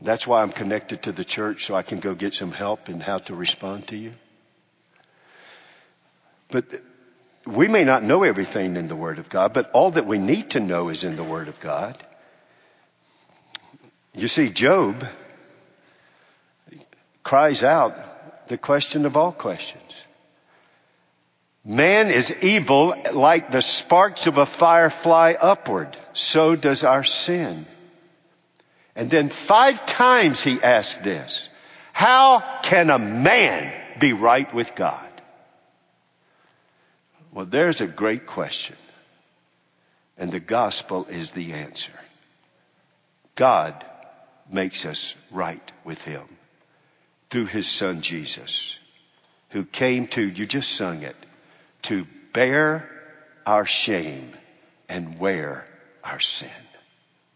That's 0.00 0.26
why 0.26 0.42
I'm 0.42 0.52
connected 0.52 1.04
to 1.04 1.12
the 1.12 1.24
church 1.24 1.64
so 1.64 1.74
I 1.74 1.82
can 1.82 2.00
go 2.00 2.14
get 2.14 2.34
some 2.34 2.52
help 2.52 2.88
in 2.88 3.00
how 3.00 3.18
to 3.18 3.34
respond 3.34 3.88
to 3.88 3.96
you. 3.96 4.12
But 6.50 6.66
we 7.46 7.68
may 7.68 7.84
not 7.84 8.02
know 8.02 8.24
everything 8.24 8.76
in 8.76 8.88
the 8.88 8.96
Word 8.96 9.18
of 9.18 9.28
God, 9.28 9.52
but 9.52 9.70
all 9.70 9.92
that 9.92 10.06
we 10.06 10.18
need 10.18 10.50
to 10.50 10.60
know 10.60 10.88
is 10.88 11.04
in 11.04 11.16
the 11.16 11.24
Word 11.24 11.48
of 11.48 11.58
God. 11.60 11.96
You 14.12 14.28
see, 14.28 14.50
Job 14.50 15.06
cries 17.22 17.62
out 17.62 18.15
the 18.48 18.58
question 18.58 19.06
of 19.06 19.16
all 19.16 19.32
questions. 19.32 19.82
Man 21.64 22.10
is 22.10 22.32
evil 22.42 22.94
like 23.12 23.50
the 23.50 23.60
sparks 23.60 24.28
of 24.28 24.38
a 24.38 24.46
fire 24.46 24.88
fly 24.88 25.34
upward. 25.34 25.96
So 26.12 26.54
does 26.54 26.84
our 26.84 27.02
sin. 27.02 27.66
And 28.94 29.10
then 29.10 29.30
five 29.30 29.84
times 29.84 30.40
he 30.42 30.62
asked 30.62 31.02
this. 31.02 31.48
How 31.92 32.60
can 32.62 32.88
a 32.88 32.98
man 32.98 33.72
be 33.98 34.12
right 34.12 34.52
with 34.54 34.76
God? 34.76 35.10
Well, 37.32 37.46
there's 37.46 37.80
a 37.80 37.86
great 37.86 38.26
question. 38.26 38.76
And 40.16 40.30
the 40.30 40.40
gospel 40.40 41.06
is 41.10 41.32
the 41.32 41.52
answer. 41.52 41.92
God 43.34 43.84
makes 44.50 44.86
us 44.86 45.14
right 45.30 45.72
with 45.84 46.00
him 46.02 46.35
through 47.36 47.44
his 47.44 47.68
son 47.68 48.00
Jesus, 48.00 48.78
who 49.50 49.62
came 49.62 50.06
to, 50.06 50.22
you 50.22 50.46
just 50.46 50.72
sung 50.72 51.02
it, 51.02 51.14
to 51.82 52.06
bear 52.32 52.88
our 53.44 53.66
shame 53.66 54.32
and 54.88 55.18
wear 55.18 55.66
our 56.02 56.18
sin 56.18 56.48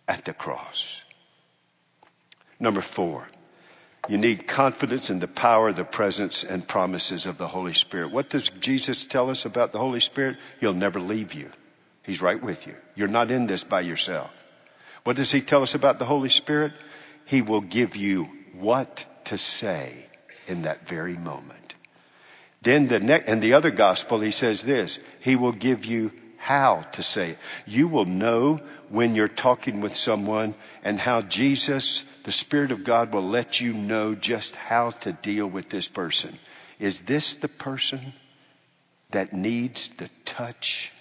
at 0.09 0.24
the 0.24 0.32
cross. 0.32 1.03
Number 2.59 2.80
four, 2.80 3.28
you 4.09 4.16
need 4.16 4.48
confidence 4.48 5.11
in 5.11 5.18
the 5.18 5.28
power, 5.28 5.70
the 5.70 5.84
presence, 5.84 6.44
and 6.44 6.66
promises 6.66 7.26
of 7.26 7.36
the 7.36 7.46
Holy 7.46 7.74
Spirit. 7.74 8.11
What 8.11 8.30
does 8.30 8.48
Jesus 8.48 9.05
tell 9.05 9.28
us 9.28 9.44
about 9.44 9.72
the 9.72 9.78
Holy 9.78 10.01
Spirit? 10.01 10.38
He'll 10.61 10.72
never 10.72 10.98
leave 10.98 11.34
you. 11.34 11.51
He's 12.05 12.22
right 12.22 12.42
with 12.42 12.66
you. 12.66 12.74
You're 12.94 13.09
not 13.09 13.30
in 13.30 13.46
this 13.46 13.64
by 13.64 13.82
yourself. 13.82 14.30
What 15.05 15.16
does 15.16 15.30
he 15.30 15.42
tell 15.42 15.62
us 15.62 15.74
about 15.74 15.98
the 15.98 16.07
Holy 16.07 16.30
Spirit? 16.30 16.72
He 17.26 17.42
will 17.42 17.61
give 17.61 17.96
you 17.96 18.30
what 18.55 19.05
to 19.26 19.38
say 19.38 20.06
in 20.46 20.62
that 20.62 20.86
very 20.88 21.16
moment. 21.16 21.74
Then 22.62 22.88
the 22.88 23.00
next, 23.00 23.28
and 23.28 23.42
the 23.42 23.54
other 23.54 23.70
gospel, 23.70 24.20
he 24.20 24.32
says 24.32 24.62
this, 24.62 24.98
he 25.20 25.36
will 25.36 25.52
give 25.52 25.84
you 25.84 26.12
how 26.36 26.82
to 26.92 27.02
say 27.02 27.30
it. 27.30 27.38
You 27.66 27.88
will 27.88 28.04
know 28.04 28.60
when 28.88 29.14
you're 29.14 29.28
talking 29.28 29.80
with 29.80 29.94
someone 29.94 30.54
and 30.82 30.98
how 30.98 31.22
Jesus, 31.22 32.02
the 32.24 32.32
Spirit 32.32 32.72
of 32.72 32.84
God 32.84 33.12
will 33.12 33.28
let 33.28 33.60
you 33.60 33.72
know 33.72 34.14
just 34.14 34.56
how 34.56 34.90
to 34.90 35.12
deal 35.12 35.46
with 35.46 35.68
this 35.68 35.88
person. 35.88 36.36
Is 36.78 37.00
this 37.00 37.34
the 37.34 37.48
person 37.48 38.12
that 39.10 39.32
needs 39.32 39.88
the 39.88 40.10
touch 40.24 40.92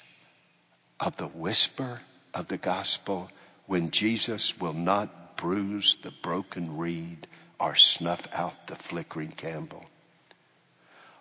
of 0.99 1.15
the 1.17 1.27
whisper 1.27 1.99
of 2.33 2.47
the 2.47 2.57
gospel 2.57 3.29
when 3.65 3.91
Jesus 3.91 4.59
will 4.59 4.73
not 4.73 5.37
bruise 5.37 5.95
the 6.01 6.11
broken 6.21 6.77
reed 6.77 7.27
or 7.59 7.75
snuff 7.75 8.27
out 8.33 8.67
the 8.67 8.75
flickering 8.75 9.31
candle? 9.31 9.85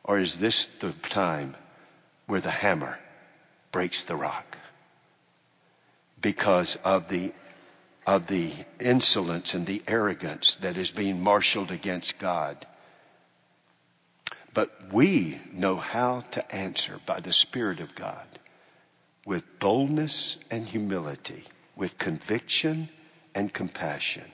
Or 0.05 0.19
is 0.19 0.37
this 0.37 0.67
the 0.67 0.93
time 0.93 1.57
where 2.27 2.41
the 2.41 2.51
hammer 2.51 2.99
breaks 3.73 4.05
the 4.05 4.17
rock? 4.17 4.57
Because 6.21 6.77
of 6.77 7.09
the 7.09 7.33
of 8.09 8.27
the 8.27 8.51
insolence 8.81 9.53
and 9.53 9.67
the 9.67 9.83
arrogance 9.87 10.55
that 10.57 10.79
is 10.79 10.91
being 10.91 11.21
marshaled 11.21 11.71
against 11.71 12.19
God. 12.19 12.67
But 14.55 14.95
we 14.95 15.39
know 15.53 15.77
how 15.77 16.23
to 16.31 16.55
answer 16.55 16.99
by 17.05 17.21
the 17.21 17.33
Spirit 17.33 17.81
of 17.81 17.95
God 17.95 18.27
with 19.27 19.59
boldness 19.59 20.39
and 20.51 20.67
humility, 20.67 21.45
with 21.77 21.99
conviction 21.99 22.89
and 23.35 23.53
compassion, 23.53 24.25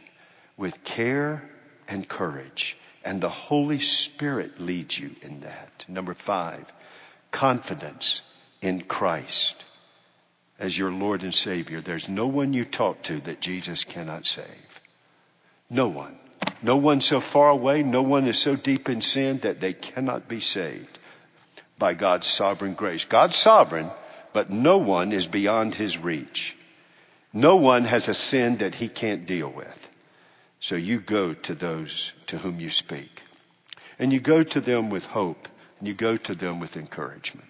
with 0.57 0.85
care 0.85 1.51
and 1.89 2.09
courage. 2.09 2.77
And 3.05 3.21
the 3.21 3.29
Holy 3.29 3.81
Spirit 3.81 4.61
leads 4.61 4.99
you 4.99 5.11
in 5.23 5.41
that. 5.41 5.85
Number 5.89 6.15
five, 6.15 6.65
confidence 7.31 8.23
in 8.63 8.83
Christ 8.83 9.63
as 10.59 10.77
your 10.77 10.91
Lord 10.91 11.23
and 11.23 11.35
Savior. 11.35 11.81
There's 11.81 12.09
no 12.09 12.27
one 12.27 12.53
you 12.53 12.65
talk 12.65 13.03
to 13.05 13.21
that 13.21 13.41
Jesus 13.41 13.85
cannot 13.85 14.27
save. 14.27 14.81
No 15.69 15.89
one. 15.89 16.17
No 16.63 16.77
one 16.77 17.01
so 17.01 17.21
far 17.21 17.51
away, 17.51 17.83
no 17.83 18.03
one 18.03 18.27
is 18.27 18.39
so 18.39 18.57
deep 18.57 18.89
in 18.89 19.01
sin 19.01 19.39
that 19.39 19.61
they 19.61 19.73
cannot 19.73 20.29
be 20.29 20.41
saved 20.41 20.99
by 21.79 21.95
God's 21.95 22.27
sovereign 22.27 22.75
grace. 22.75 23.05
God's 23.05 23.37
sovereign, 23.37 23.91
but 24.33 24.51
no 24.51 24.79
one 24.79 25.13
is 25.13 25.27
beyond 25.27 25.75
his 25.75 25.99
reach. 25.99 26.57
No 27.33 27.57
one 27.57 27.85
has 27.85 28.09
a 28.09 28.15
sin 28.15 28.59
that 28.59 28.75
he 28.75 28.89
can't 28.89 29.27
deal 29.27 29.49
with. 29.49 29.89
So 30.65 30.77
you 30.77 30.99
go 30.99 31.35
to 31.35 31.55
those 31.55 32.15
to 32.29 32.39
whom 32.39 32.59
you 32.59 32.71
speak. 32.71 33.23
And 33.99 34.11
you 34.11 34.19
go 34.19 34.43
to 34.43 34.63
them 34.63 34.89
with 34.89 35.05
hope, 35.05 35.47
and 35.79 35.87
you 35.87 35.93
go 35.93 36.17
to 36.17 36.35
them 36.35 36.59
with 36.59 36.79
encouragement. 36.79 37.47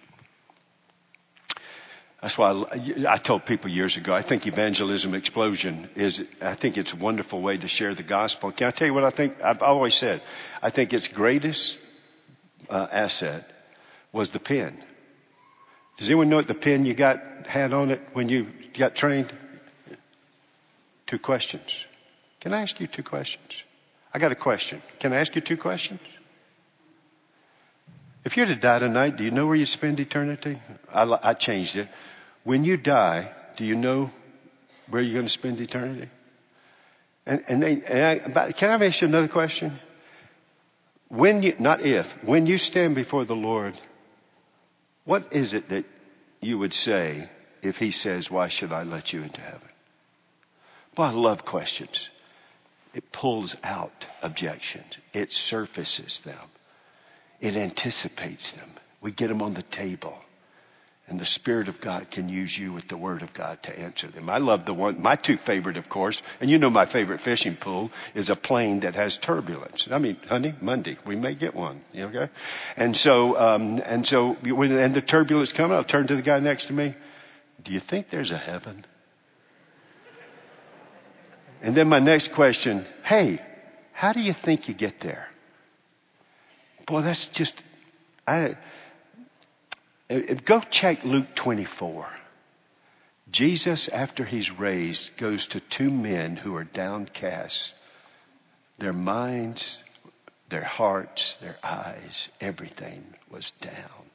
That's 2.21 2.37
why 2.37 2.51
I, 2.51 3.13
I, 3.13 3.17
told 3.17 3.45
people 3.45 3.71
years 3.71 3.95
ago, 3.95 4.13
I 4.13 4.21
think 4.21 4.45
evangelism 4.45 5.15
explosion 5.15 5.89
is, 5.95 6.25
I 6.41 6.55
think 6.55 6.77
it's 6.77 6.91
a 6.91 6.97
wonderful 6.97 7.39
way 7.39 7.55
to 7.55 7.69
share 7.69 7.95
the 7.95 8.03
gospel. 8.03 8.51
Can 8.51 8.67
I 8.67 8.71
tell 8.71 8.89
you 8.89 8.93
what 8.93 9.05
I 9.05 9.11
think? 9.11 9.41
I've 9.41 9.61
always 9.61 9.95
said, 9.95 10.21
I 10.61 10.69
think 10.69 10.91
its 10.91 11.07
greatest 11.07 11.77
uh, 12.69 12.85
asset 12.91 13.49
was 14.11 14.31
the 14.31 14.39
pen. 14.39 14.77
Does 15.97 16.09
anyone 16.09 16.27
know 16.27 16.35
what 16.35 16.47
the 16.47 16.53
pen 16.53 16.85
you 16.85 16.93
got 16.93 17.47
had 17.47 17.71
on 17.71 17.91
it 17.91 18.01
when 18.11 18.27
you 18.27 18.51
got 18.77 18.93
trained? 18.93 19.31
Two 21.07 21.19
questions. 21.19 21.85
Can 22.39 22.53
I 22.53 22.61
ask 22.61 22.79
you 22.79 22.87
two 22.87 23.03
questions? 23.03 23.63
I 24.13 24.19
got 24.19 24.31
a 24.31 24.35
question. 24.35 24.81
Can 24.99 25.13
I 25.13 25.17
ask 25.17 25.35
you 25.35 25.41
two 25.41 25.57
questions? 25.57 25.99
If 28.23 28.37
you're 28.37 28.45
to 28.47 28.55
die 28.55 28.79
tonight, 28.79 29.17
do 29.17 29.23
you 29.23 29.31
know 29.31 29.45
where 29.45 29.55
you 29.55 29.65
spend 29.65 29.99
eternity? 29.99 30.59
I, 30.91 31.17
I 31.21 31.33
changed 31.33 31.75
it. 31.75 31.87
When 32.43 32.63
you 32.63 32.77
die, 32.77 33.31
do 33.55 33.65
you 33.65 33.75
know 33.75 34.09
where 34.89 35.01
you're 35.01 35.13
going 35.13 35.25
to 35.25 35.31
spend 35.31 35.59
eternity? 35.61 36.09
And, 37.25 37.43
and, 37.47 37.61
they, 37.61 37.81
and 37.83 38.37
I, 38.37 38.51
can 38.51 38.69
I 38.69 38.85
ask 38.85 39.01
you 39.01 39.07
another 39.07 39.27
question? 39.27 39.79
When 41.07 41.43
you, 41.43 41.55
not 41.59 41.81
if, 41.81 42.11
when 42.23 42.45
you 42.47 42.57
stand 42.57 42.95
before 42.95 43.25
the 43.25 43.35
Lord, 43.35 43.79
what 45.05 45.33
is 45.33 45.53
it 45.53 45.69
that 45.69 45.85
you 46.41 46.57
would 46.57 46.73
say 46.73 47.29
if 47.61 47.77
He 47.77 47.91
says, 47.91 48.29
Why 48.29 48.47
should 48.47 48.71
I 48.71 48.83
let 48.83 49.13
you 49.13 49.21
into 49.21 49.41
heaven? 49.41 49.69
Well, 50.97 51.09
I 51.09 51.11
love 51.11 51.45
questions. 51.45 52.09
It 52.95 53.11
pulls 53.11 53.57
out 53.61 54.05
objections. 54.21 54.97
It 55.13 55.33
surfaces 55.33 56.19
them. 56.19 56.39
It 57.41 57.57
anticipates 57.57 58.53
them. 58.53 58.69
We 59.01 59.11
get 59.11 59.27
them 59.27 59.41
on 59.41 59.53
the 59.53 59.63
table. 59.63 60.17
And 61.07 61.19
the 61.19 61.25
Spirit 61.25 61.67
of 61.67 61.81
God 61.81 62.09
can 62.09 62.29
use 62.29 62.57
you 62.57 62.71
with 62.71 62.87
the 62.87 62.95
Word 62.95 63.21
of 63.21 63.33
God 63.33 63.61
to 63.63 63.77
answer 63.77 64.07
them. 64.07 64.29
I 64.29 64.37
love 64.37 64.65
the 64.65 64.73
one, 64.73 65.01
my 65.01 65.17
two 65.17 65.37
favorite, 65.37 65.75
of 65.75 65.89
course, 65.89 66.21
and 66.39 66.49
you 66.49 66.57
know 66.57 66.69
my 66.69 66.85
favorite 66.85 67.19
fishing 67.19 67.57
pool 67.57 67.91
is 68.15 68.29
a 68.29 68.35
plane 68.35 68.79
that 68.79 68.95
has 68.95 69.17
turbulence. 69.17 69.87
I 69.91 69.99
mean, 69.99 70.17
honey, 70.27 70.55
Monday, 70.61 70.97
we 71.05 71.17
may 71.17 71.35
get 71.35 71.53
one, 71.53 71.81
okay? 71.95 72.29
And 72.77 72.95
so, 72.95 73.37
um, 73.37 73.81
and 73.85 74.07
so, 74.07 74.33
when, 74.33 74.71
and 74.71 74.95
the 74.95 75.01
turbulence 75.01 75.51
coming, 75.51 75.75
I'll 75.75 75.83
turn 75.83 76.07
to 76.07 76.15
the 76.15 76.23
guy 76.23 76.39
next 76.39 76.67
to 76.67 76.73
me. 76.73 76.95
Do 77.61 77.73
you 77.73 77.81
think 77.81 78.09
there's 78.09 78.31
a 78.31 78.37
heaven? 78.37 78.85
And 81.65 81.73
then 81.73 81.89
my 81.89 81.97
next 81.97 82.31
question, 82.31 82.85
hey, 83.03 83.41
how 83.91 84.13
do 84.13 84.19
you 84.19 84.33
think 84.33 84.67
you 84.67 84.75
get 84.75 84.99
there? 84.99 85.27
Boy, 86.85 87.01
that's 87.01 87.25
just, 87.25 87.59
I, 88.27 88.55
eh, 90.07 90.21
eh, 90.27 90.33
Go 90.45 90.59
check 90.59 91.03
Luke 91.03 91.33
24. 91.33 92.07
Jesus, 93.31 93.87
after 93.87 94.23
he's 94.23 94.51
raised, 94.51 95.17
goes 95.17 95.47
to 95.47 95.59
two 95.59 95.89
men 95.89 96.35
who 96.35 96.55
are 96.55 96.63
downcast. 96.63 97.73
Their 98.77 98.93
minds, 98.93 99.79
their 100.49 100.63
hearts, 100.63 101.35
their 101.41 101.57
eyes, 101.63 102.29
everything 102.39 103.03
was 103.31 103.49
down. 103.61 104.05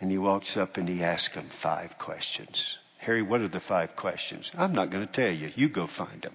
And 0.00 0.08
he 0.08 0.18
walks 0.18 0.56
up 0.56 0.76
and 0.76 0.88
he 0.88 1.02
asks 1.02 1.34
them 1.34 1.48
five 1.48 1.98
questions. 1.98 2.78
Harry, 3.06 3.22
what 3.22 3.40
are 3.40 3.46
the 3.46 3.60
five 3.60 3.94
questions? 3.94 4.50
I'm 4.58 4.72
not 4.72 4.90
going 4.90 5.06
to 5.06 5.12
tell 5.12 5.30
you. 5.30 5.52
You 5.54 5.68
go 5.68 5.86
find 5.86 6.22
them. 6.22 6.34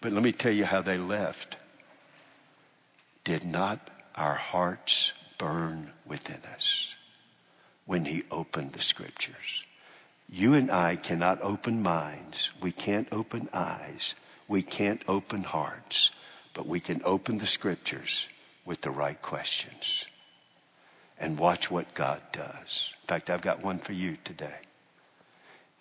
But 0.00 0.10
let 0.10 0.24
me 0.24 0.32
tell 0.32 0.50
you 0.50 0.64
how 0.64 0.82
they 0.82 0.98
left. 0.98 1.56
Did 3.22 3.44
not 3.44 3.78
our 4.16 4.34
hearts 4.34 5.12
burn 5.38 5.92
within 6.04 6.40
us 6.52 6.92
when 7.84 8.04
he 8.04 8.24
opened 8.28 8.72
the 8.72 8.82
scriptures. 8.82 9.62
You 10.28 10.54
and 10.54 10.72
I 10.72 10.96
cannot 10.96 11.42
open 11.42 11.84
minds. 11.84 12.50
We 12.60 12.72
can't 12.72 13.06
open 13.12 13.48
eyes. 13.52 14.16
We 14.48 14.62
can't 14.62 15.02
open 15.06 15.44
hearts. 15.44 16.10
But 16.54 16.66
we 16.66 16.80
can 16.80 17.02
open 17.04 17.38
the 17.38 17.46
scriptures 17.46 18.26
with 18.64 18.80
the 18.80 18.90
right 18.90 19.22
questions. 19.22 20.06
And 21.18 21.38
watch 21.38 21.70
what 21.70 21.94
God 21.94 22.20
does. 22.32 22.92
In 23.02 23.08
fact, 23.08 23.30
I've 23.30 23.40
got 23.40 23.62
one 23.62 23.78
for 23.78 23.92
you 23.92 24.18
today. 24.24 24.58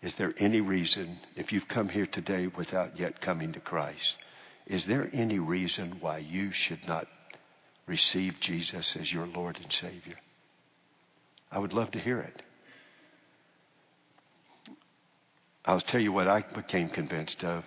Is 0.02 0.16
there 0.16 0.34
any 0.38 0.62
reason, 0.62 1.18
if 1.36 1.52
you've 1.52 1.68
come 1.68 1.90
here 1.90 2.06
today 2.06 2.48
without 2.48 3.00
yet 3.00 3.20
coming 3.20 3.54
to 3.54 3.60
Christ, 3.60 4.18
is 4.68 4.86
there 4.86 5.10
any 5.14 5.40
reason 5.40 5.98
why 6.00 6.20
you 6.20 6.52
should 6.52 6.88
not 6.88 7.08
receive 7.86 8.40
Jesus 8.40 8.96
as 8.96 9.12
your 9.12 9.28
Lord 9.28 9.60
and 9.62 9.72
Savior? 9.72 10.16
I 11.52 11.60
would 11.60 11.74
love 11.74 11.92
to 11.92 12.00
hear 12.00 12.20
it. 12.20 12.42
I'll 15.66 15.82
tell 15.82 16.02
you 16.02 16.12
what 16.12 16.28
I 16.28 16.42
became 16.42 16.90
convinced 16.90 17.44
of. 17.44 17.66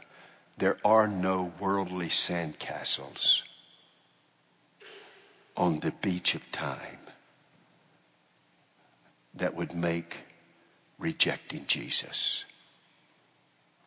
There 0.56 0.78
are 0.84 1.08
no 1.08 1.52
worldly 1.58 2.08
sandcastles 2.08 3.42
on 5.56 5.80
the 5.80 5.90
beach 5.90 6.34
of 6.34 6.52
time 6.52 6.98
that 9.38 9.54
would 9.54 9.74
make 9.74 10.16
rejecting 10.98 11.66
Jesus 11.66 12.44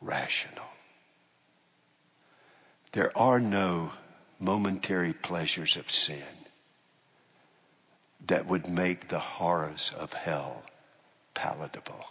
rational. 0.01 0.65
There 2.93 3.15
are 3.17 3.39
no 3.39 3.91
momentary 4.39 5.13
pleasures 5.13 5.77
of 5.77 5.89
sin 5.89 6.23
that 8.27 8.47
would 8.47 8.67
make 8.67 9.07
the 9.07 9.19
horrors 9.19 9.93
of 9.97 10.13
hell 10.13 10.63
palatable. 11.33 12.05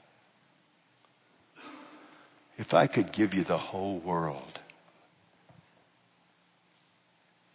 If 2.59 2.74
I 2.74 2.86
could 2.86 3.12
give 3.12 3.34
you 3.34 3.45
the 3.45 3.59
whole 3.59 3.99
world, 3.99 4.59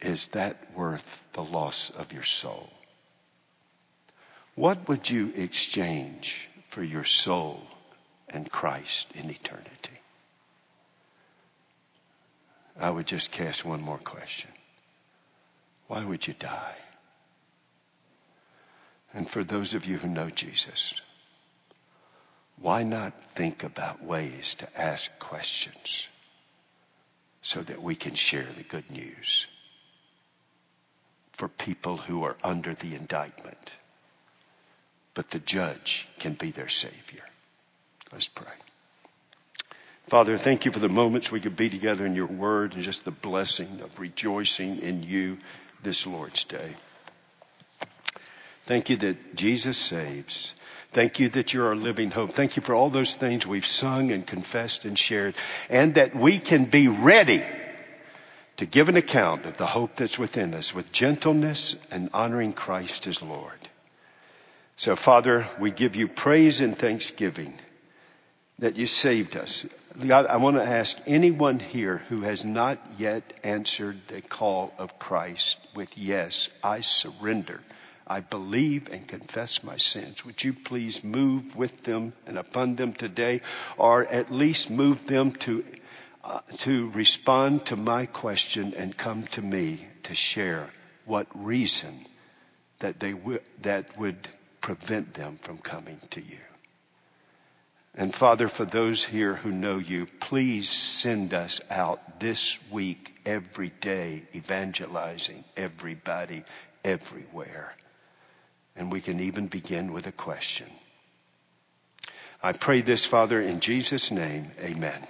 is 0.00 0.28
that 0.28 0.72
worth 0.74 1.22
the 1.32 1.44
loss 1.44 1.90
of 1.90 2.12
your 2.12 2.24
soul? 2.24 2.70
What 4.56 4.88
would 4.88 5.08
you 5.08 5.32
exchange 5.36 6.48
for 6.70 6.82
your 6.82 7.04
soul 7.04 7.62
and 8.28 8.50
Christ 8.50 9.06
in 9.14 9.30
eternity? 9.30 10.00
I 12.78 12.90
would 12.90 13.06
just 13.06 13.30
cast 13.30 13.64
one 13.64 13.82
more 13.82 13.98
question. 13.98 14.50
Why 15.88 16.04
would 16.04 16.26
you 16.26 16.34
die? 16.34 16.76
And 19.14 19.30
for 19.30 19.44
those 19.44 19.74
of 19.74 19.84
you 19.84 19.98
who 19.98 20.08
know 20.08 20.30
Jesus, 20.30 20.94
why 22.58 22.82
not 22.82 23.32
think 23.32 23.62
about 23.62 24.02
ways 24.02 24.54
to 24.56 24.80
ask 24.80 25.18
questions 25.18 26.08
so 27.42 27.60
that 27.62 27.82
we 27.82 27.94
can 27.94 28.14
share 28.14 28.48
the 28.56 28.62
good 28.62 28.90
news 28.90 29.46
for 31.32 31.48
people 31.48 31.98
who 31.98 32.24
are 32.24 32.36
under 32.42 32.74
the 32.74 32.94
indictment, 32.94 33.70
but 35.16 35.30
the 35.30 35.38
judge 35.40 36.06
can 36.18 36.34
be 36.34 36.52
their 36.52 36.68
Savior? 36.68 37.24
Let's 38.12 38.28
pray. 38.28 38.52
Father, 40.08 40.36
thank 40.36 40.66
you 40.66 40.70
for 40.70 40.78
the 40.78 40.90
moments 40.90 41.32
we 41.32 41.40
could 41.40 41.56
be 41.56 41.70
together 41.70 42.06
in 42.06 42.14
your 42.14 42.26
word 42.26 42.74
and 42.74 42.82
just 42.82 43.04
the 43.04 43.10
blessing 43.10 43.80
of 43.82 43.98
rejoicing 43.98 44.78
in 44.78 45.02
you 45.02 45.38
this 45.82 46.06
Lord's 46.06 46.44
Day. 46.44 46.76
Thank 48.66 48.90
you 48.90 48.96
that 48.98 49.34
Jesus 49.34 49.78
saves. 49.78 50.54
Thank 50.92 51.18
you 51.18 51.30
that 51.30 51.54
you're 51.54 51.68
our 51.68 51.76
living 51.76 52.10
hope. 52.10 52.32
Thank 52.32 52.56
you 52.56 52.62
for 52.62 52.74
all 52.74 52.90
those 52.90 53.14
things 53.14 53.46
we've 53.46 53.66
sung 53.66 54.12
and 54.12 54.26
confessed 54.26 54.84
and 54.84 54.98
shared, 54.98 55.34
and 55.70 55.94
that 55.94 56.14
we 56.14 56.38
can 56.38 56.66
be 56.66 56.88
ready 56.88 57.42
to 58.58 58.66
give 58.66 58.88
an 58.90 58.96
account 58.96 59.46
of 59.46 59.56
the 59.56 59.66
hope 59.66 59.96
that's 59.96 60.18
within 60.18 60.52
us 60.52 60.74
with 60.74 60.92
gentleness 60.92 61.74
and 61.90 62.10
honoring 62.12 62.52
Christ 62.52 63.06
as 63.06 63.22
Lord. 63.22 63.68
So, 64.78 64.94
Father, 64.94 65.48
we 65.58 65.70
give 65.70 65.96
you 65.96 66.06
praise 66.06 66.60
and 66.60 66.78
thanksgiving 66.78 67.54
that 68.58 68.76
you 68.76 68.86
saved 68.86 69.34
us. 69.34 69.64
God, 70.06 70.26
I 70.26 70.36
want 70.36 70.56
to 70.56 70.64
ask 70.64 70.98
anyone 71.06 71.58
here 71.58 71.96
who 72.10 72.20
has 72.22 72.44
not 72.44 72.78
yet 72.98 73.32
answered 73.42 73.98
the 74.08 74.20
call 74.20 74.74
of 74.76 74.98
Christ 74.98 75.56
with, 75.74 75.96
Yes, 75.96 76.50
I 76.62 76.80
surrender. 76.80 77.62
I 78.06 78.20
believe 78.20 78.88
and 78.92 79.08
confess 79.08 79.64
my 79.64 79.78
sins. 79.78 80.24
Would 80.26 80.44
you 80.44 80.52
please 80.52 81.02
move 81.02 81.56
with 81.56 81.82
them 81.82 82.12
and 82.26 82.36
upon 82.36 82.76
them 82.76 82.92
today, 82.92 83.40
or 83.78 84.04
at 84.04 84.30
least 84.30 84.68
move 84.68 85.06
them 85.06 85.32
to, 85.32 85.64
uh, 86.22 86.40
to 86.58 86.90
respond 86.90 87.64
to 87.66 87.76
my 87.76 88.04
question 88.04 88.74
and 88.74 88.94
come 88.94 89.26
to 89.28 89.40
me 89.42 89.86
to 90.04 90.14
share 90.14 90.68
what 91.06 91.26
reason 91.34 91.94
that 92.80 93.00
they 93.00 93.12
w- 93.12 93.40
that 93.62 93.98
would 93.98 94.28
prevent 94.66 95.14
them 95.14 95.38
from 95.42 95.58
coming 95.58 96.00
to 96.10 96.20
you. 96.20 96.42
And 97.94 98.12
Father, 98.12 98.48
for 98.48 98.64
those 98.64 99.04
here 99.04 99.32
who 99.32 99.52
know 99.52 99.78
you, 99.78 100.08
please 100.18 100.68
send 100.68 101.32
us 101.32 101.60
out 101.70 102.18
this 102.18 102.58
week, 102.72 103.14
every 103.24 103.70
day, 103.80 104.24
evangelizing 104.34 105.44
everybody, 105.56 106.42
everywhere. 106.84 107.76
And 108.74 108.90
we 108.90 109.00
can 109.00 109.20
even 109.20 109.46
begin 109.46 109.92
with 109.92 110.08
a 110.08 110.12
question. 110.12 110.66
I 112.42 112.50
pray 112.50 112.80
this, 112.80 113.04
Father, 113.04 113.40
in 113.40 113.60
Jesus' 113.60 114.10
name. 114.10 114.50
Amen. 114.60 115.06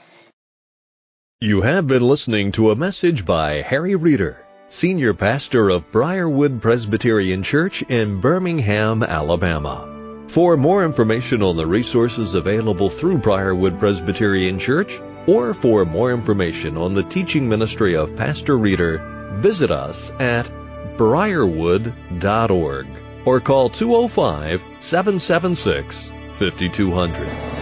You 1.41 1.63
have 1.63 1.87
been 1.87 2.03
listening 2.03 2.53
to 2.53 2.73
a 2.73 2.77
message 2.77 3.25
by 3.25 3.63
Harry 3.63 3.95
Reeder, 3.95 4.46
Senior 4.69 5.15
Pastor 5.15 5.71
of 5.71 5.93
Briarwood 5.93 6.61
Presbyterian 6.61 7.45
Church 7.45 7.83
in 7.83 8.21
Birmingham, 8.21 9.05
Alabama. 9.05 10.27
For 10.27 10.57
more 10.57 10.85
information 10.85 11.41
on 11.41 11.57
the 11.57 11.67
resources 11.67 12.35
available 12.35 12.91
through 12.91 13.19
Briarwood 13.19 13.79
Presbyterian 13.79 14.59
Church, 14.59 15.01
or 15.29 15.55
for 15.55 15.85
more 15.85 16.13
information 16.13 16.77
on 16.77 16.95
the 16.95 17.05
teaching 17.05 17.49
ministry 17.49 17.95
of 17.95 18.17
Pastor 18.17 18.59
Reeder, 18.59 18.99
visit 19.37 19.71
us 19.71 20.11
at 20.19 20.51
briarwood.org 20.97 22.87
or 23.25 23.41
call 23.41 23.71
205 23.71 24.63
776 24.81 26.11
5200. 26.39 27.56